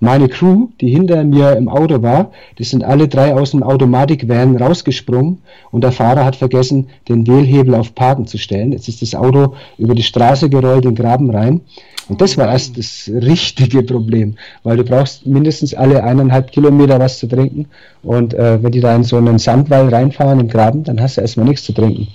Meine 0.03 0.27
Crew, 0.27 0.67
die 0.81 0.89
hinter 0.89 1.23
mir 1.23 1.55
im 1.55 1.69
Auto 1.69 2.01
war, 2.01 2.31
die 2.59 2.65
sind 2.65 2.83
alle 2.83 3.07
drei 3.07 3.33
aus 3.33 3.51
dem 3.51 3.63
Automatikvan 3.63 4.57
rausgesprungen 4.57 5.37
und 5.71 5.81
der 5.81 5.93
Fahrer 5.93 6.25
hat 6.25 6.35
vergessen, 6.35 6.89
den 7.07 7.25
Wählhebel 7.25 7.73
auf 7.73 7.95
Parken 7.95 8.27
zu 8.27 8.37
stellen. 8.37 8.73
Jetzt 8.73 8.89
ist 8.89 9.01
das 9.01 9.15
Auto 9.15 9.53
über 9.77 9.95
die 9.95 10.03
Straße 10.03 10.49
gerollt, 10.49 10.83
in 10.83 10.93
den 10.93 11.01
Graben 11.01 11.29
rein. 11.29 11.61
Und 12.09 12.19
das 12.19 12.37
war 12.37 12.51
erst 12.51 12.77
das 12.77 13.09
richtige 13.13 13.81
Problem, 13.81 14.35
weil 14.63 14.75
du 14.75 14.83
brauchst 14.83 15.25
mindestens 15.25 15.73
alle 15.73 16.03
eineinhalb 16.03 16.51
Kilometer 16.51 16.99
was 16.99 17.19
zu 17.19 17.27
trinken. 17.27 17.67
Und 18.01 18.33
äh, 18.33 18.61
wenn 18.61 18.73
die 18.73 18.81
da 18.81 18.93
in 18.93 19.05
so 19.05 19.15
einen 19.15 19.39
Sandwall 19.39 19.87
reinfahren 19.87 20.41
im 20.41 20.49
Graben, 20.49 20.83
dann 20.83 20.99
hast 20.99 21.15
du 21.15 21.21
erstmal 21.21 21.47
nichts 21.47 21.63
zu 21.63 21.71
trinken. 21.71 22.09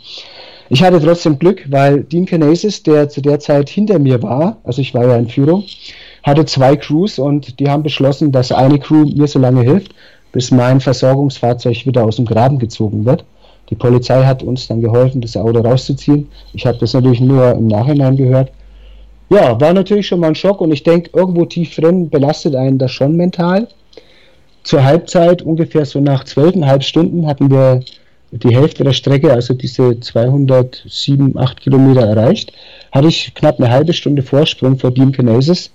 Ich 0.68 0.82
hatte 0.82 1.00
trotzdem 1.00 1.38
Glück, 1.38 1.64
weil 1.70 2.02
Dean 2.02 2.26
Canasis, 2.26 2.82
der 2.82 3.08
zu 3.08 3.22
der 3.22 3.40
Zeit 3.40 3.70
hinter 3.70 3.98
mir 3.98 4.22
war, 4.22 4.58
also 4.64 4.82
ich 4.82 4.92
war 4.92 5.06
ja 5.06 5.16
in 5.16 5.30
Führung, 5.30 5.64
hatte 6.22 6.44
zwei 6.44 6.76
Crews 6.76 7.18
und 7.18 7.58
die 7.60 7.68
haben 7.68 7.82
beschlossen, 7.82 8.32
dass 8.32 8.52
eine 8.52 8.78
Crew 8.78 9.04
mir 9.04 9.26
so 9.26 9.38
lange 9.38 9.62
hilft, 9.62 9.94
bis 10.32 10.50
mein 10.50 10.80
Versorgungsfahrzeug 10.80 11.86
wieder 11.86 12.04
aus 12.04 12.16
dem 12.16 12.26
Graben 12.26 12.58
gezogen 12.58 13.04
wird. 13.04 13.24
Die 13.70 13.74
Polizei 13.74 14.24
hat 14.24 14.42
uns 14.42 14.66
dann 14.66 14.80
geholfen, 14.80 15.20
das 15.20 15.36
Auto 15.36 15.60
rauszuziehen. 15.60 16.28
Ich 16.54 16.66
habe 16.66 16.78
das 16.78 16.94
natürlich 16.94 17.20
nur 17.20 17.52
im 17.52 17.66
Nachhinein 17.66 18.16
gehört. 18.16 18.50
Ja, 19.30 19.60
war 19.60 19.74
natürlich 19.74 20.06
schon 20.06 20.20
mal 20.20 20.28
ein 20.28 20.34
Schock 20.34 20.60
und 20.62 20.72
ich 20.72 20.82
denke, 20.82 21.10
irgendwo 21.12 21.44
tief 21.44 21.74
drin 21.76 22.08
belastet 22.08 22.54
einen 22.54 22.78
das 22.78 22.92
schon 22.92 23.16
mental. 23.16 23.68
Zur 24.62 24.84
Halbzeit, 24.84 25.42
ungefähr 25.42 25.84
so 25.84 26.00
nach 26.00 26.24
zwölfeinhalb 26.24 26.82
Stunden, 26.82 27.26
hatten 27.26 27.50
wir 27.50 27.80
die 28.30 28.54
Hälfte 28.54 28.84
der 28.84 28.92
Strecke, 28.92 29.32
also 29.32 29.54
diese 29.54 30.00
207, 30.00 31.38
8 31.38 31.60
Kilometer 31.60 32.06
erreicht, 32.06 32.52
hatte 32.92 33.08
ich 33.08 33.34
knapp 33.34 33.58
eine 33.58 33.70
halbe 33.70 33.92
Stunde 33.92 34.22
Vorsprung 34.22 34.78
vor 34.78 34.90
Dean 34.90 35.12
Canasis 35.12 35.70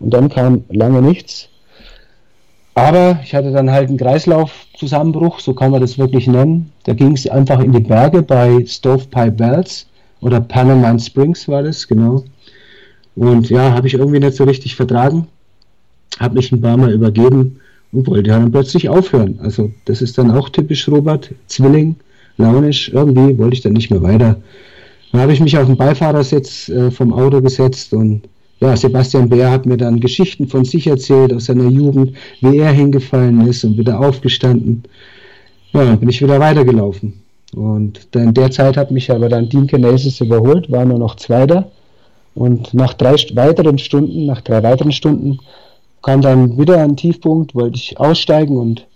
und 0.00 0.10
dann 0.10 0.28
kam 0.28 0.64
lange 0.70 1.02
nichts. 1.02 1.48
Aber 2.74 3.18
ich 3.24 3.34
hatte 3.34 3.50
dann 3.50 3.70
halt 3.70 3.88
einen 3.88 3.98
Kreislaufzusammenbruch, 3.98 5.40
so 5.40 5.52
kann 5.52 5.72
man 5.72 5.80
das 5.80 5.98
wirklich 5.98 6.28
nennen. 6.28 6.70
Da 6.84 6.94
ging 6.94 7.12
es 7.12 7.26
einfach 7.28 7.58
in 7.60 7.72
die 7.72 7.80
Berge 7.80 8.22
bei 8.22 8.64
Stovepipe 8.64 9.38
Wells 9.38 9.86
oder 10.20 10.40
Panamine 10.40 11.00
Springs 11.00 11.48
war 11.48 11.64
das, 11.64 11.88
genau. 11.88 12.24
Und 13.16 13.50
ja, 13.50 13.72
habe 13.72 13.88
ich 13.88 13.94
irgendwie 13.94 14.20
nicht 14.20 14.36
so 14.36 14.44
richtig 14.44 14.76
vertragen, 14.76 15.26
habe 16.20 16.36
mich 16.36 16.52
ein 16.52 16.60
paar 16.60 16.76
Mal 16.76 16.92
übergeben 16.92 17.58
und 17.90 18.06
wollte 18.06 18.30
dann 18.30 18.52
plötzlich 18.52 18.88
aufhören. 18.88 19.40
Also 19.42 19.72
das 19.86 20.00
ist 20.00 20.16
dann 20.16 20.30
auch 20.30 20.48
typisch 20.50 20.88
Robert, 20.88 21.34
Zwilling, 21.48 21.96
launisch, 22.36 22.90
irgendwie 22.90 23.36
wollte 23.38 23.54
ich 23.54 23.62
dann 23.62 23.72
nicht 23.72 23.90
mehr 23.90 24.02
weiter. 24.02 24.36
Dann 25.10 25.20
habe 25.20 25.32
ich 25.32 25.40
mich 25.40 25.58
auf 25.58 25.66
den 25.66 25.76
Beifahrersitz 25.76 26.68
äh, 26.68 26.92
vom 26.92 27.12
Auto 27.12 27.40
gesetzt 27.40 27.92
und 27.92 28.22
ja, 28.60 28.76
Sebastian 28.76 29.28
Bär 29.28 29.50
hat 29.50 29.66
mir 29.66 29.76
dann 29.76 30.00
Geschichten 30.00 30.48
von 30.48 30.64
sich 30.64 30.86
erzählt 30.86 31.32
aus 31.32 31.44
seiner 31.44 31.68
Jugend, 31.68 32.16
wie 32.40 32.58
er 32.58 32.72
hingefallen 32.72 33.46
ist 33.46 33.64
und 33.64 33.78
wieder 33.78 34.00
aufgestanden. 34.00 34.82
Ja, 35.72 35.84
dann 35.84 36.00
bin 36.00 36.08
ich 36.08 36.20
wieder 36.20 36.40
weitergelaufen. 36.40 37.22
Und 37.54 38.08
in 38.14 38.34
der 38.34 38.50
Zeit 38.50 38.76
hat 38.76 38.90
mich 38.90 39.10
aber 39.10 39.28
dann 39.28 39.48
Dean 39.48 39.66
Kinesis 39.66 40.20
überholt, 40.20 40.70
war 40.70 40.84
nur 40.84 40.98
noch 40.98 41.16
Zweiter. 41.16 41.70
Und 42.34 42.74
nach 42.74 42.94
drei 42.94 43.14
weiteren 43.34 43.78
Stunden, 43.78 44.26
nach 44.26 44.40
drei 44.40 44.62
weiteren 44.62 44.92
Stunden, 44.92 45.38
kam 46.02 46.20
dann 46.20 46.58
wieder 46.58 46.82
ein 46.82 46.96
Tiefpunkt, 46.96 47.54
wollte 47.54 47.76
ich 47.76 47.98
aussteigen 47.98 48.56
und 48.56 48.86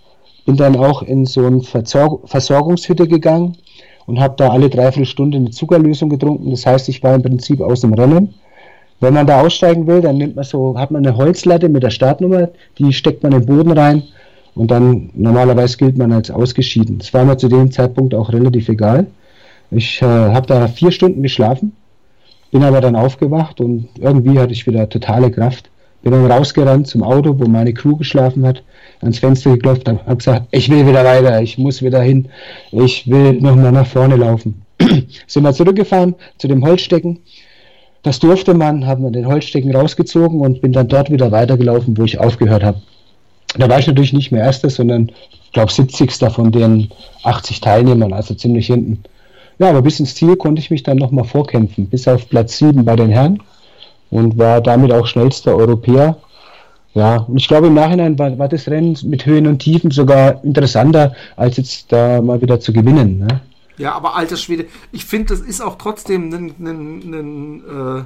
bin 0.45 0.57
dann 0.57 0.77
auch 0.77 1.03
in 1.03 1.25
so 1.25 1.47
eine 1.47 1.63
Versorg 1.63 2.29
Versorgungshütte 2.29 3.07
gegangen 3.07 3.57
und 4.07 4.21
habe 4.21 4.35
da 4.37 4.51
alle 4.51 4.69
dreiviertel 4.69 5.07
Stunde 5.07 5.39
eine 5.39 5.51
Zuckerlösung 5.51 6.09
getrunken. 6.09 6.51
Das 6.51 6.67
heißt, 6.67 6.89
ich 6.89 7.03
war 7.03 7.15
im 7.15 7.23
Prinzip 7.23 7.61
aus 7.61 7.81
dem 7.81 7.95
Rennen. 7.95 8.35
Wenn 9.03 9.15
man 9.15 9.27
da 9.27 9.41
aussteigen 9.41 9.89
will, 9.89 10.01
dann 10.01 10.17
nimmt 10.17 10.37
man 10.37 10.45
so, 10.45 10.79
hat 10.79 10.93
man 10.93 11.05
eine 11.05 11.17
Holzlatte 11.17 11.69
mit 11.69 11.83
der 11.83 11.91
Startnummer, 11.91 12.51
die 12.79 12.93
steckt 12.93 13.25
man 13.25 13.33
in 13.33 13.41
den 13.41 13.47
Boden 13.47 13.73
rein 13.73 14.05
und 14.55 14.71
dann 14.71 15.11
normalerweise 15.15 15.77
gilt 15.77 15.99
man 15.99 16.13
als 16.13 16.31
ausgeschieden. 16.31 16.99
Das 16.99 17.13
war 17.13 17.25
mir 17.25 17.37
zu 17.37 17.49
dem 17.49 17.73
Zeitpunkt 17.73 18.15
auch 18.15 18.33
relativ 18.33 18.69
egal. 18.69 19.09
Ich 19.73 20.01
äh, 20.03 20.05
habe 20.05 20.47
da 20.47 20.69
vier 20.69 20.93
Stunden 20.93 21.21
geschlafen, 21.21 21.73
bin 22.53 22.63
aber 22.63 22.81
dann 22.81 22.95
aufgewacht 22.95 23.61
und 23.61 23.89
irgendwie 23.99 24.39
hatte 24.39 24.53
ich 24.53 24.69
wieder 24.69 24.89
totale 24.89 25.33
Kraft. 25.33 25.69
Bin 26.05 26.13
dann 26.13 26.31
rausgerannt 26.31 26.87
zum 26.87 27.03
Auto, 27.03 27.35
wo 27.41 27.49
meine 27.49 27.75
Crew 27.75 27.97
geschlafen 27.97 28.47
hat, 28.47 28.63
ans 29.01 29.19
Fenster 29.19 29.51
geklopft, 29.51 29.89
habe 29.89 30.17
gesagt, 30.17 30.47
ich 30.53 30.71
will 30.71 30.87
wieder 30.87 31.05
weiter, 31.05 31.43
ich 31.43 31.59
muss 31.59 31.83
wieder 31.83 32.03
hin, 32.03 32.29
ich 32.71 33.11
will 33.11 33.33
nochmal 33.41 33.73
nach 33.73 33.87
vorne 33.87 34.15
laufen. 34.15 34.63
Sind 35.27 35.43
wir 35.43 35.53
zurückgefahren 35.53 36.15
zu 36.39 36.47
dem 36.47 36.65
Holzstecken. 36.65 37.19
Das 38.03 38.19
durfte 38.19 38.55
man, 38.55 38.87
haben 38.87 39.05
wir 39.05 39.11
den 39.11 39.27
Holzstecken 39.27 39.75
rausgezogen 39.75 40.41
und 40.41 40.61
bin 40.61 40.73
dann 40.73 40.89
dort 40.89 41.11
wieder 41.11 41.31
weitergelaufen, 41.31 41.97
wo 41.97 42.05
ich 42.05 42.19
aufgehört 42.19 42.65
habe. 42.65 42.81
Da 43.57 43.69
war 43.69 43.79
ich 43.79 43.87
natürlich 43.87 44.13
nicht 44.13 44.33
mehr 44.33 44.43
Erster, 44.43 44.71
sondern 44.71 45.13
ich 45.45 45.53
glaube 45.53 45.71
70. 45.71 46.13
von 46.31 46.51
den 46.51 46.91
80 47.23 47.61
Teilnehmern, 47.61 48.13
also 48.13 48.35
ziemlich 48.35 48.67
hinten. 48.67 49.03
Ja, 49.59 49.69
aber 49.69 49.83
bis 49.83 50.01
ins 50.01 50.15
Ziel 50.15 50.37
konnte 50.37 50.61
ich 50.61 50.71
mich 50.71 50.83
dann 50.83 50.97
nochmal 50.97 51.25
vorkämpfen, 51.25 51.87
bis 51.87 52.09
auf 52.09 52.29
Platz 52.29 52.59
7 52.59 52.85
bei 52.85 52.97
den 52.97 53.11
Herren 53.11 53.41
und 54.11 54.39
war 54.39 54.61
damit 54.61 54.93
auch 54.93 55.07
schnellster 55.07 55.55
Europäer. 55.55 56.17
Ja, 56.95 57.19
und 57.19 57.37
ich 57.37 57.49
glaube 57.49 57.69
im 57.69 57.75
Nachhinein 57.75 58.19
war, 58.19 58.39
war 58.39 58.49
das 58.49 58.69
Rennen 58.69 58.99
mit 59.05 59.25
Höhen 59.25 59.47
und 59.47 59.61
Tiefen 59.61 59.91
sogar 59.91 60.43
interessanter, 60.45 61.15
als 61.37 61.57
jetzt 61.57 61.93
da 61.93 62.21
mal 62.21 62.41
wieder 62.41 62.61
zu 62.61 62.73
gewinnen. 62.73 63.21
Ne? 63.21 63.41
Ja, 63.83 63.93
aber 63.93 64.15
alter 64.15 64.37
Schwede, 64.37 64.67
ich 64.93 65.05
finde, 65.05 65.35
das 65.35 65.41
ist 65.41 65.61
auch 65.61 65.77
trotzdem 65.77 66.33
ein, 66.33 66.55
ein, 66.59 67.15
ein 67.15 67.99
äh 68.01 68.05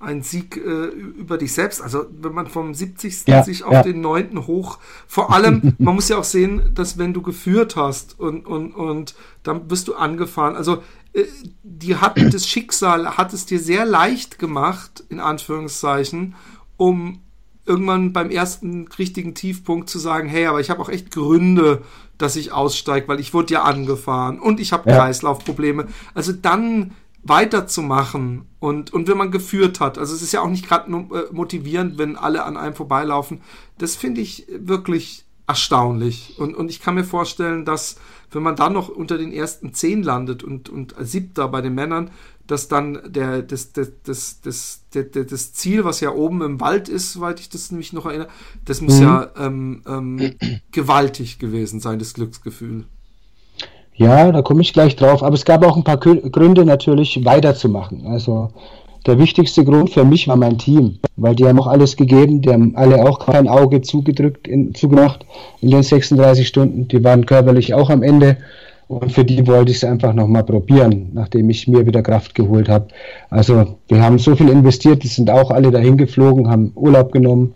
ein 0.00 0.22
Sieg 0.22 0.56
äh, 0.56 0.60
über 0.86 1.38
dich 1.38 1.52
selbst. 1.52 1.82
Also 1.82 2.06
wenn 2.10 2.32
man 2.32 2.46
vom 2.46 2.74
70. 2.74 3.26
Ja, 3.26 3.42
sich 3.42 3.64
auf 3.64 3.72
ja. 3.72 3.82
den 3.82 4.00
9. 4.00 4.46
hoch, 4.46 4.78
vor 5.06 5.32
allem, 5.32 5.74
man 5.78 5.94
muss 5.94 6.08
ja 6.08 6.18
auch 6.18 6.24
sehen, 6.24 6.70
dass 6.74 6.98
wenn 6.98 7.12
du 7.12 7.22
geführt 7.22 7.76
hast 7.76 8.18
und, 8.18 8.46
und, 8.46 8.72
und 8.72 9.14
dann 9.42 9.66
bist 9.66 9.88
du 9.88 9.94
angefahren. 9.94 10.56
Also 10.56 10.82
äh, 11.14 11.24
die 11.62 11.96
hat 11.96 12.16
das 12.34 12.46
Schicksal 12.46 13.16
hat 13.16 13.32
es 13.32 13.46
dir 13.46 13.58
sehr 13.58 13.84
leicht 13.84 14.38
gemacht, 14.38 15.04
in 15.08 15.20
Anführungszeichen, 15.20 16.34
um 16.76 17.20
irgendwann 17.66 18.12
beim 18.12 18.30
ersten 18.30 18.88
richtigen 18.98 19.34
Tiefpunkt 19.34 19.90
zu 19.90 19.98
sagen, 19.98 20.28
hey, 20.28 20.46
aber 20.46 20.60
ich 20.60 20.70
habe 20.70 20.80
auch 20.80 20.88
echt 20.88 21.10
Gründe, 21.10 21.82
dass 22.18 22.36
ich 22.36 22.52
aussteige, 22.52 23.08
weil 23.08 23.20
ich 23.20 23.32
wurde 23.32 23.54
ja 23.54 23.62
angefahren 23.62 24.38
und 24.40 24.60
ich 24.60 24.72
habe 24.72 24.90
ja. 24.90 24.96
Kreislaufprobleme. 24.96 25.86
Also 26.14 26.32
dann 26.32 26.92
weiterzumachen 27.22 28.46
und, 28.58 28.92
und 28.92 29.08
wenn 29.08 29.18
man 29.18 29.30
geführt 29.30 29.80
hat. 29.80 29.98
Also 29.98 30.14
es 30.14 30.22
ist 30.22 30.32
ja 30.32 30.40
auch 30.40 30.48
nicht 30.48 30.66
gerade 30.66 30.90
äh, 30.90 31.32
motivierend, 31.32 31.98
wenn 31.98 32.16
alle 32.16 32.44
an 32.44 32.56
einem 32.56 32.74
vorbeilaufen. 32.74 33.40
Das 33.76 33.96
finde 33.96 34.20
ich 34.20 34.46
wirklich 34.50 35.24
erstaunlich. 35.46 36.36
Und, 36.38 36.54
und 36.56 36.70
ich 36.70 36.80
kann 36.80 36.94
mir 36.94 37.04
vorstellen, 37.04 37.64
dass 37.64 37.96
wenn 38.30 38.42
man 38.42 38.56
dann 38.56 38.74
noch 38.74 38.88
unter 38.88 39.16
den 39.16 39.32
ersten 39.32 39.72
zehn 39.72 40.02
landet 40.02 40.44
und, 40.44 40.68
und 40.68 40.94
siebter 41.00 41.48
bei 41.48 41.60
den 41.60 41.74
Männern, 41.74 42.10
dass 42.48 42.66
dann 42.66 42.98
der, 43.06 43.42
das, 43.42 43.72
das, 43.72 43.92
das, 44.04 44.40
das, 44.42 44.80
das, 44.90 45.52
Ziel, 45.52 45.84
was 45.84 46.00
ja 46.00 46.12
oben 46.12 46.42
im 46.42 46.60
Wald 46.60 46.88
ist, 46.88 47.12
soweit 47.12 47.38
ich 47.40 47.50
das 47.50 47.70
nämlich 47.70 47.92
noch 47.92 48.06
erinnere, 48.06 48.28
das 48.64 48.80
muss 48.80 48.96
mhm. 48.96 49.02
ja 49.02 49.30
ähm, 49.38 49.82
ähm, 49.86 50.34
gewaltig 50.72 51.38
gewesen 51.38 51.78
sein, 51.78 51.98
das 51.98 52.14
Glücksgefühl. 52.14 52.84
Ja, 53.94 54.32
da 54.32 54.42
komme 54.42 54.62
ich 54.62 54.72
gleich 54.72 54.96
drauf. 54.96 55.22
Aber 55.22 55.34
es 55.34 55.44
gab 55.44 55.64
auch 55.64 55.76
ein 55.76 55.84
paar 55.84 55.98
Gründe 55.98 56.64
natürlich 56.64 57.24
weiterzumachen. 57.24 58.06
Also 58.06 58.50
der 59.06 59.18
wichtigste 59.18 59.64
Grund 59.64 59.90
für 59.90 60.04
mich 60.04 60.28
war 60.28 60.36
mein 60.36 60.56
Team, 60.56 60.98
weil 61.16 61.34
die 61.34 61.46
haben 61.46 61.60
auch 61.60 61.66
alles 61.66 61.96
gegeben, 61.96 62.40
die 62.40 62.50
haben 62.50 62.76
alle 62.76 63.04
auch 63.04 63.18
kein 63.18 63.48
Auge 63.48 63.82
zugedrückt, 63.82 64.46
in, 64.46 64.74
zugemacht 64.74 65.26
in 65.60 65.70
den 65.70 65.82
36 65.82 66.46
Stunden. 66.46 66.88
Die 66.88 67.02
waren 67.02 67.26
körperlich 67.26 67.74
auch 67.74 67.90
am 67.90 68.02
Ende 68.02 68.38
und 68.88 69.12
für 69.12 69.24
die 69.24 69.46
wollte 69.46 69.70
ich 69.70 69.78
es 69.78 69.84
einfach 69.84 70.14
nochmal 70.14 70.44
probieren, 70.44 71.10
nachdem 71.12 71.50
ich 71.50 71.68
mir 71.68 71.86
wieder 71.86 72.02
Kraft 72.02 72.34
geholt 72.34 72.68
habe. 72.68 72.88
Also 73.28 73.76
wir 73.86 74.02
haben 74.02 74.18
so 74.18 74.34
viel 74.34 74.48
investiert, 74.48 75.02
die 75.02 75.08
sind 75.08 75.30
auch 75.30 75.50
alle 75.50 75.70
dahin 75.70 75.98
geflogen, 75.98 76.48
haben 76.48 76.72
Urlaub 76.74 77.12
genommen. 77.12 77.54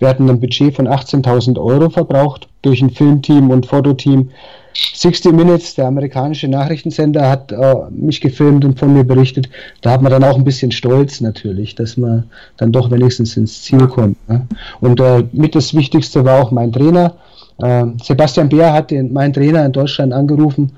Wir 0.00 0.08
hatten 0.08 0.28
ein 0.28 0.40
Budget 0.40 0.74
von 0.74 0.88
18.000 0.88 1.58
Euro 1.58 1.88
verbraucht 1.88 2.48
durch 2.62 2.82
ein 2.82 2.90
Filmteam 2.90 3.50
und 3.50 3.66
Fototeam 3.66 4.30
60 4.74 5.32
Minutes, 5.32 5.74
der 5.74 5.86
amerikanische 5.86 6.48
Nachrichtensender, 6.48 7.28
hat 7.28 7.52
äh, 7.52 7.74
mich 7.90 8.20
gefilmt 8.20 8.64
und 8.64 8.78
von 8.78 8.92
mir 8.92 9.04
berichtet. 9.04 9.48
Da 9.82 9.92
hat 9.92 10.02
man 10.02 10.10
dann 10.10 10.24
auch 10.24 10.36
ein 10.36 10.44
bisschen 10.44 10.72
Stolz 10.72 11.20
natürlich, 11.20 11.74
dass 11.74 11.96
man 11.96 12.24
dann 12.56 12.72
doch 12.72 12.90
wenigstens 12.90 13.36
ins 13.36 13.62
Ziel 13.62 13.86
kommt. 13.86 14.16
Ne? 14.28 14.46
Und 14.80 15.00
äh, 15.00 15.24
mit 15.32 15.54
das 15.54 15.74
Wichtigste 15.74 16.24
war 16.24 16.42
auch 16.42 16.50
mein 16.50 16.72
Trainer. 16.72 17.14
Äh, 17.62 17.86
Sebastian 18.02 18.48
Beer 18.48 18.72
hat 18.72 18.90
den, 18.90 19.12
meinen 19.12 19.32
Trainer 19.32 19.64
in 19.64 19.72
Deutschland 19.72 20.12
angerufen 20.12 20.72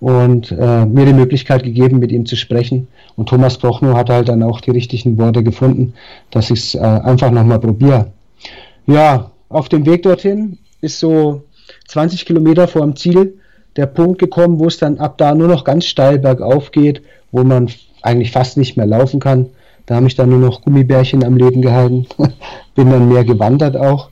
und 0.00 0.52
äh, 0.52 0.84
mir 0.84 1.06
die 1.06 1.14
Möglichkeit 1.14 1.62
gegeben, 1.62 1.98
mit 1.98 2.12
ihm 2.12 2.26
zu 2.26 2.36
sprechen. 2.36 2.88
Und 3.16 3.30
Thomas 3.30 3.56
Brochnow 3.56 3.96
hat 3.96 4.10
halt 4.10 4.28
dann 4.28 4.42
auch 4.42 4.60
die 4.60 4.70
richtigen 4.70 5.16
Worte 5.18 5.42
gefunden, 5.42 5.94
dass 6.30 6.50
ich 6.50 6.60
es 6.60 6.74
äh, 6.74 6.80
einfach 6.80 7.30
nochmal 7.30 7.58
probiere. 7.58 8.12
Ja, 8.86 9.30
auf 9.48 9.68
dem 9.70 9.86
Weg 9.86 10.02
dorthin 10.02 10.58
ist 10.82 11.00
so 11.00 11.42
20 11.88 12.26
Kilometer 12.26 12.68
vor 12.68 12.82
dem 12.82 12.96
Ziel 12.96 13.38
der 13.76 13.86
Punkt 13.86 14.18
gekommen, 14.18 14.58
wo 14.58 14.66
es 14.66 14.78
dann 14.78 14.98
ab 14.98 15.16
da 15.18 15.34
nur 15.34 15.48
noch 15.48 15.64
ganz 15.64 15.86
steil 15.86 16.18
bergauf 16.18 16.70
geht, 16.70 17.02
wo 17.32 17.42
man 17.44 17.70
eigentlich 18.02 18.32
fast 18.32 18.58
nicht 18.58 18.76
mehr 18.76 18.86
laufen 18.86 19.20
kann. 19.20 19.46
Da 19.86 19.96
habe 19.96 20.06
ich 20.06 20.14
dann 20.14 20.30
nur 20.30 20.40
noch 20.40 20.62
Gummibärchen 20.62 21.24
am 21.24 21.36
Leben 21.36 21.62
gehalten, 21.62 22.06
bin 22.74 22.90
dann 22.90 23.08
mehr 23.08 23.24
gewandert 23.24 23.76
auch. 23.76 24.10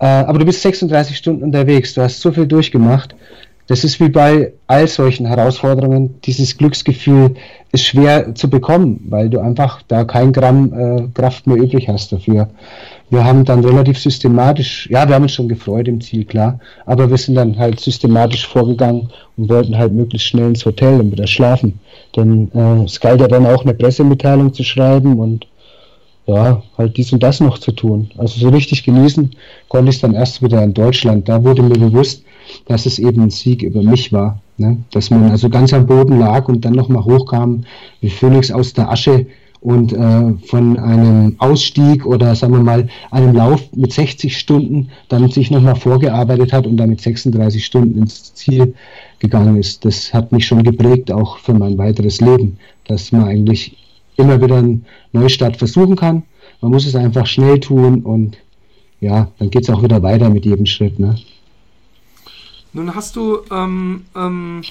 Äh, 0.00 0.06
aber 0.06 0.38
du 0.38 0.44
bist 0.44 0.62
36 0.62 1.16
Stunden 1.16 1.42
unterwegs, 1.42 1.94
du 1.94 2.02
hast 2.02 2.20
so 2.20 2.32
viel 2.32 2.46
durchgemacht. 2.46 3.14
Das 3.66 3.82
ist 3.82 3.98
wie 3.98 4.10
bei 4.10 4.52
all 4.66 4.86
solchen 4.86 5.24
Herausforderungen. 5.24 6.20
Dieses 6.24 6.58
Glücksgefühl 6.58 7.34
ist 7.72 7.86
schwer 7.86 8.34
zu 8.34 8.50
bekommen, 8.50 9.00
weil 9.08 9.30
du 9.30 9.40
einfach 9.40 9.80
da 9.88 10.04
kein 10.04 10.34
Gramm 10.34 10.72
äh, 10.72 11.08
Kraft 11.14 11.46
mehr 11.46 11.56
übrig 11.56 11.88
hast 11.88 12.12
dafür 12.12 12.50
wir 13.10 13.24
haben 13.24 13.44
dann 13.44 13.64
relativ 13.64 13.98
systematisch, 13.98 14.88
ja, 14.90 15.06
wir 15.06 15.14
haben 15.14 15.22
uns 15.22 15.32
schon 15.32 15.48
gefreut 15.48 15.88
im 15.88 16.00
Ziel, 16.00 16.24
klar, 16.24 16.58
aber 16.86 17.08
wir 17.10 17.16
sind 17.16 17.34
dann 17.34 17.58
halt 17.58 17.80
systematisch 17.80 18.46
vorgegangen 18.46 19.08
und 19.36 19.48
wollten 19.48 19.76
halt 19.76 19.92
möglichst 19.92 20.28
schnell 20.28 20.48
ins 20.48 20.64
Hotel 20.64 21.00
und 21.00 21.12
wieder 21.12 21.26
schlafen. 21.26 21.80
Denn 22.16 22.50
äh, 22.54 22.84
es 22.84 23.00
galt 23.00 23.20
ja 23.20 23.28
dann 23.28 23.46
auch 23.46 23.62
eine 23.62 23.74
Pressemitteilung 23.74 24.52
zu 24.52 24.64
schreiben 24.64 25.18
und 25.18 25.46
ja, 26.26 26.62
halt 26.78 26.96
dies 26.96 27.12
und 27.12 27.22
das 27.22 27.40
noch 27.40 27.58
zu 27.58 27.72
tun. 27.72 28.10
Also 28.16 28.40
so 28.40 28.48
richtig 28.48 28.84
genießen 28.84 29.30
konnte 29.68 29.90
ich 29.90 29.96
es 29.96 30.00
dann 30.02 30.14
erst 30.14 30.42
wieder 30.42 30.62
in 30.62 30.72
Deutschland. 30.72 31.28
Da 31.28 31.44
wurde 31.44 31.62
mir 31.62 31.78
bewusst, 31.78 32.24
dass 32.66 32.86
es 32.86 32.98
eben 32.98 33.22
ein 33.22 33.30
Sieg 33.30 33.62
über 33.62 33.82
mich 33.82 34.12
war. 34.12 34.40
Ne? 34.56 34.78
Dass 34.92 35.10
man 35.10 35.30
also 35.30 35.50
ganz 35.50 35.72
am 35.72 35.86
Boden 35.86 36.18
lag 36.18 36.48
und 36.48 36.64
dann 36.64 36.74
nochmal 36.74 37.04
hochkam, 37.04 37.64
wie 38.00 38.08
Phoenix 38.08 38.50
aus 38.50 38.72
der 38.72 38.90
Asche 38.90 39.26
und 39.60 39.92
äh, 39.92 40.32
von 40.46 40.78
einem 40.78 41.36
Ausstieg 41.38 42.04
oder 42.04 42.34
sagen 42.34 42.52
wir 42.52 42.62
mal 42.62 42.88
einem 43.10 43.34
Lauf 43.34 43.62
mit 43.74 43.92
60 43.92 44.36
Stunden 44.36 44.90
dann 45.08 45.30
sich 45.30 45.50
nochmal 45.50 45.76
vorgearbeitet 45.76 46.52
hat 46.52 46.66
und 46.66 46.76
damit 46.76 47.00
36 47.00 47.64
Stunden 47.64 47.98
ins 47.98 48.34
Ziel 48.34 48.74
gegangen 49.18 49.56
ist. 49.56 49.84
Das 49.84 50.12
hat 50.12 50.32
mich 50.32 50.46
schon 50.46 50.62
geprägt, 50.62 51.10
auch 51.10 51.38
für 51.38 51.54
mein 51.54 51.78
weiteres 51.78 52.20
Leben, 52.20 52.58
dass 52.86 53.10
man 53.10 53.24
eigentlich 53.24 53.76
immer 54.16 54.40
wieder 54.40 54.56
einen 54.56 54.86
Neustart 55.12 55.56
versuchen 55.56 55.96
kann. 55.96 56.22
Man 56.60 56.70
muss 56.70 56.86
es 56.86 56.94
einfach 56.94 57.26
schnell 57.26 57.60
tun 57.60 58.02
und 58.02 58.36
ja, 59.00 59.30
dann 59.38 59.50
geht 59.50 59.62
es 59.64 59.70
auch 59.70 59.82
wieder 59.82 60.02
weiter 60.02 60.30
mit 60.30 60.44
jedem 60.44 60.66
Schritt. 60.66 60.98
Ne? 60.98 61.16
Nun 62.72 62.94
hast 62.94 63.16
du 63.16 63.40
ähm, 63.50 64.04
ähm 64.14 64.62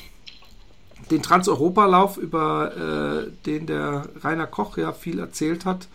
den 1.11 1.21
Transeuropalauf, 1.21 2.17
über 2.17 3.25
äh, 3.27 3.31
den 3.45 3.65
der 3.65 4.07
Rainer 4.21 4.47
Koch 4.47 4.77
ja 4.77 4.93
viel 4.93 5.19
erzählt 5.19 5.65
hat. 5.65 5.87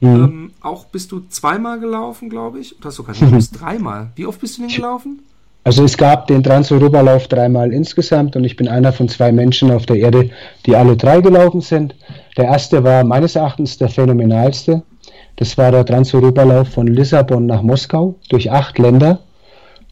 Mhm. 0.00 0.08
Ähm, 0.08 0.50
auch 0.60 0.86
bist 0.86 1.12
du 1.12 1.20
zweimal 1.28 1.80
gelaufen, 1.80 2.28
glaube 2.28 2.60
ich. 2.60 2.78
Oder 2.78 2.90
sogar 2.90 3.14
mhm. 3.16 3.38
dreimal. 3.52 4.10
Wie 4.16 4.26
oft 4.26 4.40
bist 4.40 4.56
du 4.56 4.62
denn 4.62 4.70
gelaufen? 4.70 5.20
Also 5.64 5.82
es 5.82 5.96
gab 5.96 6.26
den 6.26 6.42
Transeuropalauf 6.42 7.26
dreimal 7.26 7.72
insgesamt 7.72 8.36
und 8.36 8.44
ich 8.44 8.56
bin 8.56 8.68
einer 8.68 8.92
von 8.92 9.08
zwei 9.08 9.32
Menschen 9.32 9.70
auf 9.70 9.86
der 9.86 9.96
Erde, 9.96 10.28
die 10.66 10.76
alle 10.76 10.96
drei 10.96 11.22
gelaufen 11.22 11.62
sind. 11.62 11.94
Der 12.36 12.44
erste 12.44 12.84
war 12.84 13.02
meines 13.02 13.34
Erachtens 13.34 13.78
der 13.78 13.88
phänomenalste. 13.88 14.82
Das 15.36 15.56
war 15.56 15.72
der 15.72 15.86
Transeuropalauf 15.86 16.68
von 16.68 16.86
Lissabon 16.86 17.46
nach 17.46 17.62
Moskau 17.62 18.16
durch 18.28 18.50
acht 18.50 18.78
Länder 18.78 19.20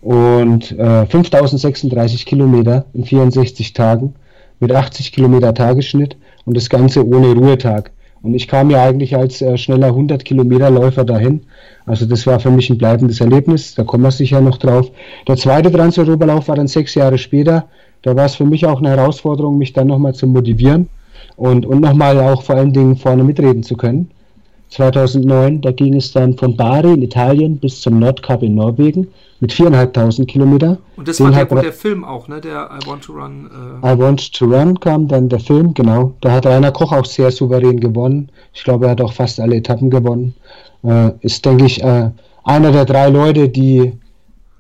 und 0.02 0.72
äh, 0.72 1.06
5036 1.06 2.26
Kilometer 2.26 2.84
in 2.92 3.04
64 3.04 3.72
Tagen. 3.72 4.14
mit 4.60 4.72
80 4.72 5.10
Kilometer 5.12 5.52
Tagesschnitt 5.52 6.16
und 6.44 6.56
das 6.56 6.68
Ganze 6.68 7.04
ohne 7.04 7.32
Ruhetag. 7.32 7.90
Und 8.22 8.34
ich 8.34 8.46
kam 8.46 8.70
ja 8.70 8.84
eigentlich 8.84 9.16
als 9.16 9.42
äh, 9.42 9.58
schneller 9.58 9.88
100 9.88 10.24
Kilometer 10.24 10.70
Läufer 10.70 11.04
dahin. 11.04 11.42
Also 11.86 12.06
das 12.06 12.26
war 12.26 12.38
für 12.38 12.50
mich 12.50 12.70
ein 12.70 12.78
bleibendes 12.78 13.20
Erlebnis. 13.20 13.74
Da 13.74 13.82
kommen 13.82 14.04
wir 14.04 14.12
sicher 14.12 14.40
noch 14.40 14.58
drauf. 14.58 14.90
Der 15.26 15.36
zweite 15.36 15.72
Transeuropalauf 15.72 16.48
war 16.48 16.56
dann 16.56 16.68
sechs 16.68 16.94
Jahre 16.94 17.18
später. 17.18 17.66
Da 18.02 18.14
war 18.14 18.26
es 18.26 18.36
für 18.36 18.44
mich 18.44 18.64
auch 18.66 18.78
eine 18.78 18.90
Herausforderung, 18.90 19.58
mich 19.58 19.72
dann 19.72 19.88
nochmal 19.88 20.14
zu 20.14 20.26
motivieren 20.26 20.88
und, 21.36 21.66
und 21.66 21.80
nochmal 21.80 22.18
auch 22.20 22.42
vor 22.42 22.56
allen 22.56 22.72
Dingen 22.72 22.96
vorne 22.96 23.24
mitreden 23.24 23.62
zu 23.62 23.76
können. 23.76 24.10
2009, 24.72 25.60
da 25.60 25.70
ging 25.70 25.94
es 25.94 26.12
dann 26.12 26.36
von 26.36 26.56
Bari 26.56 26.94
in 26.94 27.02
Italien 27.02 27.58
bis 27.58 27.80
zum 27.80 27.98
Nordkap 27.98 28.42
in 28.42 28.54
Norwegen 28.54 29.08
mit 29.40 29.52
4.500 29.52 30.24
Kilometer. 30.26 30.78
Und 30.96 31.08
das 31.08 31.18
Den 31.18 31.34
war 31.34 31.44
der, 31.44 31.62
der 31.62 31.72
Film 31.72 32.04
auch, 32.04 32.28
ne? 32.28 32.40
Der 32.40 32.70
I 32.72 32.86
Want 32.86 33.04
to 33.04 33.12
Run. 33.12 33.50
Äh 33.82 33.92
I 33.92 33.98
Want 33.98 34.32
to 34.32 34.46
Run 34.46 34.78
kam 34.80 35.08
dann 35.08 35.28
der 35.28 35.40
Film, 35.40 35.74
genau. 35.74 36.14
Da 36.20 36.32
hat 36.32 36.46
Rainer 36.46 36.72
Koch 36.72 36.92
auch 36.92 37.04
sehr 37.04 37.30
souverän 37.30 37.80
gewonnen. 37.80 38.30
Ich 38.54 38.64
glaube, 38.64 38.86
er 38.86 38.92
hat 38.92 39.00
auch 39.00 39.12
fast 39.12 39.40
alle 39.40 39.56
Etappen 39.56 39.90
gewonnen. 39.90 40.34
Äh, 40.84 41.10
ist, 41.20 41.44
denke 41.44 41.66
ich, 41.66 41.82
äh, 41.82 42.10
einer 42.44 42.72
der 42.72 42.84
drei 42.84 43.08
Leute, 43.08 43.48
die 43.48 43.92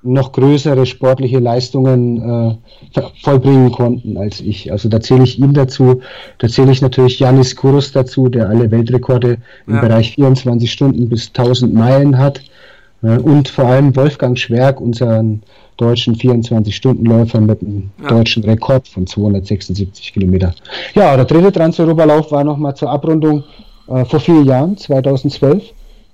noch 0.02 0.32
größere 0.32 0.84
sportliche 0.86 1.38
Leistungen 1.38 2.58
äh, 2.92 3.02
vollbringen 3.22 3.70
konnten 3.70 4.16
als 4.16 4.40
ich. 4.40 4.72
Also 4.72 4.88
da 4.88 5.00
zähle 5.00 5.24
ich 5.24 5.38
ihn 5.38 5.52
dazu, 5.52 6.00
da 6.38 6.48
zähle 6.48 6.72
ich 6.72 6.82
natürlich 6.82 7.18
Janis 7.20 7.54
Kurus 7.54 7.92
dazu, 7.92 8.28
der 8.28 8.48
alle 8.48 8.70
Weltrekorde 8.70 9.38
im 9.66 9.80
Bereich 9.80 10.14
24 10.14 10.70
Stunden 10.70 11.08
bis 11.08 11.28
1000 11.28 11.72
Meilen 11.72 12.18
hat. 12.18 12.42
Äh, 13.02 13.18
und 13.18 13.48
vor 13.48 13.66
allem 13.66 13.94
Wolfgang 13.94 14.38
Schwerk, 14.38 14.80
unseren 14.80 15.42
deutschen 15.76 16.14
24-Stunden-Läufer 16.14 17.40
mit 17.40 17.62
einem 17.62 17.90
ja. 18.02 18.08
deutschen 18.08 18.44
Rekord 18.44 18.86
von 18.88 19.06
276 19.06 20.12
Kilometer. 20.12 20.54
Ja, 20.94 21.16
der 21.16 21.24
dritte 21.24 21.52
Transeuropalauf 21.52 22.30
war 22.30 22.44
nochmal 22.44 22.74
zur 22.74 22.90
Abrundung 22.90 23.44
äh, 23.88 24.04
vor 24.04 24.20
vier 24.20 24.42
Jahren, 24.42 24.76
2012. 24.76 25.62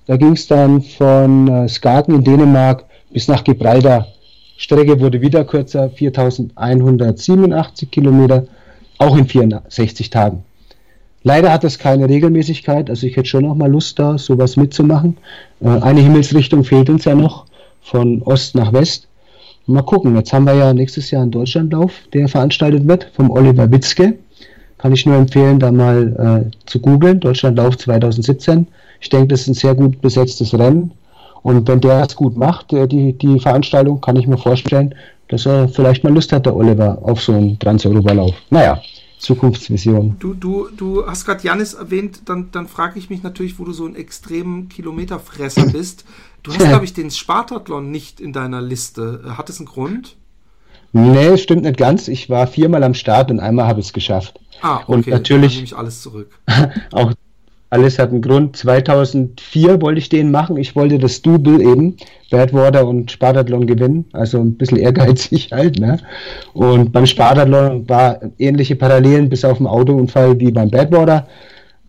Da 0.07 0.17
ging 0.17 0.33
es 0.33 0.47
dann 0.47 0.81
von 0.81 1.49
äh, 1.49 1.69
Skagen 1.69 2.15
in 2.15 2.25
Dänemark 2.25 2.85
bis 3.11 3.29
nach 3.29 3.45
Gibraltar. 3.45 4.09
Strecke 4.57 5.01
wurde 5.01 5.21
wieder 5.21 5.45
kürzer, 5.45 5.91
4187 5.91 7.91
Kilometer, 7.91 8.47
auch 8.99 9.17
in 9.17 9.27
64 9.27 10.11
Tagen. 10.11 10.43
Leider 11.23 11.53
hat 11.53 11.65
das 11.65 11.79
keine 11.79 12.09
Regelmäßigkeit, 12.09 12.91
also 12.91 13.07
ich 13.07 13.17
hätte 13.17 13.29
schon 13.29 13.45
noch 13.45 13.55
mal 13.55 13.71
Lust 13.71 13.99
da, 13.99 14.19
sowas 14.19 14.57
mitzumachen. 14.57 15.17
Äh, 15.61 15.69
eine 15.69 16.01
Himmelsrichtung 16.01 16.65
fehlt 16.65 16.91
uns 16.91 17.05
ja 17.05 17.15
noch, 17.15 17.47
von 17.83 18.23
Ost 18.23 18.55
nach 18.55 18.73
West. 18.73 19.07
Mal 19.67 19.83
gucken, 19.83 20.17
jetzt 20.17 20.33
haben 20.33 20.47
wir 20.47 20.55
ja 20.55 20.73
nächstes 20.73 21.11
Jahr 21.11 21.23
einen 21.23 21.31
Deutschlandlauf, 21.31 21.93
der 22.13 22.29
veranstaltet 22.29 22.89
wird, 22.89 23.11
vom 23.15 23.31
Oliver 23.31 23.71
Witzke. 23.71 24.15
Kann 24.79 24.93
ich 24.93 25.05
nur 25.05 25.17
empfehlen, 25.17 25.59
da 25.59 25.71
mal 25.71 26.49
äh, 26.49 26.67
zu 26.67 26.81
googeln, 26.81 27.21
Deutschlandlauf 27.21 27.77
2017. 27.77 28.67
Ich 29.01 29.11
denke, 29.11 29.29
das 29.29 29.43
ist 29.43 29.49
ein 29.49 29.55
sehr 29.55 29.75
gut 29.75 30.01
besetztes 30.01 30.59
Rennen. 30.59 30.93
Und 31.49 31.67
wenn 31.67 31.81
der 31.81 32.03
es 32.03 32.15
gut 32.15 32.37
macht, 32.37 32.73
die, 32.73 33.15
die 33.15 33.41
Veranstaltung, 33.41 34.03
kann 34.03 34.17
ich 34.17 34.27
mir 34.27 34.37
vorstellen, 34.37 34.95
dass 35.29 35.47
er 35.47 35.67
vielleicht 35.67 36.05
mal 36.05 36.13
Lust 36.13 36.31
hat, 36.31 36.45
der 36.45 36.55
Oliver, 36.55 36.99
auf 37.01 37.23
so 37.23 37.33
einen 37.33 37.59
Trans-Europa-Lauf. 37.59 38.35
Naja, 38.51 38.83
Zukunftsvision. 39.17 40.17
Du, 40.19 40.35
du, 40.35 40.69
du 40.77 41.07
hast 41.07 41.25
gerade 41.25 41.43
Janis 41.43 41.73
erwähnt, 41.73 42.21
dann, 42.27 42.51
dann 42.53 42.69
frage 42.69 42.99
ich 42.99 43.09
mich 43.09 43.23
natürlich, 43.23 43.59
wo 43.59 43.65
du 43.65 43.73
so 43.73 43.87
ein 43.87 43.97
extremen 43.97 44.69
Kilometerfresser 44.69 45.65
bist. 45.73 46.05
Du 46.43 46.53
hast, 46.53 46.69
glaube 46.69 46.85
ich, 46.85 46.93
den 46.93 47.11
Spartathlon 47.11 47.91
nicht 47.91 48.21
in 48.21 48.35
deiner 48.35 48.61
Liste. 48.61 49.23
Hat 49.39 49.49
es 49.49 49.59
einen 49.59 49.69
Grund? 49.69 50.17
Nee, 50.93 51.39
stimmt 51.39 51.63
nicht 51.63 51.79
ganz. 51.79 52.09
Ich 52.09 52.29
war 52.29 52.47
viermal 52.47 52.85
am 52.85 52.93
Start 52.93 53.31
und 53.31 53.41
einmal 53.41 53.67
habe 53.69 53.81
ich 53.81 53.87
es 53.87 53.93
geschafft. 53.95 54.39
Ah, 54.61 54.81
okay. 54.81 54.93
Und 54.93 55.07
natürlich. 55.07 55.53
Dann 55.53 55.63
nehme 55.63 55.65
ich 55.65 55.77
alles 55.77 56.03
zurück. 56.03 56.31
auch 56.93 57.15
alles 57.71 57.99
hat 57.99 58.11
einen 58.11 58.23
Grund. 58.23 58.57
2004 58.57 59.83
wollte 59.83 59.99
ich 59.99 60.09
den 60.09 60.31
machen. 60.31 60.57
Ich 60.57 60.75
wollte 60.75 60.99
das 60.99 61.21
Double 61.21 61.61
eben, 61.61 61.97
Badwater 62.31 62.87
und 62.87 63.11
Spartathlon 63.11 63.67
gewinnen. 63.67 64.07
Also 64.13 64.39
ein 64.39 64.55
bisschen 64.55 64.79
ehrgeizig 64.79 65.51
halt. 65.53 65.79
Ne? 65.79 65.99
Und 66.55 66.93
beim 66.93 67.07
Spartathlon 67.07 67.89
war 67.89 68.21
ähnliche 68.39 68.77
Parallelen 68.77 69.29
bis 69.29 69.45
auf 69.45 69.59
den 69.59 69.67
Autounfall 69.67 70.41
wie 70.41 70.51
beim 70.51 70.71
Badwater. 70.71 71.27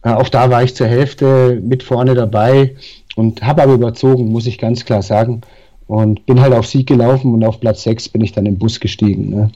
Äh, 0.04 0.10
auch 0.10 0.30
da 0.30 0.50
war 0.50 0.64
ich 0.64 0.76
zur 0.76 0.88
Hälfte 0.88 1.62
mit 1.64 1.84
vorne 1.84 2.14
dabei 2.14 2.76
und 3.16 3.42
habe 3.42 3.64
aber 3.64 3.74
überzogen, 3.74 4.32
muss 4.32 4.48
ich 4.48 4.58
ganz 4.58 4.84
klar 4.84 5.02
sagen. 5.02 5.42
Und 5.88 6.26
bin 6.26 6.40
halt 6.42 6.54
auf 6.54 6.68
Sieg 6.68 6.88
gelaufen 6.88 7.34
und 7.34 7.44
auf 7.44 7.60
Platz 7.60 7.84
6 7.84 8.10
bin 8.10 8.22
ich 8.22 8.34
dann 8.34 8.46
im 8.46 8.58
Bus 8.60 8.80
gestiegen. 8.80 9.30
Ne? 9.30 9.50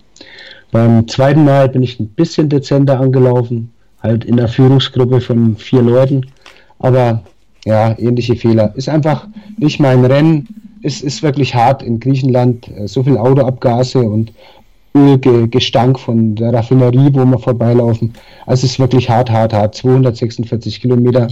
Beim 0.71 1.07
zweiten 1.07 1.43
Mal 1.43 1.69
bin 1.69 1.83
ich 1.83 1.99
ein 1.99 2.07
bisschen 2.07 2.49
dezenter 2.49 2.99
angelaufen 2.99 3.72
halt 4.03 4.25
in 4.25 4.37
der 4.37 4.47
Führungsgruppe 4.47 5.21
von 5.21 5.55
vier 5.55 5.81
Leuten. 5.81 6.25
Aber 6.79 7.23
ja, 7.65 7.97
ähnliche 7.97 8.35
Fehler. 8.35 8.73
Ist 8.75 8.89
einfach 8.89 9.27
nicht 9.57 9.79
mein 9.79 10.03
Rennen. 10.05 10.47
Es 10.83 11.01
ist 11.01 11.23
wirklich 11.23 11.55
hart 11.55 11.81
in 11.81 11.99
Griechenland. 11.99 12.67
Äh, 12.67 12.87
so 12.87 13.03
viel 13.03 13.17
Autoabgase 13.17 13.99
und 13.99 14.31
Ölgestank 14.95 15.99
von 15.99 16.35
der 16.35 16.53
Raffinerie, 16.53 17.09
wo 17.13 17.25
wir 17.25 17.39
vorbeilaufen. 17.39 18.13
Also 18.45 18.65
es 18.65 18.73
ist 18.73 18.79
wirklich 18.79 19.09
hart, 19.09 19.31
hart, 19.31 19.53
hart. 19.53 19.75
246 19.75 20.81
Kilometer. 20.81 21.27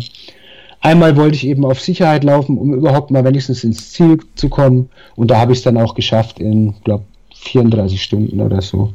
Einmal 0.79 1.15
wollte 1.15 1.35
ich 1.35 1.45
eben 1.45 1.63
auf 1.63 1.79
Sicherheit 1.79 2.23
laufen, 2.23 2.57
um 2.57 2.73
überhaupt 2.73 3.11
mal 3.11 3.23
wenigstens 3.23 3.63
ins 3.63 3.91
Ziel 3.91 4.17
zu 4.35 4.49
kommen. 4.49 4.89
Und 5.15 5.29
da 5.29 5.37
habe 5.37 5.51
ich 5.51 5.59
es 5.59 5.63
dann 5.63 5.77
auch 5.77 5.93
geschafft 5.93 6.39
in, 6.39 6.73
glaube 6.83 7.03
34 7.35 8.01
Stunden 8.01 8.41
oder 8.41 8.61
so. 8.61 8.93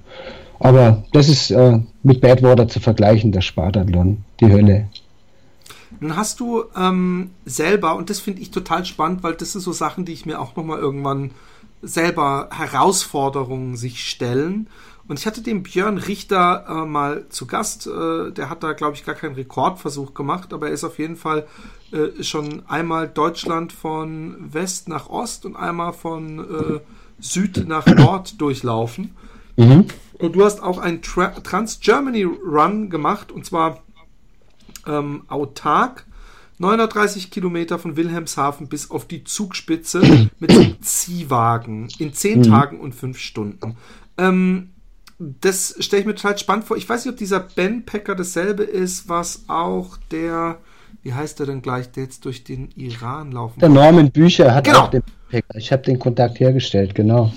Aber 0.59 1.05
das 1.13 1.29
ist 1.29 1.51
äh, 1.51 1.81
mit 2.03 2.21
Badwater 2.21 2.69
zu 2.69 2.81
vergleichen, 2.81 3.33
der 3.33 3.41
Spartathlon, 3.43 4.25
die 4.41 4.51
Hölle. 4.51 4.89
Nun 6.01 6.17
hast 6.17 6.41
du 6.41 6.65
ähm, 6.77 7.31
selber, 7.45 7.97
und 7.97 8.11
das 8.11 8.21
finde 8.21 8.43
ich 8.43 8.51
total 8.51 8.85
spannend, 8.85 9.23
weil 9.23 9.35
das 9.35 9.53
sind 9.53 9.61
so 9.61 9.73
Sachen, 9.73 10.05
die 10.05 10.13
ich 10.13 10.27
mir 10.27 10.41
auch 10.41 10.57
nochmal 10.57 10.79
irgendwann 10.79 11.31
selber 11.83 12.49
Herausforderungen 12.53 13.77
sich 13.77 14.09
stellen. 14.09 14.69
Und 15.09 15.21
ich 15.21 15.27
hatte 15.27 15.41
den 15.41 15.63
Björn 15.63 15.99
Richter 15.99 16.67
äh, 16.69 16.85
mal 16.85 17.27
zu 17.29 17.47
Gast. 17.47 17.87
Äh, 17.87 18.33
der 18.33 18.51
hat 18.51 18.63
da, 18.63 18.73
glaube 18.73 18.97
ich, 18.97 19.05
gar 19.05 19.15
keinen 19.15 19.37
Rekordversuch 19.37 20.15
gemacht, 20.15 20.53
aber 20.53 20.69
er 20.69 20.73
ist 20.73 20.85
auf 20.85 20.99
jeden 20.99 21.17
Fall 21.17 21.47
äh, 21.93 22.23
schon 22.23 22.65
einmal 22.67 23.09
Deutschland 23.09 23.73
von 23.73 24.37
West 24.53 24.89
nach 24.89 25.09
Ost 25.09 25.47
und 25.47 25.55
einmal 25.55 25.93
von 25.93 26.41
äh, 26.41 26.81
Süd 27.21 27.69
nach 27.69 27.87
Nord 27.87 28.41
durchlaufen. 28.41 29.15
Mhm. 29.57 29.87
Und 30.19 30.35
du 30.35 30.45
hast 30.45 30.62
auch 30.62 30.79
einen 30.79 31.03
Tra 31.03 31.29
Trans-Germany 31.29 32.25
Run 32.25 32.91
gemacht 32.91 33.33
und 33.33 33.45
zwar 33.45 33.83
ähm, 34.87 35.23
autark. 35.29 36.07
930 36.59 37.31
Kilometer 37.31 37.79
von 37.79 37.97
Wilhelmshaven 37.97 38.69
bis 38.69 38.91
auf 38.91 39.07
die 39.07 39.25
Zugspitze 39.25 40.31
mit 40.39 40.51
einem 40.51 40.81
Ziehwagen 40.81 41.89
in 41.99 42.14
10 42.14 42.39
mhm. 42.39 42.43
Tagen 42.45 42.81
und 42.81 42.95
5 42.95 43.19
Stunden. 43.19 43.77
Ähm, 44.17 44.71
das 45.19 45.77
stelle 45.81 46.01
ich 46.01 46.07
mir 46.07 46.14
total 46.14 46.39
spannend 46.39 46.67
vor. 46.67 46.77
Ich 46.77 46.89
weiß 46.89 47.05
nicht, 47.05 47.12
ob 47.12 47.19
dieser 47.19 47.41
Ben 47.41 47.85
Packer 47.85 48.14
dasselbe 48.14 48.64
ist, 48.64 49.09
was 49.09 49.45
auch 49.49 49.97
der, 50.11 50.59
wie 51.03 51.14
heißt 51.14 51.39
der 51.39 51.47
denn 51.47 51.62
gleich, 51.62 51.91
der 51.91 52.05
jetzt 52.05 52.25
durch 52.25 52.45
den 52.45 52.71
Iran 52.77 53.33
laufen 53.33 53.61
Der 53.61 53.69
Norman 53.69 54.11
Bücher 54.11 54.55
hat 54.55 54.64
genau. 54.64 54.81
auch 54.81 54.91
den 54.91 55.03
Packer. 55.31 55.57
Ich 55.57 55.73
habe 55.73 55.83
den 55.83 55.99
Kontakt 55.99 56.39
hergestellt, 56.41 56.95
genau. 56.95 57.33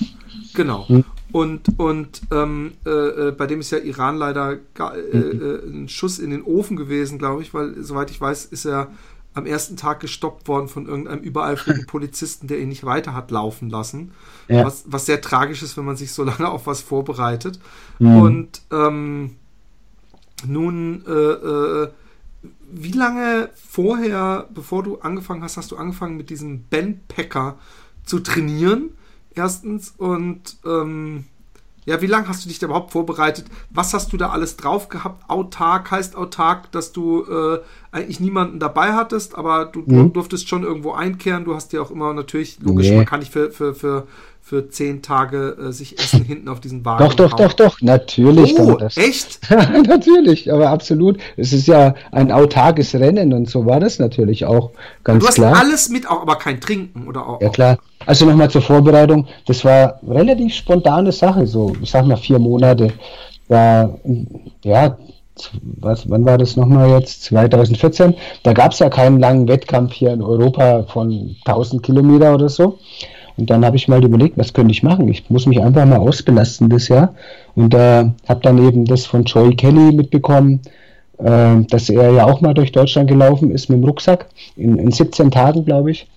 Genau. 0.53 0.87
Hm. 0.89 1.05
Und, 1.31 1.79
und 1.79 2.21
ähm, 2.31 2.73
äh, 2.85 2.89
äh, 2.89 3.31
bei 3.31 3.45
dem 3.45 3.59
ist 3.59 3.71
ja 3.71 3.77
Iran 3.77 4.17
leider 4.17 4.53
äh, 4.53 5.17
äh, 5.17 5.69
ein 5.69 5.87
Schuss 5.87 6.17
in 6.17 6.31
den 6.31 6.43
Ofen 6.43 6.75
gewesen, 6.75 7.19
glaube 7.19 7.41
ich, 7.41 7.53
weil, 7.53 7.75
soweit 7.83 8.09
ich 8.09 8.19
weiß, 8.19 8.45
ist 8.45 8.65
er 8.65 8.91
am 9.35 9.45
ersten 9.45 9.77
Tag 9.77 9.99
gestoppt 9.99 10.47
worden 10.47 10.67
von 10.67 10.87
irgendeinem 10.87 11.21
übereifrigen 11.21 11.85
Polizisten, 11.87 12.47
der 12.47 12.59
ihn 12.59 12.69
nicht 12.69 12.83
weiter 12.83 13.13
hat 13.13 13.29
laufen 13.31 13.69
lassen. 13.69 14.11
Ja. 14.47 14.65
Was, 14.65 14.85
was 14.87 15.05
sehr 15.05 15.21
tragisch 15.21 15.61
ist, 15.61 15.77
wenn 15.77 15.85
man 15.85 15.97
sich 15.97 16.11
so 16.11 16.23
lange 16.25 16.49
auf 16.49 16.65
was 16.67 16.81
vorbereitet. 16.81 17.59
Mhm. 17.99 18.15
Und 18.15 18.61
ähm, 18.71 19.35
nun, 20.47 21.03
äh, 21.05 21.11
äh, 21.11 21.89
wie 22.71 22.91
lange 22.91 23.49
vorher, 23.55 24.47
bevor 24.53 24.83
du 24.83 24.99
angefangen 24.99 25.43
hast, 25.43 25.57
hast 25.57 25.71
du 25.71 25.77
angefangen 25.77 26.17
mit 26.17 26.29
diesem 26.29 26.63
Ben 26.63 27.01
Packer 27.07 27.57
zu 28.05 28.19
trainieren? 28.19 28.91
Erstens. 29.39 29.93
Und 29.97 30.57
ähm, 30.65 31.23
ja, 31.85 32.01
wie 32.01 32.07
lange 32.07 32.27
hast 32.27 32.43
du 32.43 32.49
dich 32.49 32.59
da 32.59 32.65
überhaupt 32.67 32.91
vorbereitet? 32.91 33.45
Was 33.69 33.93
hast 33.93 34.11
du 34.11 34.17
da 34.17 34.29
alles 34.29 34.57
drauf 34.57 34.89
gehabt? 34.89 35.29
Autark 35.29 35.89
heißt 35.91 36.17
autark, 36.17 36.69
dass 36.73 36.91
du 36.91 37.23
äh, 37.23 37.59
eigentlich 37.91 38.19
niemanden 38.19 38.59
dabei 38.59 38.93
hattest, 38.93 39.37
aber 39.37 39.65
du, 39.65 39.83
mhm. 39.85 40.11
durftest 40.11 40.49
schon 40.49 40.63
irgendwo 40.63 40.91
einkehren. 40.91 41.45
Du 41.45 41.55
hast 41.55 41.71
ja 41.71 41.81
auch 41.81 41.89
immer 41.89 42.13
natürlich, 42.13 42.59
logisch, 42.59 42.89
nee. 42.89 42.97
man 42.97 43.05
kann 43.05 43.21
nicht 43.21 43.31
für, 43.31 43.49
für, 43.51 43.73
für, 43.73 44.07
für 44.49 44.67
zehn 44.67 45.03
Tage 45.03 45.55
äh, 45.59 45.71
sich 45.71 45.99
Essen 45.99 46.23
hinten 46.23 46.49
auf 46.49 46.59
diesen 46.59 46.83
Wagen 46.83 47.03
Doch, 47.03 47.13
doch, 47.13 47.33
doch, 47.33 47.53
doch, 47.53 47.81
natürlich. 47.81 48.59
Oh, 48.59 48.77
das. 48.77 48.97
echt? 48.97 49.41
natürlich, 49.87 50.51
aber 50.51 50.71
absolut. 50.71 51.19
Es 51.37 51.53
ist 51.53 51.67
ja 51.67 51.93
ein 52.11 52.31
autarkes 52.31 52.95
Rennen 52.95 53.31
und 53.31 53.47
so 53.47 53.67
war 53.67 53.79
das 53.79 53.99
natürlich 53.99 54.45
auch 54.45 54.71
ganz 55.03 55.23
klar. 55.23 55.51
Du 55.51 55.55
hast 55.55 55.63
alles 55.63 55.89
mit, 55.89 56.09
auch, 56.09 56.23
aber 56.23 56.35
kein 56.37 56.59
Trinken 56.59 57.07
oder 57.07 57.27
auch. 57.27 57.39
Ja, 57.41 57.49
klar. 57.49 57.77
Also 58.07 58.25
nochmal 58.25 58.49
zur 58.49 58.63
Vorbereitung. 58.63 59.27
Das 59.45 59.63
war 59.63 59.99
relativ 60.07 60.55
spontane 60.55 61.11
Sache, 61.11 61.45
so, 61.45 61.75
ich 61.79 61.91
sag 61.91 62.07
mal 62.07 62.17
vier 62.17 62.39
Monate. 62.39 62.91
war, 63.49 63.99
ja, 64.63 64.97
was, 65.61 66.09
wann 66.09 66.25
war 66.25 66.39
das 66.39 66.55
nochmal 66.55 66.89
jetzt? 66.89 67.21
2014. 67.25 68.15
Da 68.41 68.53
gab 68.53 68.71
es 68.71 68.79
ja 68.79 68.89
keinen 68.89 69.19
langen 69.19 69.47
Wettkampf 69.47 69.93
hier 69.93 70.11
in 70.11 70.23
Europa 70.23 70.85
von 70.91 71.35
1000 71.45 71.83
Kilometer 71.83 72.33
oder 72.33 72.49
so. 72.49 72.79
Und 73.39 73.49
dann 73.49 73.65
habe 73.65 73.77
ich 73.77 73.87
mal 73.87 74.03
überlegt, 74.03 74.37
was 74.37 74.53
könnte 74.53 74.71
ich 74.71 74.83
machen? 74.83 75.07
Ich 75.07 75.29
muss 75.29 75.45
mich 75.45 75.61
einfach 75.61 75.85
mal 75.85 75.97
ausbelasten 75.97 76.69
das 76.69 76.89
Jahr. 76.89 77.15
Und 77.55 77.73
äh, 77.73 78.05
habe 78.27 78.41
dann 78.41 78.57
eben 78.65 78.85
das 78.85 79.05
von 79.05 79.23
Joey 79.23 79.55
Kelly 79.55 79.93
mitbekommen, 79.93 80.59
äh, 81.19 81.61
dass 81.69 81.89
er 81.89 82.11
ja 82.11 82.25
auch 82.25 82.41
mal 82.41 82.53
durch 82.53 82.71
Deutschland 82.71 83.09
gelaufen 83.09 83.51
ist 83.51 83.69
mit 83.69 83.79
dem 83.79 83.85
Rucksack 83.85 84.27
in, 84.55 84.77
in 84.77 84.91
17 84.91 85.31
Tagen, 85.31 85.63
glaube 85.63 85.91
ich. 85.91 86.07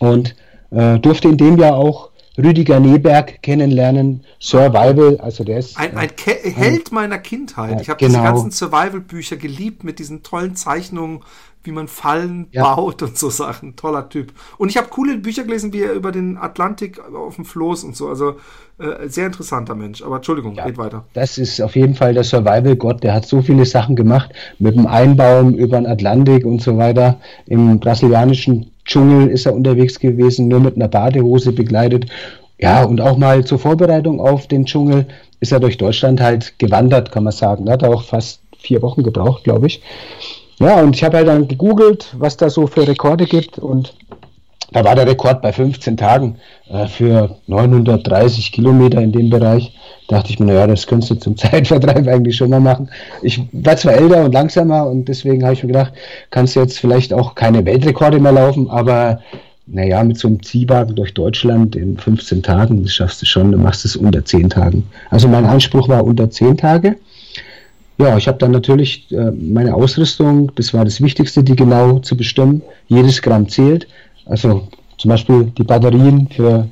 Und 0.00 0.34
äh, 0.70 0.98
durfte 0.98 1.28
in 1.28 1.36
dem 1.36 1.58
Jahr 1.58 1.76
auch 1.76 2.10
Rüdiger 2.38 2.80
Neberg 2.80 3.42
kennenlernen, 3.42 4.24
Survival, 4.40 5.18
also 5.18 5.44
der 5.44 5.58
ist. 5.58 5.78
Ein, 5.78 5.96
ein 5.96 6.16
Ke 6.16 6.38
Held 6.42 6.90
meiner 6.90 7.18
Kindheit. 7.18 7.80
ich 7.82 7.90
habe 7.90 7.98
genau. 7.98 8.20
diese 8.20 8.22
ganzen 8.22 8.50
Survival-Bücher 8.50 9.36
geliebt 9.36 9.84
mit 9.84 9.98
diesen 9.98 10.22
tollen 10.22 10.56
Zeichnungen, 10.56 11.20
wie 11.64 11.72
man 11.72 11.88
Fallen 11.88 12.48
ja. 12.50 12.74
baut 12.74 13.02
und 13.02 13.16
so 13.16 13.30
Sachen. 13.30 13.76
Toller 13.76 14.08
Typ. 14.08 14.32
Und 14.58 14.68
ich 14.68 14.76
habe 14.76 14.88
coole 14.88 15.18
Bücher 15.18 15.44
gelesen, 15.44 15.72
wie 15.72 15.82
er 15.82 15.92
über 15.92 16.12
den 16.12 16.36
Atlantik 16.36 17.00
auf 17.14 17.36
dem 17.36 17.44
Floß 17.44 17.84
und 17.84 17.96
so. 17.96 18.08
Also 18.08 18.36
äh, 18.78 19.08
sehr 19.08 19.26
interessanter 19.26 19.74
Mensch. 19.74 20.02
Aber 20.02 20.16
Entschuldigung, 20.16 20.54
ja, 20.54 20.66
geht 20.66 20.78
weiter. 20.78 21.04
Das 21.12 21.38
ist 21.38 21.60
auf 21.60 21.76
jeden 21.76 21.94
Fall 21.94 22.14
der 22.14 22.24
Survival-Gott. 22.24 23.02
Der 23.02 23.14
hat 23.14 23.26
so 23.26 23.42
viele 23.42 23.64
Sachen 23.64 23.96
gemacht 23.96 24.30
mit 24.58 24.74
dem 24.76 24.86
Einbauen 24.86 25.54
über 25.54 25.76
den 25.76 25.86
Atlantik 25.86 26.44
und 26.44 26.62
so 26.62 26.76
weiter. 26.76 27.18
Im 27.46 27.78
brasilianischen 27.78 28.70
Dschungel 28.84 29.28
ist 29.28 29.46
er 29.46 29.54
unterwegs 29.54 30.00
gewesen, 30.00 30.48
nur 30.48 30.60
mit 30.60 30.76
einer 30.76 30.88
Badehose 30.88 31.52
begleitet. 31.52 32.06
Ja, 32.58 32.84
und 32.84 33.00
auch 33.00 33.16
mal 33.16 33.44
zur 33.44 33.58
Vorbereitung 33.58 34.20
auf 34.20 34.46
den 34.46 34.66
Dschungel 34.66 35.06
ist 35.40 35.52
er 35.52 35.60
durch 35.60 35.76
Deutschland 35.76 36.20
halt 36.20 36.58
gewandert, 36.58 37.10
kann 37.10 37.24
man 37.24 37.32
sagen. 37.32 37.68
Hat 37.68 37.82
auch 37.82 38.04
fast 38.04 38.40
vier 38.56 38.82
Wochen 38.82 39.02
gebraucht, 39.02 39.44
glaube 39.44 39.66
ich. 39.66 39.82
Ja, 40.62 40.80
und 40.80 40.94
ich 40.94 41.02
habe 41.02 41.16
halt 41.16 41.26
dann 41.26 41.48
gegoogelt, 41.48 42.14
was 42.16 42.36
da 42.36 42.48
so 42.48 42.68
für 42.68 42.86
Rekorde 42.86 43.26
gibt 43.26 43.58
und 43.58 43.94
da 44.70 44.84
war 44.84 44.94
der 44.94 45.08
Rekord 45.08 45.42
bei 45.42 45.52
15 45.52 45.96
Tagen 45.96 46.36
äh, 46.70 46.86
für 46.86 47.36
930 47.48 48.52
Kilometer 48.52 49.02
in 49.02 49.10
dem 49.10 49.28
Bereich. 49.28 49.76
Da 50.06 50.16
dachte 50.16 50.30
ich 50.30 50.38
mir, 50.38 50.46
naja, 50.46 50.68
das 50.68 50.86
könntest 50.86 51.10
du 51.10 51.14
zum 51.16 51.36
Zeitvertreib 51.36 52.06
eigentlich 52.06 52.36
schon 52.36 52.50
mal 52.50 52.60
machen. 52.60 52.88
Ich 53.22 53.42
war 53.50 53.76
zwar 53.76 53.94
älter 53.94 54.24
und 54.24 54.32
langsamer 54.32 54.86
und 54.86 55.06
deswegen 55.06 55.42
habe 55.42 55.54
ich 55.54 55.64
mir 55.64 55.68
gedacht, 55.68 55.94
kannst 56.30 56.54
du 56.54 56.60
jetzt 56.60 56.78
vielleicht 56.78 57.12
auch 57.12 57.34
keine 57.34 57.64
Weltrekorde 57.64 58.20
mehr 58.20 58.32
laufen, 58.32 58.70
aber 58.70 59.18
naja, 59.66 60.04
mit 60.04 60.18
so 60.18 60.28
einem 60.28 60.44
Ziehwagen 60.44 60.94
durch 60.94 61.12
Deutschland 61.12 61.74
in 61.74 61.98
15 61.98 62.44
Tagen, 62.44 62.84
das 62.84 62.92
schaffst 62.92 63.20
du 63.20 63.26
schon, 63.26 63.50
du 63.50 63.58
machst 63.58 63.84
es 63.84 63.96
unter 63.96 64.24
10 64.24 64.50
Tagen. 64.50 64.88
Also 65.10 65.26
mein 65.26 65.44
Anspruch 65.44 65.88
war 65.88 66.04
unter 66.04 66.30
10 66.30 66.56
Tage. 66.56 66.96
Ja, 68.02 68.16
ich 68.16 68.26
habe 68.26 68.38
dann 68.38 68.50
natürlich 68.50 69.12
äh, 69.12 69.30
meine 69.30 69.76
Ausrüstung, 69.76 70.50
das 70.56 70.74
war 70.74 70.84
das 70.84 71.00
Wichtigste, 71.00 71.44
die 71.44 71.54
genau 71.54 72.00
zu 72.00 72.16
bestimmen. 72.16 72.60
Jedes 72.88 73.22
Gramm 73.22 73.48
zählt. 73.48 73.86
Also 74.26 74.66
zum 74.98 75.08
Beispiel 75.08 75.52
die 75.56 75.62
Batterien 75.62 76.28
für, 76.28 76.66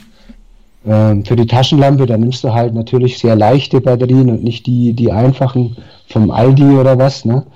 äh, 0.85 1.25
für 1.25 1.37
die 1.37 1.47
Taschenlampe, 1.47 2.07
da 2.07 2.19
nimmst 2.19 2.43
du 2.43 2.53
halt 2.53 2.75
natürlich 2.75 3.19
sehr 3.19 3.37
leichte 3.37 3.81
Batterien 3.81 4.29
und 4.29 4.43
nicht 4.43 4.67
die, 4.67 4.93
die 4.93 5.13
einfachen 5.13 5.77
vom 6.09 6.33
Aldi 6.33 6.65
oder 6.65 6.99
was. 6.99 7.25
Ne? 7.25 7.47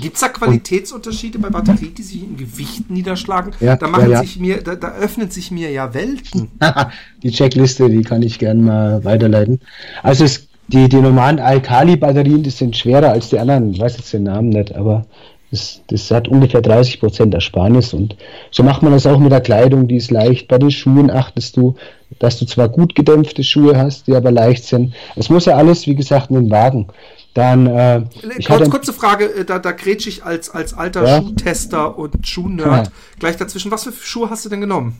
Gibt 0.00 0.16
es 0.16 0.22
da 0.22 0.28
Qualitätsunterschiede 0.28 1.38
bei 1.38 1.50
Batterien, 1.50 1.94
die 1.94 2.02
sich 2.02 2.24
in 2.24 2.36
Gewicht 2.36 2.90
niederschlagen? 2.90 3.52
Ja, 3.60 3.76
da, 3.76 3.86
machen 3.86 4.10
ja, 4.10 4.10
ja. 4.10 4.20
Sich 4.22 4.40
mir, 4.40 4.60
da, 4.60 4.74
da 4.74 4.92
öffnen 4.94 5.30
sich 5.30 5.52
mir 5.52 5.70
ja 5.70 5.94
Welten. 5.94 6.50
die 7.22 7.30
Checkliste, 7.30 7.88
die 7.88 8.02
kann 8.02 8.22
ich 8.22 8.40
gerne 8.40 8.60
mal 8.60 9.04
weiterleiten. 9.04 9.60
Also 10.02 10.24
es, 10.24 10.49
die, 10.72 10.88
die 10.88 11.00
normalen 11.00 11.38
Alkali-Batterien, 11.40 12.42
die 12.42 12.50
sind 12.50 12.76
schwerer 12.76 13.10
als 13.10 13.30
die 13.30 13.38
anderen. 13.38 13.72
Ich 13.72 13.80
weiß 13.80 13.96
jetzt 13.96 14.12
den 14.12 14.24
Namen 14.24 14.50
nicht, 14.50 14.74
aber 14.74 15.04
das, 15.50 15.80
das 15.88 16.10
hat 16.12 16.28
ungefähr 16.28 16.62
30 16.62 17.00
Prozent 17.00 17.34
Ersparnis 17.34 17.92
und 17.92 18.16
so 18.52 18.62
macht 18.62 18.82
man 18.82 18.92
das 18.92 19.06
auch 19.06 19.18
mit 19.18 19.32
der 19.32 19.40
Kleidung, 19.40 19.88
die 19.88 19.96
ist 19.96 20.12
leicht. 20.12 20.46
Bei 20.46 20.58
den 20.58 20.70
Schuhen 20.70 21.10
achtest 21.10 21.56
du, 21.56 21.74
dass 22.20 22.38
du 22.38 22.46
zwar 22.46 22.68
gut 22.68 22.94
gedämpfte 22.94 23.42
Schuhe 23.42 23.76
hast, 23.76 24.06
die 24.06 24.14
aber 24.14 24.30
leicht 24.30 24.64
sind. 24.64 24.94
Es 25.16 25.28
muss 25.28 25.46
ja 25.46 25.56
alles, 25.56 25.86
wie 25.88 25.96
gesagt, 25.96 26.30
in 26.30 26.36
den 26.36 26.50
Wagen. 26.50 26.86
Dann, 27.34 27.66
äh, 27.66 28.02
Kurz, 28.44 28.70
kurze 28.70 28.92
Frage, 28.92 29.24
äh, 29.26 29.44
da, 29.44 29.58
da 29.58 29.72
grätsch 29.72 30.06
ich 30.06 30.24
als, 30.24 30.50
als 30.50 30.74
alter 30.74 31.06
ja? 31.06 31.16
Schuhtester 31.18 31.98
und 31.98 32.26
Schuhnerd 32.26 32.86
ja. 32.86 32.92
gleich 33.18 33.36
dazwischen. 33.36 33.70
Was 33.70 33.84
für 33.84 33.92
Schuhe 33.92 34.30
hast 34.30 34.44
du 34.44 34.48
denn 34.48 34.60
genommen? 34.60 34.96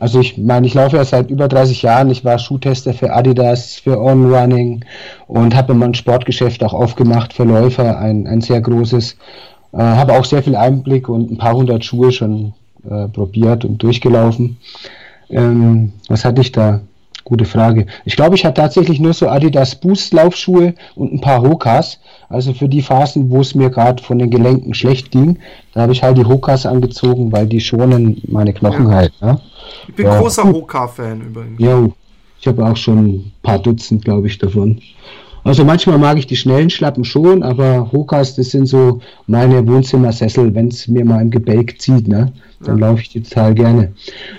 Also 0.00 0.18
ich 0.18 0.38
meine, 0.38 0.66
ich 0.66 0.72
laufe 0.72 0.96
ja 0.96 1.04
seit 1.04 1.30
über 1.30 1.46
30 1.46 1.82
Jahren. 1.82 2.10
Ich 2.10 2.24
war 2.24 2.38
Schuhtester 2.38 2.94
für 2.94 3.12
Adidas, 3.12 3.74
für 3.76 4.00
On 4.00 4.34
Running 4.34 4.82
und 5.26 5.54
habe 5.54 5.72
immer 5.74 5.84
ein 5.84 5.94
Sportgeschäft 5.94 6.64
auch 6.64 6.72
aufgemacht 6.72 7.34
für 7.34 7.44
Läufer, 7.44 7.98
ein, 7.98 8.26
ein 8.26 8.40
sehr 8.40 8.62
großes. 8.62 9.16
Äh, 9.72 9.76
habe 9.76 10.14
auch 10.14 10.24
sehr 10.24 10.42
viel 10.42 10.56
Einblick 10.56 11.08
und 11.10 11.30
ein 11.30 11.36
paar 11.36 11.54
hundert 11.54 11.84
Schuhe 11.84 12.10
schon 12.12 12.54
äh, 12.88 13.08
probiert 13.08 13.66
und 13.66 13.82
durchgelaufen. 13.82 14.56
Ähm, 15.28 15.92
was 16.08 16.24
hatte 16.24 16.40
ich 16.40 16.50
da? 16.50 16.80
Gute 17.30 17.44
Frage. 17.44 17.86
Ich 18.04 18.16
glaube, 18.16 18.34
ich 18.34 18.44
hatte 18.44 18.60
tatsächlich 18.60 18.98
nur 18.98 19.12
so 19.12 19.28
Adidas 19.28 19.76
Boost 19.76 20.12
Laufschuhe 20.12 20.74
und 20.96 21.12
ein 21.12 21.20
paar 21.20 21.40
Hokas. 21.42 22.00
Also 22.28 22.52
für 22.52 22.68
die 22.68 22.82
Phasen, 22.82 23.30
wo 23.30 23.40
es 23.40 23.54
mir 23.54 23.70
gerade 23.70 24.02
von 24.02 24.18
den 24.18 24.30
Gelenken 24.30 24.74
schlecht 24.74 25.12
ging, 25.12 25.38
da 25.72 25.82
habe 25.82 25.92
ich 25.92 26.02
halt 26.02 26.18
die 26.18 26.24
Hokas 26.24 26.66
angezogen, 26.66 27.30
weil 27.30 27.46
die 27.46 27.60
schonen 27.60 28.20
meine 28.26 28.52
Knochen 28.52 28.88
ja. 28.88 28.94
halt. 28.96 29.12
Ne? 29.22 29.40
Ich 29.86 29.94
bin 29.94 30.06
ja. 30.06 30.18
großer 30.18 30.42
Hoka-Fan 30.42 31.20
übrigens. 31.20 31.60
Ja, 31.60 31.88
ich 32.40 32.48
habe 32.48 32.66
auch 32.66 32.76
schon 32.76 32.98
ein 32.98 33.32
paar 33.44 33.60
Dutzend, 33.60 34.04
glaube 34.04 34.26
ich, 34.26 34.36
davon. 34.36 34.80
Also 35.42 35.64
manchmal 35.64 35.98
mag 35.98 36.18
ich 36.18 36.26
die 36.26 36.36
schnellen 36.36 36.70
Schlappen 36.70 37.04
schon, 37.04 37.42
aber 37.42 37.90
Hokas, 37.92 38.36
das 38.36 38.50
sind 38.50 38.66
so 38.66 39.00
meine 39.26 39.66
Wohnzimmersessel, 39.66 40.54
wenn 40.54 40.68
es 40.68 40.86
mir 40.88 41.04
mal 41.04 41.22
im 41.22 41.30
Gebälk 41.30 41.80
zieht, 41.80 42.08
ne? 42.08 42.32
Dann 42.62 42.78
ja. 42.78 42.88
laufe 42.88 43.00
ich 43.00 43.08
die 43.08 43.22
total 43.22 43.54
gerne. 43.54 43.92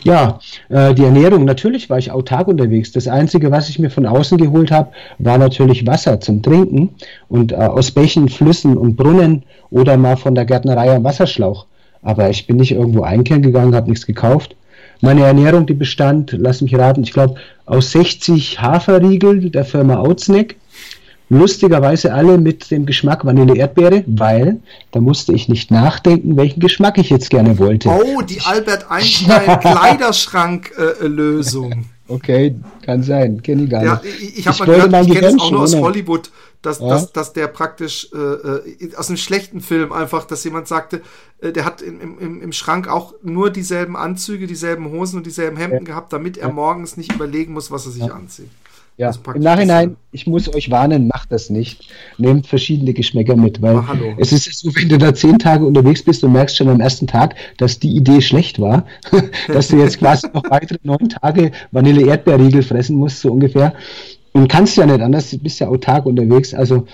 Ja, 0.03 0.39
äh, 0.69 0.93
die 0.93 1.03
Ernährung, 1.03 1.43
natürlich 1.43 1.89
war 1.89 1.97
ich 1.97 2.11
autark 2.11 2.47
unterwegs. 2.47 2.91
Das 2.91 3.07
Einzige, 3.07 3.49
was 3.49 3.67
ich 3.67 3.79
mir 3.79 3.89
von 3.89 4.05
außen 4.05 4.37
geholt 4.37 4.69
habe, 4.69 4.91
war 5.17 5.39
natürlich 5.39 5.87
Wasser 5.87 6.19
zum 6.19 6.43
Trinken 6.43 6.89
und 7.29 7.51
äh, 7.51 7.55
aus 7.55 7.89
Bächen, 7.89 8.29
Flüssen 8.29 8.77
und 8.77 8.95
Brunnen 8.95 9.41
oder 9.71 9.97
mal 9.97 10.17
von 10.17 10.35
der 10.35 10.45
Gärtnerei 10.45 10.95
am 10.95 11.03
Wasserschlauch. 11.03 11.65
Aber 12.03 12.29
ich 12.29 12.45
bin 12.45 12.57
nicht 12.57 12.73
irgendwo 12.73 13.01
einkehren 13.01 13.41
gegangen, 13.41 13.73
habe 13.73 13.89
nichts 13.89 14.05
gekauft. 14.05 14.55
Meine 15.01 15.23
Ernährung, 15.23 15.65
die 15.65 15.73
bestand, 15.73 16.35
lass 16.37 16.61
mich 16.61 16.77
raten, 16.77 17.01
ich 17.01 17.13
glaube, 17.13 17.35
aus 17.65 17.91
60 17.91 18.61
Haferriegel 18.61 19.49
der 19.49 19.65
Firma 19.65 19.97
Outsnack 19.97 20.55
lustigerweise 21.31 22.13
alle 22.13 22.37
mit 22.37 22.69
dem 22.71 22.85
Geschmack 22.85 23.23
Vanille-Erdbeere, 23.25 24.03
weil 24.05 24.59
da 24.91 24.99
musste 24.99 25.31
ich 25.33 25.47
nicht 25.47 25.71
nachdenken, 25.71 26.35
welchen 26.35 26.59
Geschmack 26.59 26.97
ich 26.97 27.09
jetzt 27.09 27.29
gerne 27.29 27.57
wollte. 27.57 27.87
Oh, 27.89 28.21
die 28.21 28.41
Albert 28.41 28.91
Einstein 28.91 29.59
Kleiderschrank-Lösung. 29.61 31.85
okay, 32.09 32.53
kann 32.81 33.01
sein, 33.01 33.41
kenne 33.41 33.63
ich 33.63 33.69
gar 33.69 33.81
nicht. 33.81 33.89
Ja, 33.89 34.01
ich, 34.03 34.39
ich 34.39 34.47
habe 34.47 34.57
mal 34.57 34.65
gehört, 34.65 34.93
ich 35.07 35.13
kenne 35.13 35.27
es 35.27 35.39
auch 35.39 35.51
nur 35.51 35.61
aus 35.61 35.73
Hollywood, 35.73 36.29
dass, 36.61 36.81
ja. 36.81 36.89
dass, 36.89 37.13
dass 37.13 37.31
der 37.31 37.47
praktisch 37.47 38.09
äh, 38.13 38.17
äh, 38.17 38.93
aus 38.97 39.07
einem 39.07 39.15
schlechten 39.15 39.61
Film 39.61 39.93
einfach, 39.93 40.25
dass 40.25 40.43
jemand 40.43 40.67
sagte, 40.67 40.99
äh, 41.39 41.53
der 41.53 41.63
hat 41.63 41.81
im, 41.81 42.19
im, 42.19 42.41
im 42.41 42.51
Schrank 42.51 42.89
auch 42.89 43.13
nur 43.23 43.51
dieselben 43.51 43.95
Anzüge, 43.95 44.47
dieselben 44.47 44.91
Hosen 44.91 45.15
und 45.15 45.25
dieselben 45.25 45.55
Hemden 45.55 45.85
ja. 45.85 45.85
gehabt, 45.85 46.11
damit 46.11 46.37
er 46.37 46.51
morgens 46.51 46.97
nicht 46.97 47.13
überlegen 47.13 47.53
muss, 47.53 47.71
was 47.71 47.85
er 47.85 47.93
sich 47.93 48.11
anzieht. 48.11 48.49
Ja, 49.01 49.11
im 49.33 49.41
Nachhinein, 49.41 49.95
ich 50.11 50.27
muss 50.27 50.53
euch 50.53 50.69
warnen, 50.69 51.07
macht 51.07 51.31
das 51.31 51.49
nicht. 51.49 51.89
Nehmt 52.19 52.45
verschiedene 52.45 52.93
Geschmäcker 52.93 53.35
mit, 53.35 53.59
weil 53.59 53.77
ah, 53.77 53.97
es 54.19 54.31
ist 54.31 54.59
so, 54.59 54.69
wenn 54.75 54.89
du 54.89 54.99
da 54.99 55.11
zehn 55.15 55.39
Tage 55.39 55.65
unterwegs 55.65 56.03
bist 56.03 56.23
und 56.23 56.33
merkst 56.33 56.55
schon 56.55 56.69
am 56.69 56.79
ersten 56.79 57.07
Tag, 57.07 57.33
dass 57.57 57.79
die 57.79 57.95
Idee 57.95 58.21
schlecht 58.21 58.59
war, 58.59 58.85
dass 59.47 59.69
du 59.69 59.77
jetzt 59.77 59.97
quasi 59.97 60.27
noch 60.31 60.43
weitere 60.51 60.77
neun 60.83 61.09
Tage 61.09 61.51
Vanille-Erdbeerriegel 61.71 62.61
fressen 62.61 62.95
musst, 62.95 63.21
so 63.21 63.31
ungefähr. 63.31 63.73
Und 64.33 64.47
kannst 64.47 64.77
ja 64.77 64.85
nicht 64.85 65.01
anders, 65.01 65.31
du 65.31 65.39
bist 65.39 65.59
ja 65.59 65.67
autark 65.67 66.05
unterwegs. 66.05 66.53
Also 66.53 66.85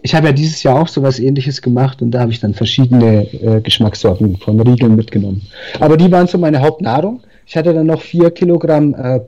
ich 0.00 0.14
habe 0.14 0.28
ja 0.28 0.32
dieses 0.32 0.62
Jahr 0.62 0.80
auch 0.80 0.88
so 0.88 1.02
was 1.02 1.18
ähnliches 1.18 1.60
gemacht 1.60 2.00
und 2.00 2.12
da 2.12 2.20
habe 2.20 2.32
ich 2.32 2.40
dann 2.40 2.54
verschiedene 2.54 3.30
äh, 3.34 3.60
Geschmackssorten 3.60 4.38
von 4.38 4.58
Riegeln 4.58 4.96
mitgenommen. 4.96 5.42
Aber 5.80 5.98
die 5.98 6.10
waren 6.10 6.26
so 6.26 6.38
meine 6.38 6.62
Hauptnahrung. 6.62 7.20
Ich 7.46 7.58
hatte 7.58 7.74
dann 7.74 7.88
noch 7.88 8.00
vier 8.00 8.30
Kilogramm 8.30 8.94
äh, 8.94 9.20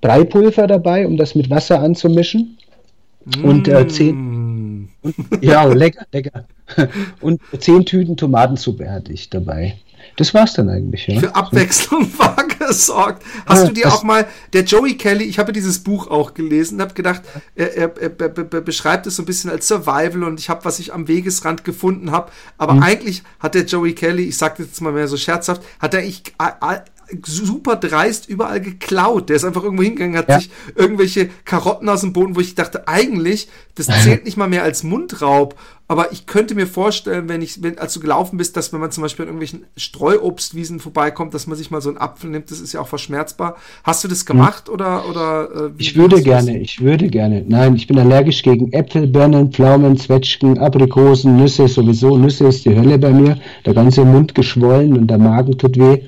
Breipulver 0.00 0.66
dabei, 0.66 1.06
um 1.06 1.16
das 1.16 1.34
mit 1.34 1.50
Wasser 1.50 1.80
anzumischen. 1.80 2.58
Mm. 3.24 3.44
Und 3.44 3.68
äh, 3.68 3.86
zehn. 3.88 4.88
Und, 5.02 5.14
ja, 5.40 5.64
lecker, 5.64 6.06
lecker. 6.12 6.44
Und 7.20 7.40
zehn 7.58 7.84
Tüten 7.84 8.16
Tomatensuppe 8.16 8.90
hatte 8.90 9.12
ich 9.12 9.28
dabei. 9.30 9.76
Das 10.16 10.34
war's 10.34 10.54
dann 10.54 10.68
eigentlich. 10.68 11.06
Ja. 11.06 11.20
Für 11.20 11.34
Abwechslung 11.34 12.06
war 12.18 12.36
gesorgt. 12.46 13.22
Hast 13.46 13.62
ja, 13.62 13.68
du 13.68 13.72
dir 13.72 13.88
auch 13.88 14.02
mal, 14.02 14.26
der 14.52 14.64
Joey 14.64 14.96
Kelly, 14.96 15.24
ich 15.24 15.38
habe 15.38 15.52
dieses 15.52 15.80
Buch 15.80 16.08
auch 16.08 16.34
gelesen 16.34 16.76
und 16.76 16.82
habe 16.82 16.94
gedacht, 16.94 17.22
er, 17.54 17.76
er, 17.76 17.92
er, 18.00 18.10
er, 18.20 18.60
beschreibt 18.60 19.06
es 19.06 19.16
so 19.16 19.22
ein 19.22 19.26
bisschen 19.26 19.50
als 19.50 19.68
Survival 19.68 20.24
und 20.24 20.38
ich 20.38 20.48
habe, 20.48 20.64
was 20.64 20.78
ich 20.78 20.92
am 20.92 21.08
Wegesrand 21.08 21.64
gefunden 21.64 22.10
habe. 22.10 22.30
Aber 22.58 22.74
mhm. 22.74 22.82
eigentlich 22.82 23.22
hat 23.38 23.54
der 23.54 23.64
Joey 23.64 23.94
Kelly, 23.94 24.24
ich 24.24 24.36
sage 24.36 24.62
jetzt 24.62 24.80
mal 24.80 24.92
mehr 24.92 25.08
so 25.08 25.16
scherzhaft, 25.16 25.62
hat 25.78 25.94
er 25.94 26.00
eigentlich 26.00 26.34
super 27.24 27.76
dreist 27.76 28.28
überall 28.28 28.60
geklaut. 28.60 29.28
Der 29.28 29.36
ist 29.36 29.44
einfach 29.44 29.62
irgendwo 29.64 29.82
hingegangen, 29.82 30.16
hat 30.16 30.28
Ja. 30.28 30.40
sich 30.40 30.50
irgendwelche 30.74 31.28
Karotten 31.44 31.88
aus 31.88 32.00
dem 32.02 32.12
Boden, 32.12 32.36
wo 32.36 32.40
ich 32.40 32.54
dachte, 32.54 32.86
eigentlich, 32.88 33.48
das 33.74 33.86
zählt 34.04 34.24
nicht 34.24 34.36
mal 34.36 34.48
mehr 34.48 34.62
als 34.62 34.82
Mundraub. 34.82 35.54
Aber 35.88 36.12
ich 36.12 36.26
könnte 36.26 36.54
mir 36.54 36.68
vorstellen, 36.68 37.28
wenn 37.28 37.42
ich, 37.42 37.64
wenn, 37.64 37.76
als 37.78 37.94
du 37.94 37.98
gelaufen 38.00 38.36
bist, 38.36 38.56
dass 38.56 38.72
wenn 38.72 38.78
man 38.78 38.92
zum 38.92 39.02
Beispiel 39.02 39.24
an 39.24 39.28
irgendwelchen 39.30 39.64
Streuobstwiesen 39.76 40.78
vorbeikommt, 40.78 41.34
dass 41.34 41.48
man 41.48 41.56
sich 41.58 41.72
mal 41.72 41.80
so 41.80 41.88
einen 41.88 41.98
Apfel 41.98 42.30
nimmt, 42.30 42.50
das 42.52 42.60
ist 42.60 42.72
ja 42.72 42.80
auch 42.80 42.86
verschmerzbar. 42.86 43.56
Hast 43.82 44.04
du 44.04 44.08
das 44.08 44.24
gemacht 44.24 44.68
oder, 44.68 45.08
oder, 45.08 45.48
äh, 45.50 45.56
wie- 45.56 45.70
Hm. 45.70 45.74
Ich 45.80 45.96
würde 45.96 46.22
gerne, 46.22 46.58
ich 46.60 46.80
würde 46.80 47.08
gerne. 47.08 47.44
Nein, 47.46 47.74
ich 47.74 47.88
bin 47.88 47.98
allergisch 47.98 48.42
gegen 48.42 48.72
Äpfel, 48.72 49.08
Birnen, 49.08 49.50
Pflaumen, 49.52 49.96
Zwetschgen, 49.96 50.58
Aprikosen, 50.58 51.36
Nüsse 51.36 51.66
sowieso. 51.66 52.16
Nüsse 52.16 52.46
ist 52.46 52.64
die 52.64 52.76
Hölle 52.76 52.96
bei 52.98 53.10
mir. 53.10 53.38
Der 53.66 53.74
ganze 53.74 54.04
Mund 54.04 54.34
geschwollen 54.36 54.96
und 54.96 55.08
der 55.08 55.18
Magen 55.18 55.58
tut 55.58 55.76
weh. 55.76 56.02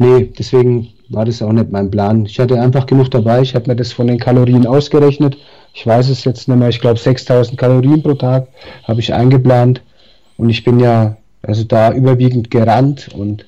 Nee, 0.00 0.32
deswegen 0.38 0.88
war 1.10 1.26
das 1.26 1.42
auch 1.42 1.52
nicht 1.52 1.70
mein 1.70 1.90
Plan. 1.90 2.24
Ich 2.24 2.40
hatte 2.40 2.58
einfach 2.58 2.86
genug 2.86 3.10
dabei. 3.10 3.42
Ich 3.42 3.54
habe 3.54 3.68
mir 3.68 3.76
das 3.76 3.92
von 3.92 4.06
den 4.06 4.18
Kalorien 4.18 4.66
ausgerechnet. 4.66 5.36
Ich 5.74 5.86
weiß 5.86 6.08
es 6.08 6.24
jetzt 6.24 6.48
nicht 6.48 6.56
mehr. 6.56 6.70
Ich 6.70 6.80
glaube 6.80 6.98
6000 6.98 7.58
Kalorien 7.58 8.02
pro 8.02 8.14
Tag 8.14 8.48
habe 8.84 9.00
ich 9.00 9.12
eingeplant. 9.12 9.82
Und 10.38 10.48
ich 10.48 10.64
bin 10.64 10.80
ja 10.80 11.18
also 11.42 11.64
da 11.64 11.92
überwiegend 11.92 12.50
gerannt 12.50 13.10
und 13.14 13.44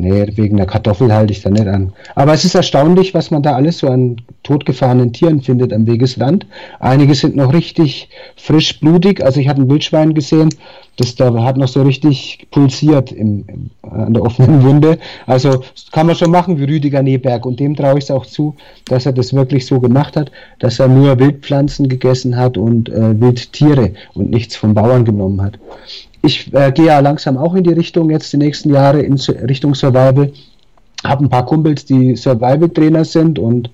Nee, 0.00 0.28
wegen 0.36 0.56
der 0.56 0.66
Kartoffel 0.66 1.12
halte 1.12 1.32
ich 1.32 1.42
da 1.42 1.50
nicht 1.50 1.66
an. 1.66 1.92
Aber 2.14 2.32
es 2.32 2.44
ist 2.44 2.54
erstaunlich, 2.54 3.14
was 3.14 3.32
man 3.32 3.42
da 3.42 3.56
alles 3.56 3.78
so 3.78 3.88
an 3.88 4.20
totgefahrenen 4.44 5.12
Tieren 5.12 5.42
findet 5.42 5.72
am 5.72 5.88
Wegesrand. 5.88 6.46
Einige 6.78 7.16
sind 7.16 7.34
noch 7.34 7.52
richtig 7.52 8.08
frisch 8.36 8.78
blutig. 8.78 9.24
Also 9.24 9.40
ich 9.40 9.48
hatte 9.48 9.60
ein 9.60 9.68
Wildschwein 9.68 10.14
gesehen, 10.14 10.50
das 10.98 11.16
da 11.16 11.34
hat 11.42 11.56
noch 11.56 11.66
so 11.66 11.82
richtig 11.82 12.46
pulsiert 12.52 13.10
im, 13.10 13.44
im, 13.48 13.70
an 13.90 14.14
der 14.14 14.22
offenen 14.22 14.62
Wunde. 14.62 14.98
Also 15.26 15.64
kann 15.90 16.06
man 16.06 16.14
schon 16.14 16.30
machen 16.30 16.60
wie 16.60 16.72
Rüdiger 16.72 17.02
Neberg. 17.02 17.44
Und 17.44 17.58
dem 17.58 17.74
traue 17.74 17.98
ich 17.98 18.04
es 18.04 18.12
auch 18.12 18.24
zu, 18.24 18.54
dass 18.84 19.04
er 19.04 19.12
das 19.12 19.32
wirklich 19.32 19.66
so 19.66 19.80
gemacht 19.80 20.16
hat, 20.16 20.30
dass 20.60 20.78
er 20.78 20.86
nur 20.86 21.18
Wildpflanzen 21.18 21.88
gegessen 21.88 22.36
hat 22.36 22.56
und 22.56 22.88
äh, 22.88 23.20
Wildtiere 23.20 23.94
und 24.14 24.30
nichts 24.30 24.54
vom 24.54 24.74
Bauern 24.74 25.04
genommen 25.04 25.42
hat 25.42 25.58
ich 26.22 26.52
äh, 26.52 26.72
gehe 26.72 26.86
ja 26.86 26.98
langsam 27.00 27.36
auch 27.36 27.54
in 27.54 27.64
die 27.64 27.72
Richtung 27.72 28.10
jetzt 28.10 28.32
die 28.32 28.38
nächsten 28.38 28.72
Jahre 28.72 29.00
in 29.00 29.14
Richtung 29.14 29.74
Survival. 29.74 30.32
Habe 31.04 31.24
ein 31.24 31.30
paar 31.30 31.46
Kumpels, 31.46 31.84
die 31.84 32.16
Survival-Trainer 32.16 33.04
sind 33.04 33.38
und 33.38 33.70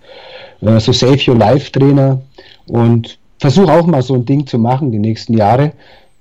äh, 0.60 0.78
so 0.78 0.92
Save 0.92 1.18
Your 1.26 1.38
Life-Trainer 1.38 2.20
und 2.66 3.18
versuche 3.38 3.72
auch 3.72 3.86
mal 3.86 4.02
so 4.02 4.14
ein 4.14 4.24
Ding 4.24 4.46
zu 4.46 4.58
machen 4.58 4.92
die 4.92 4.98
nächsten 4.98 5.34
Jahre, 5.34 5.72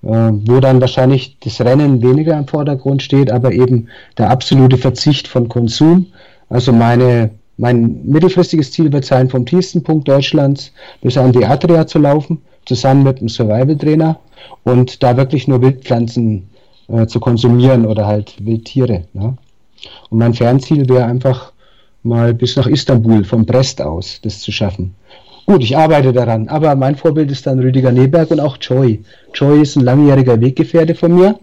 äh, 0.03 0.31
wo 0.31 0.59
dann 0.59 0.79
wahrscheinlich 0.79 1.37
das 1.41 1.59
Rennen 1.61 2.01
weniger 2.01 2.37
im 2.37 2.47
Vordergrund 2.47 3.03
steht, 3.03 3.31
aber 3.31 3.51
eben 3.51 3.89
der 4.17 4.29
absolute 4.29 4.77
Verzicht 4.77 5.27
von 5.27 5.49
Konsum. 5.49 6.07
Also 6.49 6.71
meine, 6.71 7.31
mein 7.57 8.05
mittelfristiges 8.05 8.71
Ziel 8.71 8.91
wird 8.91 9.05
sein, 9.05 9.29
vom 9.29 9.45
tiefsten 9.45 9.83
Punkt 9.83 10.07
Deutschlands 10.07 10.71
bis 11.01 11.17
an 11.17 11.33
die 11.33 11.45
Adria 11.45 11.85
zu 11.85 11.99
laufen, 11.99 12.41
zusammen 12.65 13.03
mit 13.03 13.19
einem 13.19 13.29
Survival-Trainer 13.29 14.19
und 14.63 15.03
da 15.03 15.17
wirklich 15.17 15.47
nur 15.47 15.61
Wildpflanzen 15.61 16.49
äh, 16.87 17.05
zu 17.07 17.19
konsumieren 17.19 17.85
oder 17.85 18.07
halt 18.07 18.35
Wildtiere. 18.45 19.03
Ne? 19.13 19.37
Und 20.09 20.17
mein 20.17 20.33
Fernziel 20.33 20.87
wäre 20.89 21.05
einfach 21.05 21.51
mal 22.03 22.33
bis 22.33 22.55
nach 22.55 22.67
Istanbul 22.67 23.23
vom 23.23 23.45
Brest 23.45 23.81
aus 23.81 24.19
das 24.21 24.39
zu 24.39 24.51
schaffen. 24.51 24.95
Gut, 25.45 25.61
ich 25.61 25.75
arbeite 25.75 26.13
daran, 26.13 26.47
aber 26.47 26.73
mein 26.75 26.95
Vorbild 26.95 27.29
ist 27.29 27.45
dann 27.47 27.59
Rüdiger 27.59 27.91
Neberg 27.91 28.31
und 28.31 28.39
auch 28.39 28.57
Joy. 28.61 29.03
Joy 29.33 29.61
ist 29.61 29.75
ein 29.75 29.83
langjähriger 29.83 30.39
Weggefährte 30.39 30.95
von 30.95 31.15
mir. 31.15 31.37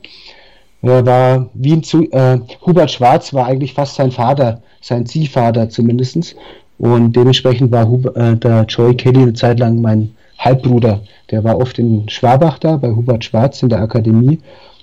Er 0.83 1.05
war 1.05 1.51
wie 1.53 1.75
ein 1.75 1.83
zu, 1.83 2.11
äh, 2.11 2.39
Hubert 2.65 2.91
Schwarz 2.91 3.35
war 3.35 3.47
eigentlich 3.47 3.75
fast 3.75 3.97
sein 3.97 4.11
Vater, 4.11 4.63
sein 4.81 5.05
Ziehvater 5.05 5.69
zumindestens. 5.69 6.35
Und 6.79 7.15
dementsprechend 7.15 7.71
war 7.73 7.89
Hub, 7.89 8.17
äh, 8.17 8.37
der 8.37 8.65
Joy 8.65 8.95
Kelly 8.95 9.21
eine 9.21 9.35
Zeit 9.35 9.61
lang 9.61 9.83
mein 9.83 10.15
Halbbruder. 10.41 11.03
Der 11.31 11.45
war 11.45 11.59
oft 11.59 11.79
in 11.79 12.09
Schwabach 12.09 12.59
da, 12.59 12.77
bei 12.77 12.91
Hubert 12.91 13.25
Schwarz 13.25 13.63
in 13.63 13.69
der 13.69 13.81
Akademie. 13.81 14.41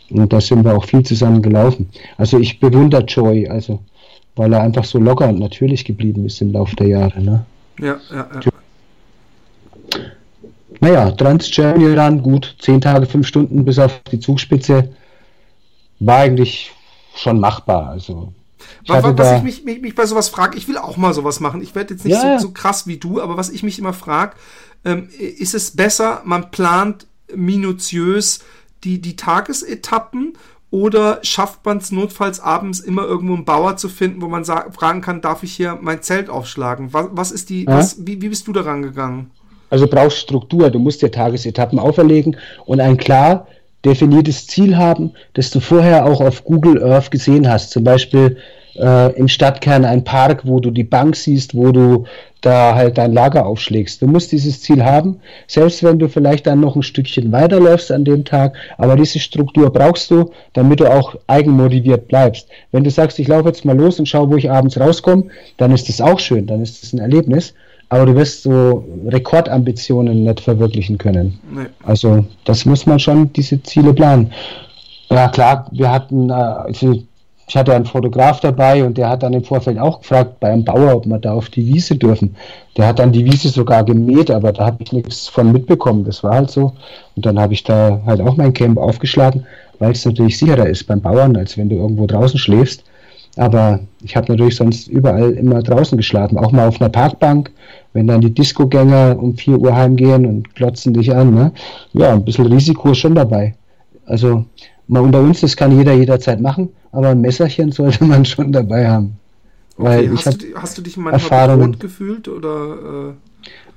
Und 0.09 0.31
da 0.31 0.39
sind 0.39 0.63
wir 0.63 0.75
auch 0.75 0.85
viel 0.85 1.03
zusammen 1.03 1.41
gelaufen. 1.41 1.89
Also 2.17 2.39
ich 2.39 2.59
bewundere 2.59 3.03
Joy, 3.03 3.49
also 3.49 3.79
weil 4.35 4.53
er 4.53 4.61
einfach 4.61 4.85
so 4.85 4.99
locker 4.99 5.27
und 5.27 5.39
natürlich 5.39 5.83
geblieben 5.83 6.25
ist 6.25 6.41
im 6.41 6.53
Laufe 6.53 6.75
der 6.75 6.87
Jahre. 6.87 7.21
Ne? 7.21 7.45
Ja, 7.79 7.97
ja, 8.11 8.29
ja. 8.33 8.51
Naja, 10.79 11.11
Trans-Germany 11.11 11.99
Run, 11.99 12.21
gut, 12.21 12.55
10 12.59 12.81
Tage, 12.81 13.07
5 13.07 13.25
Stunden 13.25 13.65
bis 13.65 13.79
auf 13.79 13.99
die 14.11 14.19
Zugspitze, 14.19 14.89
war 15.99 16.19
eigentlich 16.19 16.71
schon 17.15 17.39
machbar. 17.39 17.89
Also 17.89 18.31
ich 18.83 18.89
Was, 18.89 19.03
was 19.03 19.37
ich 19.37 19.43
mich, 19.43 19.63
mich, 19.65 19.81
mich 19.81 19.95
bei 19.95 20.05
sowas 20.05 20.29
frage, 20.29 20.57
ich 20.57 20.67
will 20.67 20.77
auch 20.77 20.97
mal 20.97 21.13
sowas 21.13 21.39
machen. 21.39 21.61
Ich 21.61 21.73
werde 21.73 21.95
jetzt 21.95 22.05
nicht 22.05 22.13
Ja, 22.13 22.37
so, 22.39 22.47
so 22.47 22.53
krass 22.53 22.85
wie 22.85 22.97
du, 22.97 23.19
aber 23.21 23.37
was 23.37 23.49
ich 23.49 23.63
mich 23.63 23.79
immer 23.79 23.93
frage, 23.93 24.35
ähm, 24.87 25.09
ist 25.17 25.53
es 25.53 25.71
besser, 25.71 26.21
man 26.25 26.49
plant 26.49 27.05
minutiös 27.35 28.39
die, 28.83 29.01
die 29.01 29.17
Tagesetappen 29.17 30.37
oder 30.71 31.19
schafft 31.23 31.65
man 31.65 31.77
es 31.77 31.91
notfalls 31.91 32.39
abends 32.39 32.79
immer 32.79 33.03
irgendwo 33.03 33.35
einen 33.35 33.45
Bauer 33.45 33.77
zu 33.77 33.89
finden, 33.89 34.21
wo 34.21 34.27
man 34.27 34.45
fragen 34.45 35.01
kann, 35.01 35.21
darf 35.21 35.43
ich 35.43 35.53
hier 35.53 35.77
mein 35.81 36.01
Zelt 36.01 36.29
aufschlagen? 36.29 36.93
Was, 36.93 37.07
was 37.11 37.31
ist 37.31 37.49
die, 37.49 37.65
Ja. 37.65 37.77
was, 37.77 38.05
wie, 38.05 38.21
wie 38.21 38.29
bist 38.29 38.47
du 38.47 38.53
daran 38.53 38.81
gegangen? 38.81 39.31
Also 39.69 39.85
du 39.85 39.91
brauchst 39.91 40.17
Struktur, 40.19 40.69
du 40.69 40.79
musst 40.79 41.01
dir 41.01 41.11
Tagesetappen 41.11 41.79
auferlegen 41.79 42.37
und 42.65 42.79
ein 42.79 42.95
klar 42.97 43.47
definiertes 43.83 44.47
Ziel 44.47 44.77
haben, 44.77 45.13
das 45.33 45.49
du 45.49 45.59
vorher 45.59 46.05
auch 46.05 46.21
auf 46.21 46.43
Google 46.45 46.81
Earth 46.83 47.11
gesehen 47.11 47.49
hast. 47.49 47.71
Zum 47.71 47.83
Beispiel 47.83 48.37
äh, 48.79 49.11
im 49.17 49.27
Stadtkern 49.27 49.85
ein 49.85 50.03
Park, 50.03 50.41
wo 50.45 50.59
du 50.59 50.71
die 50.71 50.83
Bank 50.83 51.15
siehst, 51.15 51.55
wo 51.55 51.71
du 51.71 52.05
da 52.41 52.75
halt 52.75 52.97
dein 52.97 53.13
Lager 53.13 53.45
aufschlägst. 53.45 54.01
Du 54.01 54.07
musst 54.07 54.31
dieses 54.31 54.61
Ziel 54.61 54.83
haben, 54.85 55.19
selbst 55.47 55.83
wenn 55.83 55.99
du 55.99 56.07
vielleicht 56.07 56.45
dann 56.47 56.59
noch 56.59 56.75
ein 56.75 56.83
Stückchen 56.83 57.31
weiterläufst 57.31 57.91
an 57.91 58.05
dem 58.05 58.23
Tag, 58.23 58.55
aber 58.77 58.95
diese 58.95 59.19
Struktur 59.19 59.71
brauchst 59.71 60.11
du, 60.11 60.31
damit 60.53 60.79
du 60.79 60.87
auch 60.87 61.15
eigenmotiviert 61.27 62.07
bleibst. 62.07 62.47
Wenn 62.71 62.83
du 62.83 62.91
sagst, 62.91 63.19
ich 63.19 63.27
laufe 63.27 63.47
jetzt 63.47 63.65
mal 63.65 63.77
los 63.77 63.99
und 63.99 64.05
schau, 64.05 64.29
wo 64.29 64.37
ich 64.37 64.49
abends 64.49 64.79
rauskomme, 64.79 65.25
dann 65.57 65.71
ist 65.71 65.89
das 65.89 65.99
auch 65.99 66.19
schön, 66.19 66.45
dann 66.45 66.61
ist 66.61 66.83
das 66.83 66.93
ein 66.93 66.99
Erlebnis 66.99 67.53
aber 67.89 68.05
du 68.05 68.15
wirst 68.15 68.43
so 68.43 68.85
Rekordambitionen 69.07 70.23
nicht 70.23 70.41
verwirklichen 70.41 70.97
können. 70.97 71.39
Nee. 71.49 71.67
Also 71.83 72.25
das 72.43 72.65
muss 72.65 72.85
man 72.85 72.99
schon, 72.99 73.31
diese 73.33 73.61
Ziele 73.63 73.93
planen. 73.93 74.31
Ja 75.09 75.29
klar, 75.29 75.67
wir 75.71 75.89
hatten, 75.89 76.29
also 76.29 77.01
ich 77.47 77.55
hatte 77.55 77.73
einen 77.73 77.85
Fotograf 77.85 78.41
dabei 78.41 78.83
und 78.83 78.97
der 78.97 79.07
hat 79.07 79.23
dann 79.23 79.31
im 79.31 79.43
Vorfeld 79.43 79.79
auch 79.79 80.01
gefragt 80.01 80.41
bei 80.41 80.51
einem 80.51 80.65
Bauer, 80.65 80.97
ob 80.97 81.05
wir 81.05 81.17
da 81.17 81.31
auf 81.31 81.49
die 81.49 81.65
Wiese 81.65 81.95
dürfen. 81.95 82.35
Der 82.75 82.87
hat 82.87 82.99
dann 82.99 83.13
die 83.13 83.23
Wiese 83.23 83.47
sogar 83.47 83.85
gemäht, 83.85 84.29
aber 84.29 84.51
da 84.51 84.65
habe 84.65 84.83
ich 84.83 84.91
nichts 84.91 85.29
von 85.29 85.53
mitbekommen. 85.53 86.03
Das 86.03 86.23
war 86.25 86.33
halt 86.33 86.51
so. 86.51 86.73
Und 87.15 87.25
dann 87.25 87.39
habe 87.39 87.53
ich 87.53 87.63
da 87.63 88.01
halt 88.05 88.19
auch 88.19 88.35
mein 88.35 88.53
Camp 88.53 88.77
aufgeschlagen, 88.77 89.45
weil 89.79 89.91
es 89.91 90.05
natürlich 90.05 90.37
sicherer 90.37 90.67
ist 90.67 90.87
beim 90.87 90.99
Bauern, 90.99 91.37
als 91.37 91.57
wenn 91.57 91.69
du 91.69 91.77
irgendwo 91.77 92.05
draußen 92.05 92.37
schläfst. 92.37 92.83
Aber 93.37 93.79
ich 94.03 94.17
habe 94.17 94.29
natürlich 94.29 94.57
sonst 94.57 94.89
überall 94.89 95.31
immer 95.31 95.63
draußen 95.63 95.97
geschlafen, 95.97 96.37
auch 96.37 96.51
mal 96.51 96.67
auf 96.67 96.81
einer 96.81 96.89
Parkbank, 96.89 97.51
wenn 97.93 98.07
dann 98.07 98.19
die 98.19 98.33
Disco-Gänger 98.33 99.17
um 99.17 99.37
4 99.37 99.57
Uhr 99.57 99.73
heimgehen 99.73 100.25
und 100.25 100.53
klotzen 100.53 100.93
dich 100.93 101.15
an. 101.15 101.33
Ne? 101.33 101.53
Ja, 101.93 102.11
ein 102.11 102.25
bisschen 102.25 102.47
Risiko 102.47 102.91
ist 102.91 102.97
schon 102.97 103.15
dabei. 103.15 103.55
Also 104.05 104.43
mal 104.87 105.01
unter 105.01 105.19
uns, 105.21 105.41
das 105.41 105.55
kann 105.55 105.77
jeder 105.77 105.93
jederzeit 105.93 106.41
machen, 106.41 106.69
aber 106.91 107.09
ein 107.09 107.21
Messerchen 107.21 107.71
sollte 107.71 108.03
man 108.03 108.25
schon 108.25 108.51
dabei 108.51 108.89
haben. 108.89 109.17
Weil 109.77 110.11
Okay, 110.11 110.21
hast, 110.25 110.41
du, 110.41 110.45
hast 110.55 110.77
du 110.77 110.81
dich 110.81 110.97
manchmal 110.97 111.57
bedroht 111.57 111.79
gefühlt 111.79 112.27
oder 112.27 113.11
äh, 113.11 113.13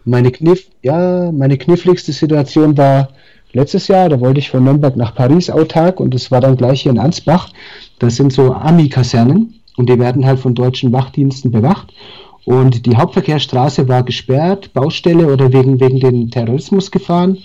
meine 0.05 0.31
Kniff, 0.31 0.67
ja, 0.83 1.31
meine 1.31 1.59
kniffligste 1.59 2.13
Situation 2.13 2.77
war 2.79 3.11
letztes 3.53 3.89
Jahr, 3.89 4.09
da 4.09 4.21
wollte 4.21 4.41
ich 4.41 4.51
von 4.51 4.65
Nürnberg 4.65 4.97
nach 4.97 5.15
Paris 5.15 5.51
autark 5.51 6.01
und 6.01 6.15
das 6.15 6.31
war 6.31 6.41
dann 6.41 6.57
gleich 6.57 6.83
hier 6.83 6.93
in 6.93 6.99
Ansbach. 6.99 7.51
Das 7.99 8.17
sind 8.17 8.33
so 8.33 8.55
Army-Kasernen 8.55 9.61
und 9.77 9.89
die 9.89 9.99
werden 9.99 10.25
halt 10.25 10.41
von 10.41 10.55
deutschen 10.55 10.93
Wachdiensten 10.93 11.51
bewacht. 11.51 11.93
Und 12.45 12.87
die 12.87 12.97
Hauptverkehrsstraße 12.97 13.89
war 13.89 14.03
gesperrt, 14.03 14.73
Baustelle 14.73 15.31
oder 15.31 15.53
wegen, 15.53 15.79
wegen 15.81 16.01
den 16.01 16.31
Terrorismus 16.31 16.91
gefahren. 16.91 17.39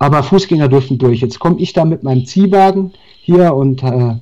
Aber 0.00 0.22
Fußgänger 0.22 0.68
durften 0.68 0.98
durch. 0.98 1.20
Jetzt 1.20 1.38
komme 1.38 1.60
ich 1.60 1.74
da 1.74 1.84
mit 1.84 2.02
meinem 2.02 2.24
Ziehwagen 2.24 2.92
hier 3.20 3.54
und 3.54 3.82
äh, 3.82 4.14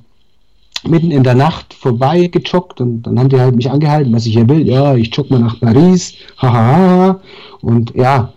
mitten 0.87 1.09
in 1.09 1.23
der 1.23 1.35
Nacht 1.35 1.73
vorbei 1.73 2.27
gejoggt 2.27 2.81
und 2.81 3.03
dann 3.03 3.17
haben 3.17 3.29
die 3.29 3.39
halt 3.39 3.55
mich 3.55 3.71
angehalten, 3.71 4.13
was 4.13 4.25
ich 4.25 4.33
hier 4.33 4.47
will. 4.49 4.67
Ja, 4.67 4.95
ich 4.95 5.15
jogge 5.15 5.33
mal 5.33 5.39
nach 5.39 5.59
Paris. 5.59 6.15
Hahaha. 6.37 7.21
Und 7.61 7.95
ja, 7.95 8.33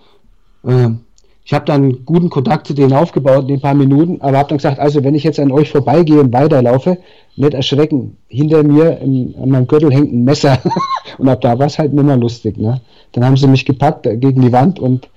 äh, 0.65 0.91
ich 1.45 1.53
habe 1.53 1.65
dann 1.65 2.05
guten 2.05 2.31
Kontakt 2.31 2.69
zu 2.69 2.75
denen 2.75 2.93
aufgebaut 2.93 3.43
in 3.43 3.49
den 3.49 3.61
paar 3.61 3.75
Minuten, 3.75 4.21
aber 4.21 4.39
habe 4.39 4.51
dann 4.51 4.59
gesagt, 4.59 4.79
also 4.79 5.03
wenn 5.03 5.17
ich 5.17 5.25
jetzt 5.25 5.41
an 5.41 5.51
euch 5.51 5.71
vorbeigehe 5.71 6.21
und 6.21 6.33
weiterlaufe, 6.33 6.99
nicht 7.35 7.55
erschrecken. 7.55 8.17
Hinter 8.29 8.63
mir 8.63 8.99
im, 9.01 9.35
an 9.43 9.49
meinem 9.49 9.67
Gürtel 9.67 9.93
hängt 9.93 10.13
ein 10.13 10.23
Messer 10.23 10.59
und 11.19 11.29
ab 11.29 11.41
da 11.41 11.59
war 11.59 11.67
es 11.67 11.79
halt 11.79 11.93
nicht 11.93 12.05
mehr 12.05 12.17
lustig. 12.17 12.57
Ne? 12.57 12.81
Dann 13.13 13.25
haben 13.25 13.37
sie 13.37 13.49
mich 13.49 13.65
gepackt 13.65 14.07
äh, 14.07 14.17
gegen 14.17 14.43
die 14.43 14.53
Wand 14.53 14.79
und 14.79 15.09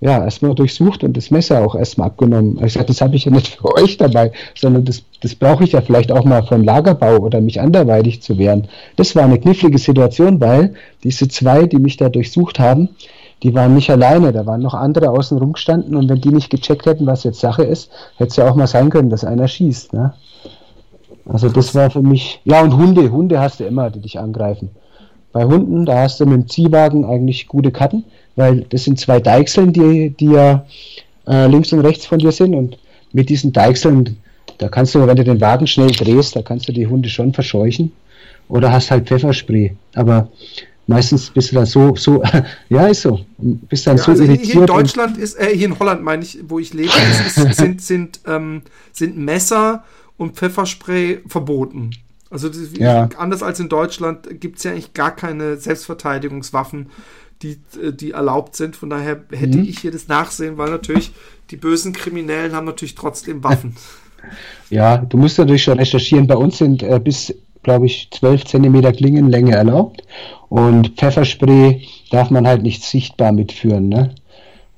ja, 0.00 0.22
erstmal 0.22 0.54
durchsucht 0.54 1.04
und 1.04 1.16
das 1.16 1.30
Messer 1.30 1.64
auch 1.64 1.74
erstmal 1.74 2.08
abgenommen. 2.08 2.62
Ich 2.64 2.74
sagte, 2.74 2.88
das 2.88 3.00
habe 3.00 3.16
ich 3.16 3.24
ja 3.24 3.32
nicht 3.32 3.56
für 3.56 3.74
euch 3.76 3.96
dabei, 3.96 4.32
sondern 4.54 4.84
das, 4.84 5.02
das 5.22 5.34
brauche 5.34 5.64
ich 5.64 5.72
ja 5.72 5.80
vielleicht 5.80 6.12
auch 6.12 6.24
mal 6.24 6.42
für 6.42 6.54
einen 6.54 6.64
Lagerbau 6.64 7.16
oder 7.18 7.40
mich 7.40 7.60
anderweitig 7.60 8.22
zu 8.22 8.36
wehren. 8.38 8.68
Das 8.96 9.16
war 9.16 9.24
eine 9.24 9.40
knifflige 9.40 9.78
Situation, 9.78 10.40
weil 10.40 10.74
diese 11.02 11.28
zwei, 11.28 11.66
die 11.66 11.78
mich 11.78 11.96
da 11.96 12.08
durchsucht 12.08 12.58
haben, 12.58 12.90
die 13.42 13.54
waren 13.54 13.74
nicht 13.74 13.90
alleine, 13.90 14.32
da 14.32 14.46
waren 14.46 14.62
noch 14.62 14.74
andere 14.74 15.10
außen 15.10 15.38
rumgestanden 15.38 15.94
und 15.94 16.08
wenn 16.08 16.20
die 16.20 16.30
nicht 16.30 16.50
gecheckt 16.50 16.86
hätten, 16.86 17.06
was 17.06 17.24
jetzt 17.24 17.40
Sache 17.40 17.64
ist, 17.64 17.90
hätte 18.16 18.30
es 18.30 18.36
ja 18.36 18.50
auch 18.50 18.54
mal 18.54 18.66
sein 18.66 18.90
können, 18.90 19.10
dass 19.10 19.24
einer 19.24 19.48
schießt. 19.48 19.92
Ne? 19.92 20.14
Also 21.26 21.48
das 21.48 21.74
war 21.74 21.90
für 21.90 22.02
mich, 22.02 22.40
ja 22.44 22.62
und 22.62 22.76
Hunde, 22.76 23.10
Hunde 23.10 23.40
hast 23.40 23.60
du 23.60 23.64
immer, 23.64 23.90
die 23.90 24.00
dich 24.00 24.18
angreifen. 24.18 24.70
Bei 25.36 25.44
Hunden, 25.44 25.84
da 25.84 25.98
hast 25.98 26.18
du 26.18 26.24
mit 26.24 26.32
dem 26.32 26.48
Ziehwagen 26.48 27.04
eigentlich 27.04 27.46
gute 27.46 27.70
Karten, 27.70 28.04
weil 28.36 28.62
das 28.70 28.84
sind 28.84 28.98
zwei 28.98 29.20
Deichseln, 29.20 29.70
die, 29.70 30.08
die 30.08 30.30
ja 30.30 30.64
äh, 31.28 31.46
links 31.46 31.74
und 31.74 31.80
rechts 31.80 32.06
von 32.06 32.18
dir 32.18 32.32
sind 32.32 32.54
und 32.54 32.78
mit 33.12 33.28
diesen 33.28 33.52
Deichseln, 33.52 34.16
da 34.56 34.70
kannst 34.70 34.94
du, 34.94 35.06
wenn 35.06 35.14
du 35.14 35.24
den 35.24 35.38
Wagen 35.42 35.66
schnell 35.66 35.90
drehst, 35.90 36.36
da 36.36 36.40
kannst 36.40 36.68
du 36.68 36.72
die 36.72 36.86
Hunde 36.86 37.10
schon 37.10 37.34
verscheuchen 37.34 37.92
oder 38.48 38.72
hast 38.72 38.90
halt 38.90 39.08
Pfefferspray. 39.08 39.76
Aber 39.94 40.30
meistens 40.86 41.28
bist 41.28 41.52
du 41.52 41.56
da 41.56 41.66
so, 41.66 41.94
so, 41.96 42.22
ja, 42.70 42.86
ist 42.86 43.02
so. 43.02 43.20
Bist 43.36 43.86
dann 43.86 43.98
ja, 43.98 44.04
so 44.04 44.12
also 44.12 44.24
irritiert. 44.24 44.52
Hier 44.52 44.60
in 44.62 44.66
Deutschland 44.66 45.18
ist, 45.18 45.38
äh, 45.38 45.54
hier 45.54 45.66
in 45.66 45.78
Holland 45.78 46.02
meine 46.02 46.22
ich, 46.22 46.38
wo 46.48 46.58
ich 46.58 46.72
lebe, 46.72 46.88
ist, 47.10 47.36
ist, 47.36 47.56
sind, 47.58 47.82
sind, 47.82 48.20
ähm, 48.26 48.62
sind 48.90 49.18
Messer 49.18 49.84
und 50.16 50.34
Pfefferspray 50.36 51.18
verboten. 51.28 51.90
Also 52.30 52.48
das, 52.48 52.58
Ja. 52.76 53.08
anders 53.18 53.42
als 53.42 53.60
in 53.60 53.68
Deutschland 53.68 54.40
gibt 54.40 54.58
es 54.58 54.64
ja 54.64 54.72
eigentlich 54.72 54.94
gar 54.94 55.14
keine 55.14 55.56
Selbstverteidigungswaffen, 55.56 56.90
die, 57.42 57.58
äh, 57.82 57.92
die 57.92 58.12
erlaubt 58.12 58.56
sind. 58.56 58.76
Von 58.76 58.90
daher 58.90 59.20
hätte 59.30 59.58
Mhm. 59.58 59.64
ich 59.64 59.78
hier 59.78 59.90
das 59.92 60.08
Nachsehen, 60.08 60.58
weil 60.58 60.70
natürlich 60.70 61.12
die 61.50 61.56
bösen 61.56 61.92
Kriminellen 61.92 62.52
haben 62.54 62.64
natürlich 62.66 62.94
trotzdem 62.94 63.42
Waffen. 63.44 63.76
Ja, 64.70 64.96
du 64.98 65.18
musst 65.18 65.38
natürlich 65.38 65.62
schon 65.62 65.78
recherchieren. 65.78 66.26
Bei 66.26 66.34
uns 66.36 66.58
sind 66.58 66.82
äh, 66.82 66.98
bis, 66.98 67.32
glaube 67.62 67.86
ich, 67.86 68.08
12 68.10 68.44
Zentimeter 68.44 68.92
Klingenlänge 68.92 69.54
erlaubt 69.54 70.02
und 70.48 70.96
Pfefferspray 70.96 71.86
darf 72.10 72.30
man 72.30 72.44
halt 72.44 72.62
nicht 72.62 72.82
sichtbar 72.82 73.30
mitführen. 73.30 73.88
Ne? 73.88 74.16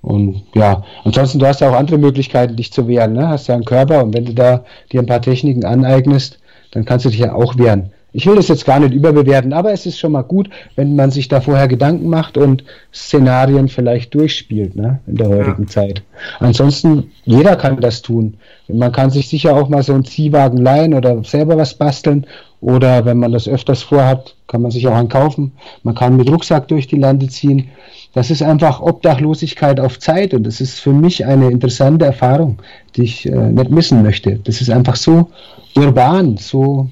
Und 0.02 0.42
ja, 0.54 0.84
ansonsten, 1.04 1.38
du 1.38 1.46
hast 1.46 1.62
ja 1.62 1.70
auch 1.70 1.76
andere 1.76 1.96
Möglichkeiten, 1.96 2.56
dich 2.56 2.72
zu 2.74 2.86
wehren. 2.88 3.14
Ne? 3.14 3.26
Hast 3.28 3.48
ja 3.48 3.54
einen 3.54 3.64
Körper 3.64 4.02
und 4.04 4.12
wenn 4.12 4.26
du 4.26 4.34
da 4.34 4.64
dir 4.92 5.00
ein 5.00 5.06
paar 5.06 5.22
Techniken 5.22 5.64
aneignest, 5.64 6.38
dann 6.70 6.84
kannst 6.84 7.04
du 7.04 7.10
dich 7.10 7.18
ja 7.18 7.32
auch 7.34 7.56
wehren. 7.58 7.92
Ich 8.12 8.26
will 8.26 8.36
das 8.36 8.48
jetzt 8.48 8.64
gar 8.64 8.80
nicht 8.80 8.94
überbewerten, 8.94 9.52
aber 9.52 9.72
es 9.72 9.84
ist 9.84 9.98
schon 9.98 10.12
mal 10.12 10.22
gut, 10.22 10.48
wenn 10.76 10.96
man 10.96 11.10
sich 11.10 11.28
da 11.28 11.42
vorher 11.42 11.68
Gedanken 11.68 12.08
macht 12.08 12.38
und 12.38 12.64
Szenarien 12.92 13.68
vielleicht 13.68 14.14
durchspielt 14.14 14.76
ne? 14.76 15.00
in 15.06 15.16
der 15.16 15.28
heutigen 15.28 15.68
Zeit. 15.68 16.02
Ansonsten, 16.40 17.10
jeder 17.24 17.56
kann 17.56 17.80
das 17.80 18.00
tun. 18.00 18.38
Man 18.66 18.92
kann 18.92 19.10
sich 19.10 19.28
sicher 19.28 19.54
auch 19.54 19.68
mal 19.68 19.82
so 19.82 19.92
einen 19.92 20.06
Ziehwagen 20.06 20.58
leihen 20.58 20.94
oder 20.94 21.22
selber 21.22 21.58
was 21.58 21.74
basteln. 21.74 22.26
Oder 22.60 23.04
wenn 23.04 23.18
man 23.18 23.32
das 23.32 23.46
öfters 23.46 23.82
vorhat, 23.82 24.34
kann 24.48 24.62
man 24.62 24.70
sich 24.70 24.88
auch 24.88 24.94
einen 24.94 25.08
kaufen. 25.08 25.52
Man 25.84 25.94
kann 25.94 26.16
mit 26.16 26.28
Rucksack 26.28 26.66
durch 26.68 26.88
die 26.88 26.98
Lande 26.98 27.28
ziehen. 27.28 27.68
Das 28.14 28.30
ist 28.30 28.42
einfach 28.42 28.80
Obdachlosigkeit 28.80 29.78
auf 29.78 29.98
Zeit 29.98 30.34
und 30.34 30.44
das 30.44 30.60
ist 30.60 30.80
für 30.80 30.92
mich 30.92 31.24
eine 31.24 31.50
interessante 31.50 32.06
Erfahrung, 32.06 32.60
die 32.96 33.02
ich 33.02 33.26
äh, 33.26 33.30
nicht 33.30 33.70
missen 33.70 34.02
möchte. 34.02 34.40
Das 34.42 34.60
ist 34.60 34.70
einfach 34.70 34.96
so 34.96 35.30
urban, 35.76 36.36
so 36.36 36.88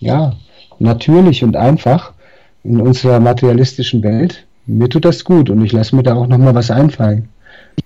ja, 0.00 0.34
natürlich 0.78 1.44
und 1.44 1.56
einfach 1.56 2.12
in 2.64 2.80
unserer 2.80 3.20
materialistischen 3.20 4.02
Welt. 4.02 4.44
Mir 4.66 4.88
tut 4.88 5.04
das 5.04 5.24
gut 5.24 5.48
und 5.50 5.64
ich 5.64 5.72
lasse 5.72 5.94
mir 5.94 6.02
da 6.02 6.14
auch 6.14 6.26
nochmal 6.26 6.54
was 6.54 6.70
einfallen 6.70 7.28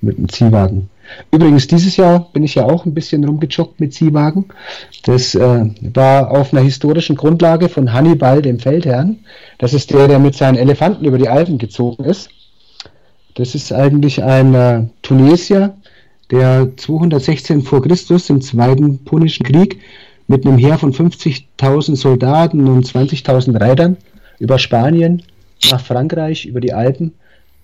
mit 0.01 0.17
dem 0.17 0.29
Ziehwagen. 0.29 0.89
Übrigens, 1.33 1.67
dieses 1.67 1.97
Jahr 1.97 2.29
bin 2.33 2.45
ich 2.45 2.55
ja 2.55 2.65
auch 2.65 2.87
ein 2.87 2.95
bisschen 2.95 3.25
rumgejoggt 3.25 3.81
mit 3.81 3.93
Ziehwagen. 3.93 4.47
Das 5.05 5.35
äh, 5.35 5.67
war 5.95 6.31
auf 6.31 6.53
einer 6.53 6.63
historischen 6.63 7.17
Grundlage 7.17 7.69
von 7.69 7.93
Hannibal, 7.93 8.41
dem 8.43 8.59
Feldherrn. 8.59 9.19
Das 9.59 9.75
ist 9.75 9.91
der, 9.91 10.09
der 10.09 10.19
mit 10.19 10.35
seinen 10.35 10.57
Elefanten 10.57 11.05
über 11.05 11.19
die 11.19 11.29
Alpen 11.29 11.59
gezogen 11.59 12.05
ist. 12.05 12.31
Das 13.35 13.55
ist 13.55 13.73
eigentlich 13.73 14.23
ein 14.23 14.55
äh, 14.55 14.85
Tunesier, 15.03 15.75
der 16.31 16.69
216 16.77 17.63
vor 17.63 17.83
Christus 17.83 18.31
im 18.31 18.41
Zweiten 18.41 19.05
Punischen 19.05 19.45
Krieg 19.45 19.81
mit 20.31 20.47
einem 20.47 20.59
Heer 20.59 20.79
von 20.79 20.93
50.000 20.93 21.97
Soldaten 21.97 22.69
und 22.69 22.87
20.000 22.87 23.61
Reitern 23.61 23.97
über 24.39 24.61
Spanien 24.61 25.23
nach 25.73 25.81
Frankreich, 25.81 26.47
über 26.47 26.61
die 26.61 26.73
Alpen, 26.73 27.13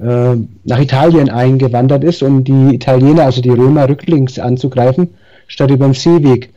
äh, 0.00 0.34
nach 0.64 0.80
Italien 0.80 1.30
eingewandert 1.30 2.02
ist, 2.02 2.24
um 2.24 2.42
die 2.42 2.74
Italiener, 2.74 3.22
also 3.22 3.40
die 3.40 3.50
Römer, 3.50 3.88
rücklings 3.88 4.40
anzugreifen, 4.40 5.10
statt 5.46 5.70
über 5.70 5.86
den 5.86 5.94
Seeweg. 5.94 6.52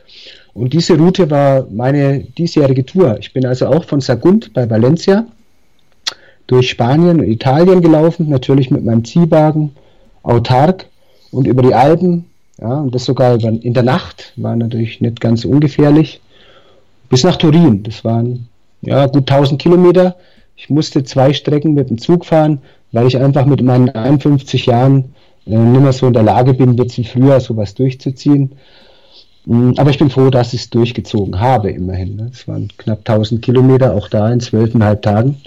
Und 0.52 0.72
diese 0.72 0.98
Route 0.98 1.30
war 1.30 1.68
meine 1.70 2.24
diesjährige 2.36 2.84
Tour. 2.84 3.16
Ich 3.20 3.32
bin 3.32 3.46
also 3.46 3.68
auch 3.68 3.84
von 3.84 4.00
Sagunt 4.00 4.52
bei 4.52 4.68
Valencia 4.68 5.26
durch 6.48 6.70
Spanien 6.70 7.20
und 7.20 7.28
Italien 7.28 7.80
gelaufen, 7.80 8.28
natürlich 8.28 8.72
mit 8.72 8.84
meinem 8.84 9.04
Ziehwagen, 9.04 9.76
autark 10.24 10.86
und 11.30 11.46
über 11.46 11.62
die 11.62 11.72
Alpen, 11.72 12.24
ja, 12.60 12.80
und 12.80 12.94
das 12.94 13.04
sogar 13.04 13.34
über, 13.34 13.48
in 13.48 13.74
der 13.74 13.82
Nacht, 13.82 14.32
war 14.36 14.54
natürlich 14.54 15.00
nicht 15.00 15.20
ganz 15.20 15.44
ungefährlich, 15.44 16.20
bis 17.08 17.24
nach 17.24 17.36
Turin. 17.36 17.82
Das 17.82 18.04
waren 18.04 18.48
ja 18.82 19.06
gut 19.06 19.30
1000 19.30 19.60
Kilometer. 19.60 20.16
Ich 20.56 20.68
musste 20.68 21.02
zwei 21.04 21.32
Strecken 21.32 21.74
mit 21.74 21.90
dem 21.90 21.98
Zug 21.98 22.26
fahren, 22.26 22.60
weil 22.92 23.06
ich 23.06 23.16
einfach 23.16 23.46
mit 23.46 23.62
meinen 23.62 23.88
51 23.88 24.66
Jahren 24.66 25.14
äh, 25.46 25.56
nicht 25.56 25.80
mehr 25.80 25.92
so 25.92 26.06
in 26.06 26.12
der 26.12 26.22
Lage 26.22 26.54
bin, 26.54 26.76
jetzt 26.76 26.98
wie 26.98 27.04
früher 27.04 27.40
sowas 27.40 27.74
durchzuziehen. 27.74 28.52
Mm, 29.46 29.72
Aber 29.78 29.90
ich 29.90 29.98
bin 29.98 30.10
froh, 30.10 30.28
dass 30.28 30.52
ich 30.52 30.62
es 30.62 30.70
durchgezogen 30.70 31.40
habe, 31.40 31.70
immerhin. 31.70 32.16
Ne? 32.16 32.30
Es 32.32 32.46
waren 32.46 32.68
knapp 32.76 32.98
1000 33.00 33.40
Kilometer, 33.40 33.94
auch 33.94 34.08
da 34.08 34.30
in 34.30 34.40
zwölfeinhalb 34.40 35.00
Tagen. 35.02 35.38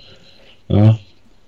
Ja, 0.67 0.97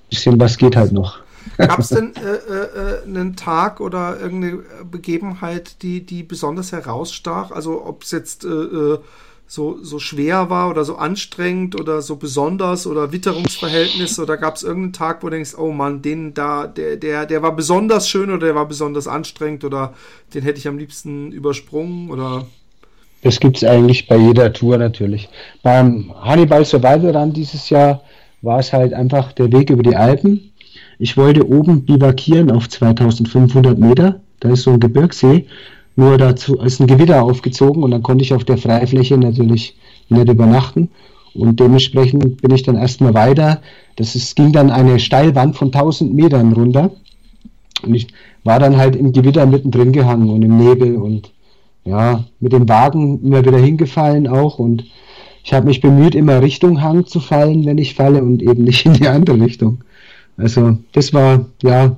bisschen 0.09 0.39
was 0.39 0.57
geht 0.57 0.76
halt 0.76 0.91
noch. 0.91 1.24
Gab 1.58 1.80
es 1.80 1.89
denn 1.89 2.14
äh, 2.16 2.36
äh, 2.36 3.04
einen 3.04 3.36
Tag 3.36 3.80
oder 3.80 4.20
irgendeine 4.20 4.64
Begebenheit, 4.89 5.82
die, 5.82 6.06
die 6.06 6.24
besonders 6.24 6.72
herausstach? 6.72 7.52
Also 7.52 7.86
ob 7.86 8.04
es 8.04 8.12
jetzt 8.12 8.46
äh, 8.46 8.50
äh, 8.50 9.00
so, 9.48 9.78
so 9.84 10.00
schwer 10.00 10.50
war 10.50 10.70
oder 10.70 10.84
so 10.86 10.96
anstrengend 10.96 11.80
oder 11.80 12.02
so 12.02 12.16
besonders 12.16 12.88
oder 12.88 13.12
Witterungsverhältnis 13.12 14.20
oder 14.20 14.38
gab 14.38 14.56
es 14.56 14.64
irgendeinen 14.64 14.93
Tag, 14.93 15.22
wo 15.22 15.28
du 15.28 15.36
denkst, 15.36 15.56
oh 15.58 15.72
Mann, 15.72 16.02
den 16.02 16.34
da, 16.34 16.66
der, 16.68 16.98
der, 16.98 17.26
der 17.26 17.41
war 17.41 17.56
besonders 17.56 18.10
schön 18.10 18.30
oder 18.30 18.48
der 18.48 18.56
war 18.56 18.68
besonders 18.68 19.08
anstrengend 19.08 19.64
oder 19.64 19.93
den 20.34 20.43
hätte 20.43 20.58
ich 20.58 20.68
am 20.68 20.78
liebsten 20.78 21.32
übersprungen 21.32 22.10
oder 22.10 22.48
Das 23.22 23.39
gibt 23.39 23.58
es 23.58 23.64
eigentlich 23.64 24.08
bei 24.08 24.18
jeder 24.18 24.52
Tour 24.52 24.78
natürlich. 24.78 25.30
Beim 25.62 26.12
Hannibal 26.20 26.66
Survival 26.66 27.16
Run 27.16 27.34
dieses 27.34 27.70
Jahr 27.70 28.02
war 28.41 28.60
es 28.60 28.74
halt 28.74 28.93
einfach 28.93 29.32
der 29.34 29.52
Weg 29.52 29.70
über 29.70 29.84
die 29.84 29.96
Alpen. 29.96 30.52
Ich 31.00 31.18
wollte 31.18 31.48
oben 31.50 31.86
bivakieren 31.86 32.52
auf 32.52 32.70
2500 32.70 33.78
Meter. 33.78 34.22
Da 34.39 34.50
ist 34.50 34.64
so 34.64 34.72
ein 34.72 34.80
Gebirgssee. 34.80 35.46
Nur 35.96 36.18
dazu 36.18 36.56
ist 36.60 36.80
ein 36.80 36.88
Gewitter 36.88 37.24
aufgezogen 37.24 37.84
und 37.84 37.91
dann 37.91 38.04
konnte 38.04 38.24
ich 38.24 38.34
auf 38.34 38.43
der 38.43 38.58
Freifläche 38.58 39.18
natürlich 39.18 39.78
nicht 40.10 40.30
übernachten. 40.30 40.89
Und 41.34 41.60
dementsprechend 41.60 42.41
bin 42.41 42.52
ich 42.52 42.64
dann 42.64 42.78
erstmal 42.78 43.14
weiter. 43.14 43.62
Das 43.98 44.16
ist, 44.16 44.36
ging 44.36 44.52
dann 44.52 44.72
eine 44.72 45.00
Steilwand 45.00 45.56
von 45.56 45.68
1000 45.68 46.14
Metern 46.14 46.54
runter. 46.54 46.91
Und 47.84 47.93
ich 47.93 48.08
war 48.43 48.60
dann 48.60 48.78
halt 48.78 48.96
im 48.96 49.12
Gewitter 49.12 49.46
mittendrin 49.46 49.91
gehangen 49.91 50.30
und 50.30 50.41
im 50.43 50.58
Nebel 50.58 50.96
und 50.96 51.32
ja, 51.84 52.24
mit 52.39 52.54
dem 52.54 52.68
Wagen 52.68 53.22
immer 53.24 53.46
wieder 53.46 53.60
hingefallen 53.60 54.28
auch 54.28 54.60
und 54.60 54.86
ich 55.43 55.54
habe 55.54 55.68
mich 55.68 55.80
bemüht, 55.80 56.16
immer 56.16 56.41
Richtung 56.41 56.82
Hang 56.82 57.06
zu 57.06 57.20
fallen, 57.20 57.66
wenn 57.66 57.78
ich 57.78 57.93
falle 57.93 58.24
und 58.24 58.41
eben 58.41 58.64
nicht 58.64 58.84
in 58.88 58.93
die 58.93 59.08
andere 59.08 59.39
Richtung. 59.39 59.84
Also 60.38 60.77
das 60.91 61.13
war, 61.13 61.45
ja, 61.63 61.95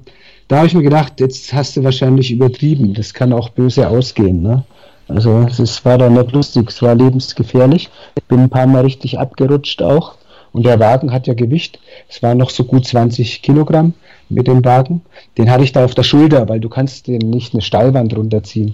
da 0.47 0.57
habe 0.57 0.67
ich 0.67 0.73
mir 0.73 0.83
gedacht, 0.83 1.19
jetzt 1.19 1.53
hast 1.53 1.75
du 1.75 1.83
wahrscheinlich 1.83 2.31
übertrieben, 2.31 2.93
das 2.93 3.13
kann 3.13 3.33
auch 3.33 3.49
böse 3.49 3.89
ausgehen. 3.89 4.41
Ne? 4.41 4.63
Also 5.07 5.45
es 5.57 5.83
war 5.85 5.97
dann 5.97 6.13
nicht 6.13 6.31
lustig, 6.31 6.69
es 6.69 6.81
war 6.81 6.95
lebensgefährlich. 6.95 7.89
Ich 8.15 8.23
bin 8.25 8.39
ein 8.39 8.49
paar 8.49 8.67
Mal 8.67 8.83
richtig 8.83 9.19
abgerutscht 9.19 9.81
auch 9.81 10.15
und 10.51 10.65
der 10.65 10.79
Wagen 10.79 11.11
hat 11.11 11.27
ja 11.27 11.33
Gewicht, 11.33 11.79
es 12.09 12.23
waren 12.23 12.38
noch 12.38 12.49
so 12.49 12.63
gut 12.63 12.85
20 12.85 13.41
Kilogramm 13.41 13.93
mit 14.29 14.47
dem 14.47 14.63
Wagen. 14.63 15.01
Den 15.38 15.49
hatte 15.49 15.63
ich 15.63 15.71
da 15.71 15.85
auf 15.85 15.95
der 15.95 16.03
Schulter, 16.03 16.47
weil 16.49 16.59
du 16.59 16.69
kannst 16.69 17.07
den 17.07 17.29
nicht 17.29 17.53
eine 17.53 17.61
Steilwand 17.61 18.15
runterziehen. 18.15 18.73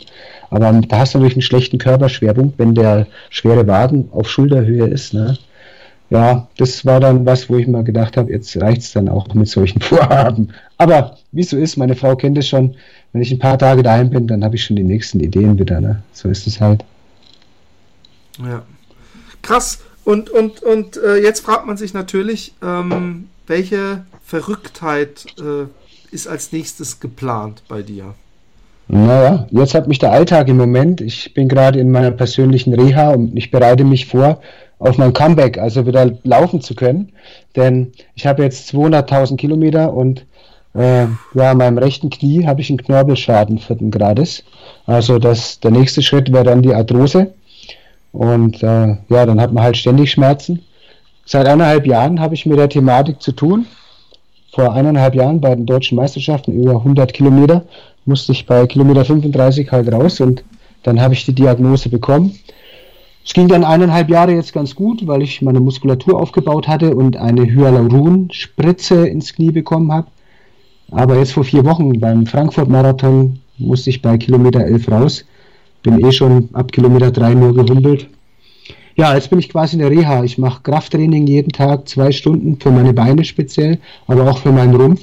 Aber 0.50 0.72
da 0.72 1.00
hast 1.00 1.14
du 1.14 1.18
natürlich 1.18 1.36
einen 1.36 1.42
schlechten 1.42 1.78
Körperschwerpunkt, 1.78 2.58
wenn 2.58 2.76
der 2.76 3.08
schwere 3.30 3.68
Wagen 3.68 4.10
auf 4.12 4.30
Schulterhöhe 4.30 4.88
ist. 4.88 5.14
Ne? 5.14 5.38
Ja, 6.14 6.48
das 6.58 6.86
war 6.86 7.00
dann 7.00 7.26
was, 7.26 7.50
wo 7.50 7.56
ich 7.58 7.66
mal 7.66 7.84
gedacht 7.84 8.18
habe, 8.18 8.32
jetzt 8.32 8.56
reicht's 8.62 8.92
dann 8.92 9.10
auch 9.10 9.34
mit 9.34 9.48
solchen 9.48 9.82
Vorhaben. 9.82 10.50
Aber 10.78 11.18
wie 11.32 11.42
so 11.42 11.58
ist, 11.58 11.76
meine 11.76 11.96
Frau 11.96 12.16
kennt 12.16 12.38
es 12.38 12.48
schon, 12.48 12.76
wenn 13.14 13.24
ich 13.24 13.32
ein 13.32 13.40
paar 13.40 13.58
Tage 13.58 13.82
daheim 13.82 14.12
bin, 14.12 14.28
dann 14.28 14.44
habe 14.44 14.56
ich 14.56 14.64
schon 14.64 14.76
die 14.76 14.84
nächsten 14.84 15.20
Ideen 15.22 15.58
wieder. 15.58 15.82
Ne? 15.82 16.04
So 16.14 16.30
ist 16.30 16.46
es 16.46 16.62
halt. 16.62 16.86
Ja. 18.38 18.62
Krass. 19.42 19.80
Und, 20.04 20.30
und, 20.30 20.62
und 20.62 20.98
äh, 20.98 21.16
jetzt 21.16 21.40
fragt 21.40 21.66
man 21.66 21.78
sich 21.78 21.96
natürlich, 21.96 22.54
ähm, 22.62 23.30
welche 23.48 24.06
Verrücktheit 24.24 25.26
äh, 25.40 25.66
ist 26.14 26.28
als 26.28 26.52
nächstes 26.52 27.00
geplant 27.00 27.64
bei 27.68 27.82
dir? 27.82 28.14
Naja, 28.88 29.48
jetzt 29.52 29.76
hat 29.76 29.88
mich 29.88 30.00
der 30.00 30.12
Alltag 30.12 30.50
im 30.50 30.58
Moment. 30.58 31.02
Ich 31.02 31.34
bin 31.34 31.48
gerade 31.48 31.80
in 31.80 31.92
meiner 31.92 32.12
persönlichen 32.12 32.74
Reha 32.74 33.12
und 33.12 33.36
ich 33.38 33.50
bereite 33.50 33.84
mich 33.84 34.06
vor 34.06 34.40
auf 34.80 34.98
mein 34.98 35.14
Comeback, 35.14 35.58
also 35.58 35.86
wieder 35.86 36.12
laufen 36.24 36.62
zu 36.62 36.76
können. 36.76 37.14
Denn 37.56 37.94
ich 38.16 38.28
habe 38.28 38.44
jetzt 38.44 38.74
200.000 38.74 39.38
Kilometer 39.38 39.94
und 39.94 40.26
äh, 40.76 41.06
ja, 41.34 41.52
an 41.52 41.58
meinem 41.58 41.78
rechten 41.78 42.10
Knie 42.10 42.46
habe 42.46 42.62
ich 42.62 42.70
einen 42.70 42.82
Knorpelschaden 42.82 43.60
vierten 43.60 43.92
Grades. 43.92 44.44
Also 44.86 45.20
das, 45.20 45.60
der 45.60 45.72
nächste 45.72 46.02
Schritt 46.02 46.34
wäre 46.34 46.44
dann 46.44 46.62
die 46.62 46.74
Arthrose. 46.74 47.34
Und 48.12 48.62
äh, 48.62 48.98
ja, 49.10 49.26
dann 49.26 49.40
hat 49.40 49.54
man 49.54 49.64
halt 49.64 49.78
ständig 49.78 50.12
Schmerzen. 50.12 50.64
Seit 51.26 51.48
eineinhalb 51.48 51.88
Jahren 51.88 52.20
habe 52.20 52.36
ich 52.36 52.46
mit 52.46 52.60
der 52.60 52.70
Thematik 52.70 53.22
zu 53.22 53.32
tun. 53.32 53.66
Vor 54.52 54.74
eineinhalb 54.74 55.16
Jahren 55.16 55.42
bei 55.42 55.56
den 55.56 55.66
deutschen 55.66 55.96
Meisterschaften 55.96 56.52
über 56.52 56.74
100 56.74 57.14
Kilometer 57.14 57.64
musste 58.06 58.32
ich 58.32 58.46
bei 58.46 58.66
Kilometer 58.68 59.06
35 59.06 59.72
halt 59.72 59.92
raus 59.92 60.20
und 60.20 60.44
dann 60.84 61.00
habe 61.02 61.14
ich 61.14 61.26
die 61.26 61.34
Diagnose 61.34 61.90
bekommen. 61.90 62.38
Es 63.26 63.34
ging 63.34 63.48
dann 63.48 63.64
eineinhalb 63.64 64.10
Jahre 64.10 64.34
jetzt 64.34 64.52
ganz 64.52 64.76
gut, 64.76 65.08
weil 65.08 65.22
ich 65.22 65.42
meine 65.42 65.62
Muskulatur 65.62 66.20
aufgebaut 66.20 66.68
hatte 66.68 66.94
und 66.94 67.16
eine 67.16 67.46
Hyaluron-Spritze 67.46 69.08
ins 69.08 69.34
Knie 69.34 69.52
bekommen 69.52 69.92
habe. 69.92 70.08
Aber 70.92 71.18
jetzt 71.18 71.32
vor 71.32 71.46
vier 71.46 71.64
Wochen 71.64 72.00
beim 72.00 72.26
Frankfurt-Marathon 72.26 73.40
musste 73.58 73.90
ich 73.90 74.02
bei 74.02 74.18
Kilometer 74.18 74.66
11 74.66 74.92
raus. 74.92 75.26
Bin 75.84 76.06
eh 76.06 76.12
schon 76.12 76.50
ab 76.54 76.72
Kilometer 76.72 77.12
3 77.12 77.34
nur 77.34 77.54
gehumpelt. 77.54 78.10
Ja, 78.96 79.16
jetzt 79.16 79.30
bin 79.30 79.40
ich 79.40 79.50
quasi 79.50 79.76
in 79.76 79.80
der 79.80 79.90
Reha. 79.90 80.24
Ich 80.24 80.38
mache 80.38 80.62
Krafttraining 80.62 81.26
jeden 81.26 81.52
Tag, 81.52 81.88
zwei 81.88 82.12
Stunden 82.12 82.60
für 82.60 82.72
meine 82.72 82.94
Beine 82.94 83.24
speziell, 83.24 83.80
aber 84.08 84.30
auch 84.30 84.38
für 84.38 84.52
meinen 84.52 84.76
Rumpf. 84.76 85.02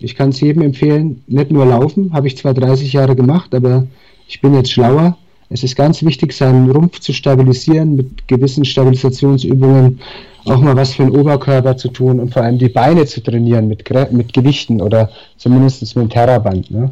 Ich 0.00 0.16
kann 0.16 0.30
es 0.30 0.40
jedem 0.40 0.62
empfehlen, 0.62 1.22
nicht 1.26 1.50
nur 1.50 1.66
laufen, 1.66 2.12
habe 2.12 2.26
ich 2.26 2.36
zwar 2.36 2.54
30 2.54 2.92
Jahre 2.92 3.14
gemacht, 3.14 3.54
aber 3.54 3.86
ich 4.28 4.40
bin 4.40 4.54
jetzt 4.54 4.72
schlauer. 4.72 5.16
Es 5.50 5.62
ist 5.62 5.76
ganz 5.76 6.02
wichtig, 6.02 6.32
seinen 6.32 6.70
Rumpf 6.70 7.00
zu 7.00 7.12
stabilisieren 7.12 7.96
mit 7.96 8.26
gewissen 8.26 8.64
Stabilisationsübungen, 8.64 10.00
auch 10.46 10.60
mal 10.60 10.76
was 10.76 10.94
für 10.94 11.04
den 11.04 11.16
Oberkörper 11.16 11.76
zu 11.76 11.88
tun 11.88 12.20
und 12.20 12.32
vor 12.32 12.42
allem 12.42 12.58
die 12.58 12.68
Beine 12.68 13.06
zu 13.06 13.22
trainieren 13.22 13.68
mit, 13.68 13.88
mit 14.10 14.32
Gewichten 14.32 14.80
oder 14.80 15.10
zumindest 15.36 15.82
mit 15.96 16.04
dem 16.04 16.10
Terraband. 16.10 16.70
Ne? 16.70 16.90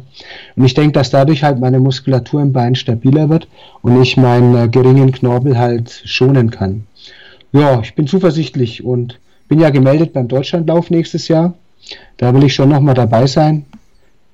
Und 0.55 0.65
ich 0.65 0.73
denke, 0.73 0.93
dass 0.93 1.09
dadurch 1.09 1.43
halt 1.43 1.59
meine 1.59 1.79
Muskulatur 1.79 2.41
im 2.41 2.53
Bein 2.53 2.75
stabiler 2.75 3.29
wird 3.29 3.47
und 3.81 4.01
ich 4.01 4.17
meinen 4.17 4.55
äh, 4.55 4.67
geringen 4.69 5.11
Knorpel 5.11 5.57
halt 5.57 6.01
schonen 6.05 6.49
kann. 6.49 6.85
Ja, 7.51 7.81
ich 7.81 7.93
bin 7.93 8.07
zuversichtlich 8.07 8.83
und 8.83 9.19
bin 9.47 9.59
ja 9.59 9.69
gemeldet 9.69 10.13
beim 10.13 10.27
Deutschlandlauf 10.27 10.89
nächstes 10.89 11.27
Jahr. 11.27 11.53
Da 12.17 12.33
will 12.33 12.43
ich 12.43 12.53
schon 12.53 12.69
nochmal 12.69 12.95
dabei 12.95 13.27
sein. 13.27 13.65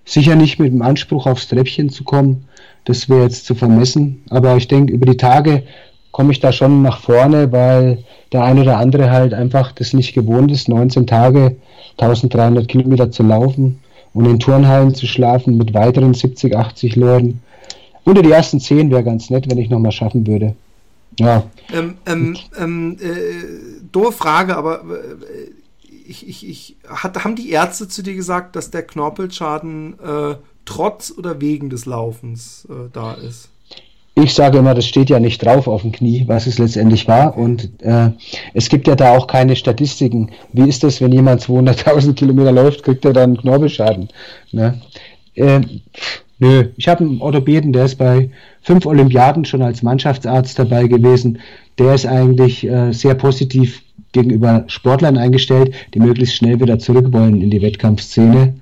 Sicher 0.06 0.36
nicht 0.36 0.60
mit 0.60 0.72
dem 0.74 0.82
Anspruch 0.82 1.28
aufs 1.28 1.48
Treppchen 1.48 1.90
zu 1.90 2.04
kommen, 2.04 2.46
das 2.86 3.10
wäre 3.10 3.24
jetzt 3.24 3.46
zu 3.46 3.54
vermessen, 3.54 4.24
aber 4.30 4.58
ich 4.58 4.68
denke, 4.68 4.94
über 4.94 5.06
die 5.06 5.18
Tage 5.18 5.64
komme 6.12 6.32
ich 6.32 6.40
da 6.40 6.52
schon 6.52 6.82
nach 6.82 7.00
vorne, 7.00 7.52
weil 7.52 8.00
der 8.32 8.44
eine 8.44 8.62
oder 8.62 8.78
andere 8.78 9.12
halt 9.12 9.34
einfach 9.34 9.72
das 9.74 9.94
nicht 9.94 10.14
gewohnt 10.14 10.52
ist, 10.52 10.68
19 10.68 11.06
Tage, 11.06 11.56
1300 12.00 12.68
Kilometer 12.68 13.12
zu 13.12 13.24
laufen 13.24 13.80
und 14.14 14.26
in 14.26 14.40
Turnhallen 14.40 14.96
zu 14.96 15.06
schlafen 15.06 15.58
mit 15.58 15.74
weiteren 15.74 16.14
70, 16.14 16.56
80 16.56 16.96
Leuten. 16.96 17.42
Unter 18.06 18.24
die 18.24 18.32
ersten 18.32 18.60
10 18.60 18.90
wäre 18.90 19.04
ganz 19.04 19.30
nett, 19.30 19.50
wenn 19.50 19.60
ich 19.60 19.70
nochmal 19.70 19.92
schaffen 19.92 20.26
würde. 20.26 20.56
Ja. 21.20 21.44
Ähm, 21.74 21.96
ähm, 22.08 22.38
ähm, 22.58 22.98
äh, 23.00 23.82
doofe 23.92 24.14
Frage, 24.14 24.56
aber 24.56 24.80
äh, 24.80 25.59
ich, 26.10 26.28
ich, 26.28 26.50
ich, 26.50 26.76
hat, 26.88 27.24
haben 27.24 27.36
die 27.36 27.52
Ärzte 27.52 27.88
zu 27.88 28.02
dir 28.02 28.16
gesagt, 28.16 28.56
dass 28.56 28.72
der 28.72 28.84
Knorpelschaden 28.84 29.94
äh, 30.00 30.36
trotz 30.66 31.14
oder 31.16 31.40
wegen 31.40 31.70
des 31.70 31.86
Laufens 31.86 32.68
äh, 32.70 32.90
da 32.92 33.14
ist? 33.14 33.50
Ich 34.16 34.34
sage 34.34 34.58
immer, 34.58 34.74
das 34.74 34.86
steht 34.86 35.10
ja 35.10 35.20
nicht 35.20 35.46
drauf 35.46 35.68
auf 35.68 35.84
dem 35.84 35.94
Knie, 35.94 36.26
was 36.28 36.48
es 36.48 36.58
letztendlich 36.58 37.08
war. 37.08 37.38
Und 37.38 37.70
äh, 37.82 38.10
es 38.54 38.68
gibt 38.68 38.88
ja 38.88 38.96
da 38.96 39.16
auch 39.16 39.28
keine 39.28 39.56
Statistiken. 39.56 40.32
Wie 40.52 40.68
ist 40.68 40.84
das, 40.84 41.00
wenn 41.00 41.12
jemand 41.12 41.42
200.000 41.42 42.16
Kilometer 42.16 42.52
läuft, 42.52 42.84
kriegt 42.84 43.06
er 43.06 43.14
dann 43.14 43.38
Knorpelschaden? 43.38 44.10
Ne? 44.52 44.82
Äh, 45.36 45.62
nö, 46.40 46.70
ich 46.76 46.88
habe 46.90 47.06
einen 47.06 47.22
Orthopäden, 47.22 47.72
der 47.72 47.86
ist 47.86 47.98
bei 47.98 48.30
fünf 48.62 48.86
Olympiaden 48.86 49.46
schon 49.46 49.62
als 49.62 49.84
Mannschaftsarzt 49.84 50.60
dabei 50.60 50.88
gewesen. 50.88 51.40
Der 51.78 51.94
ist 51.94 52.06
eigentlich 52.06 52.68
äh, 52.68 52.92
sehr 52.92 53.14
positiv 53.14 53.82
gegenüber 54.12 54.64
Sportlern 54.68 55.18
eingestellt, 55.18 55.74
die 55.94 56.00
möglichst 56.00 56.36
schnell 56.36 56.60
wieder 56.60 56.80
zurück 56.80 57.12
wollen 57.12 57.42
in 57.42 57.50
die 57.50 57.62
Wettkampfszene 57.62 58.54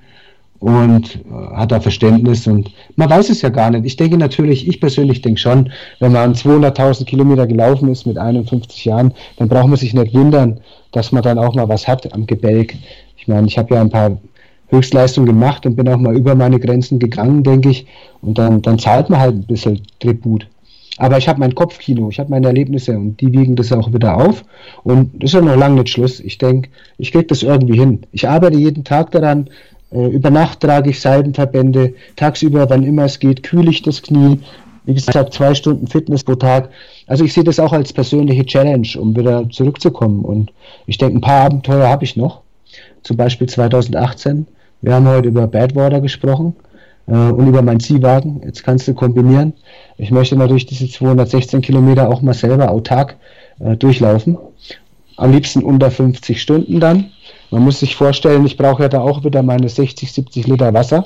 und 0.60 1.16
äh, 1.16 1.56
hat 1.56 1.72
da 1.72 1.80
Verständnis 1.80 2.46
und 2.46 2.70
man 2.96 3.08
weiß 3.10 3.30
es 3.30 3.42
ja 3.42 3.48
gar 3.48 3.70
nicht. 3.70 3.86
Ich 3.86 3.96
denke 3.96 4.16
natürlich, 4.16 4.66
ich 4.66 4.80
persönlich 4.80 5.22
denke 5.22 5.40
schon, 5.40 5.70
wenn 6.00 6.12
man 6.12 6.34
200.000 6.34 7.04
Kilometer 7.04 7.46
gelaufen 7.46 7.88
ist 7.90 8.06
mit 8.06 8.18
51 8.18 8.84
Jahren, 8.84 9.14
dann 9.36 9.48
braucht 9.48 9.68
man 9.68 9.76
sich 9.76 9.94
nicht 9.94 10.14
wundern, 10.14 10.60
dass 10.92 11.12
man 11.12 11.22
dann 11.22 11.38
auch 11.38 11.54
mal 11.54 11.68
was 11.68 11.86
hat 11.86 12.12
am 12.12 12.26
Gebälk. 12.26 12.74
Ich 13.16 13.28
meine, 13.28 13.46
ich 13.46 13.56
habe 13.58 13.74
ja 13.74 13.80
ein 13.80 13.90
paar 13.90 14.18
Höchstleistungen 14.68 15.26
gemacht 15.26 15.64
und 15.64 15.76
bin 15.76 15.88
auch 15.88 15.98
mal 15.98 16.16
über 16.16 16.34
meine 16.34 16.58
Grenzen 16.58 16.98
gegangen, 16.98 17.42
denke 17.42 17.70
ich. 17.70 17.86
Und 18.20 18.38
dann, 18.38 18.60
dann 18.62 18.78
zahlt 18.78 19.10
man 19.10 19.20
halt 19.20 19.34
ein 19.36 19.46
bisschen 19.46 19.82
Tribut. 20.00 20.46
Aber 20.98 21.16
ich 21.16 21.28
habe 21.28 21.40
mein 21.40 21.54
Kopfkino, 21.54 22.10
ich 22.10 22.18
habe 22.18 22.30
meine 22.30 22.48
Erlebnisse 22.48 22.96
und 22.96 23.20
die 23.20 23.32
wiegen 23.32 23.54
das 23.54 23.72
auch 23.72 23.92
wieder 23.92 24.16
auf. 24.16 24.44
Und 24.82 25.22
das 25.22 25.30
ist 25.30 25.34
ja 25.34 25.40
noch 25.40 25.56
lange 25.56 25.76
nicht 25.76 25.90
Schluss. 25.90 26.20
Ich 26.20 26.38
denke, 26.38 26.68
ich 26.98 27.12
kriege 27.12 27.26
das 27.26 27.42
irgendwie 27.42 27.78
hin. 27.78 28.00
Ich 28.12 28.28
arbeite 28.28 28.58
jeden 28.58 28.84
Tag 28.84 29.12
daran, 29.12 29.48
äh, 29.92 30.06
über 30.08 30.30
Nacht 30.30 30.60
trage 30.60 30.90
ich 30.90 31.00
Seidenverbände, 31.00 31.94
tagsüber, 32.16 32.68
wann 32.68 32.82
immer 32.82 33.04
es 33.04 33.20
geht, 33.20 33.44
kühle 33.44 33.70
ich 33.70 33.82
das 33.82 34.02
Knie. 34.02 34.40
Wie 34.84 34.94
gesagt, 34.94 35.34
zwei 35.34 35.54
Stunden 35.54 35.86
Fitness 35.86 36.24
pro 36.24 36.34
Tag. 36.34 36.70
Also 37.06 37.24
ich 37.24 37.32
sehe 37.32 37.44
das 37.44 37.60
auch 37.60 37.72
als 37.72 37.92
persönliche 37.92 38.44
Challenge, 38.44 38.88
um 38.98 39.16
wieder 39.16 39.48
zurückzukommen. 39.50 40.24
Und 40.24 40.50
ich 40.86 40.98
denke, 40.98 41.18
ein 41.18 41.20
paar 41.20 41.44
Abenteuer 41.44 41.88
habe 41.88 42.04
ich 42.04 42.16
noch. 42.16 42.40
Zum 43.02 43.16
Beispiel 43.16 43.48
2018. 43.48 44.46
Wir 44.80 44.94
haben 44.94 45.06
heute 45.06 45.28
über 45.28 45.46
Badwater 45.46 46.00
gesprochen 46.00 46.56
und 47.12 47.46
über 47.46 47.62
meinen 47.62 47.80
Ziehwagen. 47.80 48.42
Jetzt 48.44 48.64
kannst 48.64 48.86
du 48.86 48.94
kombinieren. 48.94 49.54
Ich 49.96 50.10
möchte 50.10 50.36
natürlich 50.36 50.66
diese 50.66 50.88
216 50.88 51.60
Kilometer 51.62 52.08
auch 52.08 52.22
mal 52.22 52.34
selber 52.34 52.70
autark 52.70 53.16
äh, 53.60 53.76
durchlaufen. 53.76 54.38
Am 55.16 55.32
liebsten 55.32 55.62
unter 55.62 55.90
50 55.90 56.40
Stunden 56.40 56.80
dann. 56.80 57.10
Man 57.50 57.62
muss 57.62 57.80
sich 57.80 57.96
vorstellen, 57.96 58.44
ich 58.44 58.56
brauche 58.56 58.82
ja 58.82 58.88
da 58.88 59.00
auch 59.00 59.24
wieder 59.24 59.42
meine 59.42 59.68
60, 59.68 60.12
70 60.12 60.46
Liter 60.46 60.74
Wasser. 60.74 61.04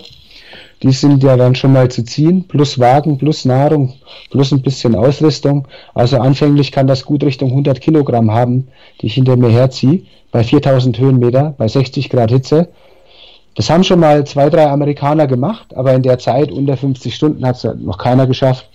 Die 0.83 0.91
sind 0.91 1.23
ja 1.23 1.37
dann 1.37 1.55
schon 1.55 1.73
mal 1.73 1.89
zu 1.91 2.05
ziehen, 2.05 2.45
plus 2.49 2.79
Wagen, 2.81 3.17
plus 3.17 3.45
Nahrung, 3.45 3.95
plus 4.31 4.53
ein 4.53 4.63
bisschen 4.63 4.97
Ausrüstung. 4.97 5.69
Also 5.95 6.19
anfänglich 6.19 6.73
kann 6.73 6.89
das 6.89 7.05
gut 7.05 7.23
Richtung 7.23 7.51
100 7.51 7.81
Kilogramm 7.81 8.33
haben, 8.33 8.67
die 9.01 9.07
ich 9.07 9.15
hinter 9.15 9.37
mir 9.37 9.51
herziehe, 9.51 10.03
bei 10.33 10.43
4000 10.43 10.99
Höhenmeter, 10.99 11.55
bei 11.57 11.69
60 11.69 12.11
Grad 12.11 12.33
Hitze. 12.33 12.69
Das 13.55 13.69
haben 13.69 13.85
schon 13.85 14.01
mal 14.01 14.27
zwei, 14.27 14.49
drei 14.49 14.69
Amerikaner 14.69 15.27
gemacht, 15.27 15.77
aber 15.77 15.95
in 15.95 16.03
der 16.03 16.19
Zeit 16.19 16.51
unter 16.51 16.77
50 16.77 17.15
Stunden 17.15 17.47
hat 17.47 17.57
es 17.57 17.65
noch 17.65 17.99
keiner 17.99 18.27
geschafft. 18.27 18.69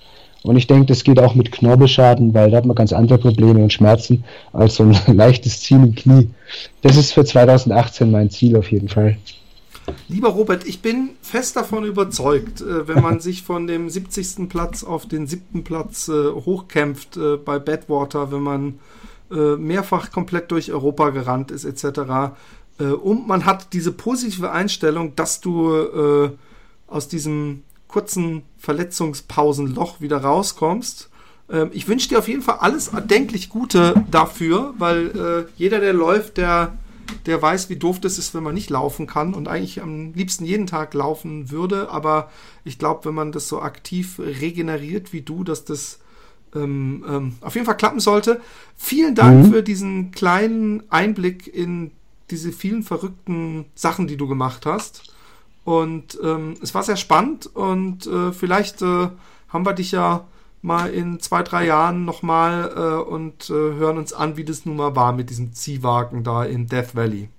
Und 0.44 0.56
ich 0.56 0.68
denke, 0.68 0.86
das 0.86 1.04
geht 1.04 1.20
auch 1.20 1.36
mit 1.36 1.52
Knorpelschaden, 1.52 2.34
weil 2.34 2.52
da 2.52 2.58
hat 2.58 2.66
man 2.66 2.76
ganz 2.76 2.94
andere 2.94 3.18
Probleme 3.18 3.62
und 3.62 3.74
Schmerzen 3.74 4.24
als 4.54 4.76
so 4.76 4.84
ein 4.84 4.96
leichtes 5.18 5.62
Ziehen 5.62 5.84
im 5.84 5.96
Knie. 5.96 6.30
Das 6.82 6.96
ist 6.96 7.12
für 7.12 7.26
2018 7.26 8.10
mein 8.10 8.30
Ziel 8.30 8.56
auf 8.56 8.72
jeden 8.72 8.88
Fall. 8.88 9.18
Lieber 10.10 10.30
Robert, 10.30 10.66
ich 10.68 10.82
bin 10.82 11.12
fest 11.22 11.56
davon 11.56 11.86
überzeugt, 11.86 12.62
äh, 12.62 12.88
wenn 12.88 13.02
man 13.02 13.20
sich 13.20 13.44
von 13.44 13.68
dem 13.68 13.90
70. 13.90 14.50
Platz 14.50 14.84
auf 14.84 15.06
den 15.06 15.28
siebten 15.28 15.64
Platz 15.64 16.08
äh, 16.08 16.32
hochkämpft 16.32 17.18
äh, 17.18 17.38
bei 17.38 17.60
Badwater, 17.60 18.32
wenn 18.32 18.42
man 18.42 18.80
mehrfach 19.30 20.10
komplett 20.14 20.52
durch 20.52 20.72
Europa 20.72 21.10
gerannt 21.10 21.52
ist 21.52 21.66
etc. 21.66 22.32
Und 22.78 23.28
man 23.28 23.46
hat 23.46 23.74
diese 23.74 23.92
positive 23.92 24.52
Einstellung, 24.52 25.16
dass 25.16 25.42
du 25.42 26.38
aus 26.88 27.08
diesem 27.08 27.64
kurzen 27.88 28.44
Verletzungspausenloch 28.58 30.02
wieder 30.02 30.18
rauskommst. 30.18 31.10
Ähm, 31.50 31.70
ich 31.74 31.88
wünsche 31.88 32.10
dir 32.10 32.20
auf 32.20 32.28
jeden 32.28 32.42
Fall 32.42 32.58
alles 32.60 32.90
erdenklich 32.90 33.50
Gute 33.50 34.06
dafür, 34.12 34.74
weil 34.78 35.08
äh, 35.08 35.52
jeder, 35.58 35.80
der 35.80 35.94
läuft, 35.94 36.38
der, 36.38 36.78
der 37.26 37.42
weiß, 37.42 37.70
wie 37.70 37.78
doof 37.78 38.00
das 38.00 38.18
ist, 38.18 38.34
wenn 38.34 38.44
man 38.44 38.54
nicht 38.54 38.70
laufen 38.70 39.08
kann 39.08 39.34
und 39.34 39.48
eigentlich 39.48 39.82
am 39.82 40.14
liebsten 40.14 40.46
jeden 40.46 40.68
Tag 40.68 40.94
laufen 40.94 41.50
würde. 41.50 41.90
Aber 41.90 42.30
ich 42.64 42.78
glaube, 42.78 43.06
wenn 43.06 43.16
man 43.16 43.32
das 43.32 43.48
so 43.48 43.62
aktiv 43.62 44.20
regeneriert 44.20 45.14
wie 45.14 45.22
du, 45.22 45.44
dass 45.44 45.64
das 45.64 46.00
ähm, 46.56 47.06
ähm, 47.08 47.36
auf 47.42 47.56
jeden 47.56 47.66
Fall 47.66 47.78
klappen 47.78 48.00
sollte. 48.00 48.42
Vielen 48.76 49.16
Dank 49.16 49.46
mhm. 49.46 49.52
für 49.52 49.64
diesen 49.64 50.12
kleinen 50.12 50.84
Einblick 50.90 51.48
in 51.48 51.92
diese 52.30 52.52
vielen 52.52 52.84
verrückten 52.84 53.66
Sachen, 53.76 54.08
die 54.08 54.18
du 54.18 54.28
gemacht 54.28 54.66
hast. 54.66 55.14
Und 55.64 56.18
ähm, 56.24 56.56
es 56.62 56.74
war 56.74 56.84
sehr 56.84 56.96
spannend 56.96 57.46
und 57.48 58.08
äh, 58.08 58.32
vielleicht 58.32 58.82
äh, 58.82 59.10
haben 59.50 59.66
wir 59.66 59.74
dich 59.74 59.92
ja 59.92 60.26
mal 60.62 60.90
in 60.90 61.20
zwei, 61.20 61.44
drei 61.44 61.66
Jahren 61.66 62.06
nochmal 62.06 62.72
äh, 62.76 63.10
und 63.10 63.50
äh, 63.50 63.54
hören 63.54 63.98
uns 63.98 64.14
an, 64.14 64.38
wie 64.38 64.46
das 64.46 64.66
nun 64.66 64.78
mal 64.78 64.96
war 64.96 65.12
mit 65.14 65.30
diesem 65.30 65.54
Ziehwagen 65.54 66.24
da 66.24 66.44
in 66.46 66.68
Death 66.68 66.96
Valley. 66.96 67.30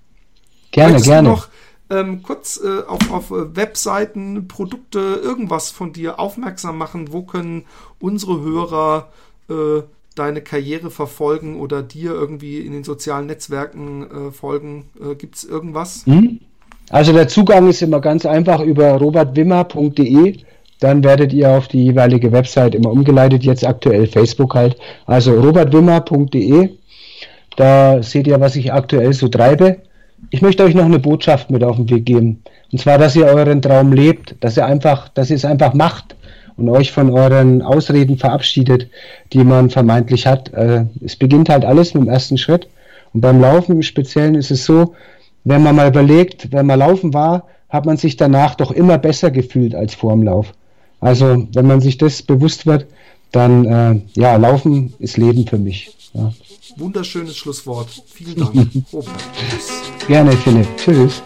Gerne, 0.71 0.93
Möchtest 0.93 1.11
gerne. 1.11 1.29
Du 1.29 1.35
noch 1.35 1.49
ähm, 1.91 2.23
kurz 2.23 2.61
äh, 2.63 2.83
auf, 2.87 3.11
auf 3.11 3.31
äh, 3.31 3.57
Webseiten, 3.57 4.47
Produkte, 4.47 4.99
irgendwas 4.99 5.71
von 5.71 5.93
dir 5.93 6.21
aufmerksam 6.21 6.77
machen? 6.77 7.13
Wo 7.13 7.23
können 7.23 7.65
unsere 7.99 8.41
Hörer 8.41 9.09
äh, 9.49 9.83
deine 10.19 10.41
Karriere 10.41 10.91
verfolgen 10.91 11.61
oder 11.61 11.83
dir 11.83 12.13
irgendwie 12.13 12.59
in 12.59 12.73
den 12.73 12.85
sozialen 12.85 13.27
Netzwerken 13.27 14.29
äh, 14.29 14.31
folgen? 14.31 14.87
Äh, 15.01 15.15
Gibt 15.15 15.37
es 15.37 15.45
irgendwas? 15.45 16.07
Mhm. 16.07 16.41
Also 16.91 17.13
der 17.13 17.29
Zugang 17.29 17.69
ist 17.69 17.83
immer 17.83 18.01
ganz 18.01 18.25
einfach 18.27 18.61
über 18.61 18.93
robertwimmer.de. 18.93 20.39
Dann 20.81 21.05
werdet 21.05 21.33
ihr 21.33 21.51
auf 21.51 21.69
die 21.69 21.85
jeweilige 21.85 22.33
Website 22.33 22.75
immer 22.75 22.91
umgeleitet, 22.91 23.45
jetzt 23.45 23.67
aktuell 23.67 24.07
Facebook 24.07 24.55
halt. 24.55 24.77
Also 25.07 25.39
robertwimmer.de. 25.39 26.71
Da 27.57 28.03
seht 28.03 28.27
ihr, 28.27 28.41
was 28.41 28.57
ich 28.57 28.73
aktuell 28.73 29.13
so 29.13 29.29
treibe. 29.29 29.79
Ich 30.31 30.43
möchte 30.43 30.65
euch 30.65 30.75
noch 30.75 30.85
eine 30.85 30.99
Botschaft 30.99 31.51
mit 31.51 31.63
auf 31.65 31.77
den 31.77 31.91
Weg 31.91 32.07
geben. 32.07 32.43
Und 32.73 32.81
zwar, 32.81 32.99
dass 32.99 33.17
ihr 33.17 33.27
euren 33.27 33.61
Traum 33.61 33.93
lebt, 33.93 34.37
dass 34.41 34.57
ihr 34.57 34.67
einfach, 34.67 35.09
dass 35.09 35.31
ihr 35.31 35.37
es 35.37 35.45
einfach 35.45 35.75
macht 35.75 36.17
und 36.59 36.69
euch 36.69 36.93
von 36.93 37.11
euren 37.11 37.63
Ausreden 37.63 38.19
verabschiedet, 38.19 38.89
die 39.33 39.45
man 39.45 39.71
vermeintlich 39.71 40.27
hat. 40.27 40.53
Äh, 40.53 40.85
es 41.03 41.17
beginnt 41.17 41.49
halt 41.49 41.65
alles 41.65 41.95
mit 41.95 42.03
dem 42.03 42.09
ersten 42.11 42.37
Schritt. 42.37 42.69
Und 43.15 43.23
beim 43.23 43.41
Laufen 43.41 43.73
im 43.77 43.83
Speziellen 43.83 44.35
ist 44.35 44.51
es 44.51 44.65
so, 44.65 44.95
wenn 45.45 45.63
man 45.63 45.77
mal 45.77 45.89
überlegt, 45.89 46.53
wenn 46.53 46.67
man 46.67 46.81
laufen 46.81 47.15
war, 47.15 47.47
hat 47.69 47.87
man 47.87 47.97
sich 47.97 48.17
danach 48.17 48.55
doch 48.55 48.71
immer 48.71 48.99
besser 48.99 49.31
gefühlt 49.31 49.75
als 49.75 49.95
vor 49.95 50.13
dem 50.13 50.25
Lauf. 50.25 50.53
Also, 51.01 51.47
wenn 51.53 51.67
man 51.67 51.81
sich 51.81 51.97
das 51.97 52.23
bewusst 52.23 52.67
wird, 52.67 52.87
dann, 53.31 53.65
äh, 53.65 54.01
ja, 54.15 54.37
Laufen 54.37 54.95
ist 54.99 55.17
Leben 55.17 55.47
für 55.47 55.59
mich. 55.59 55.95
Ja. 56.13 56.33
Wunderschönes 56.77 57.37
Schlusswort. 57.37 57.89
Vielen 58.07 58.37
Dank. 58.37 58.69
Gerne, 60.09 60.33
Philipp. 60.33 60.67
Tschüss. 60.77 61.23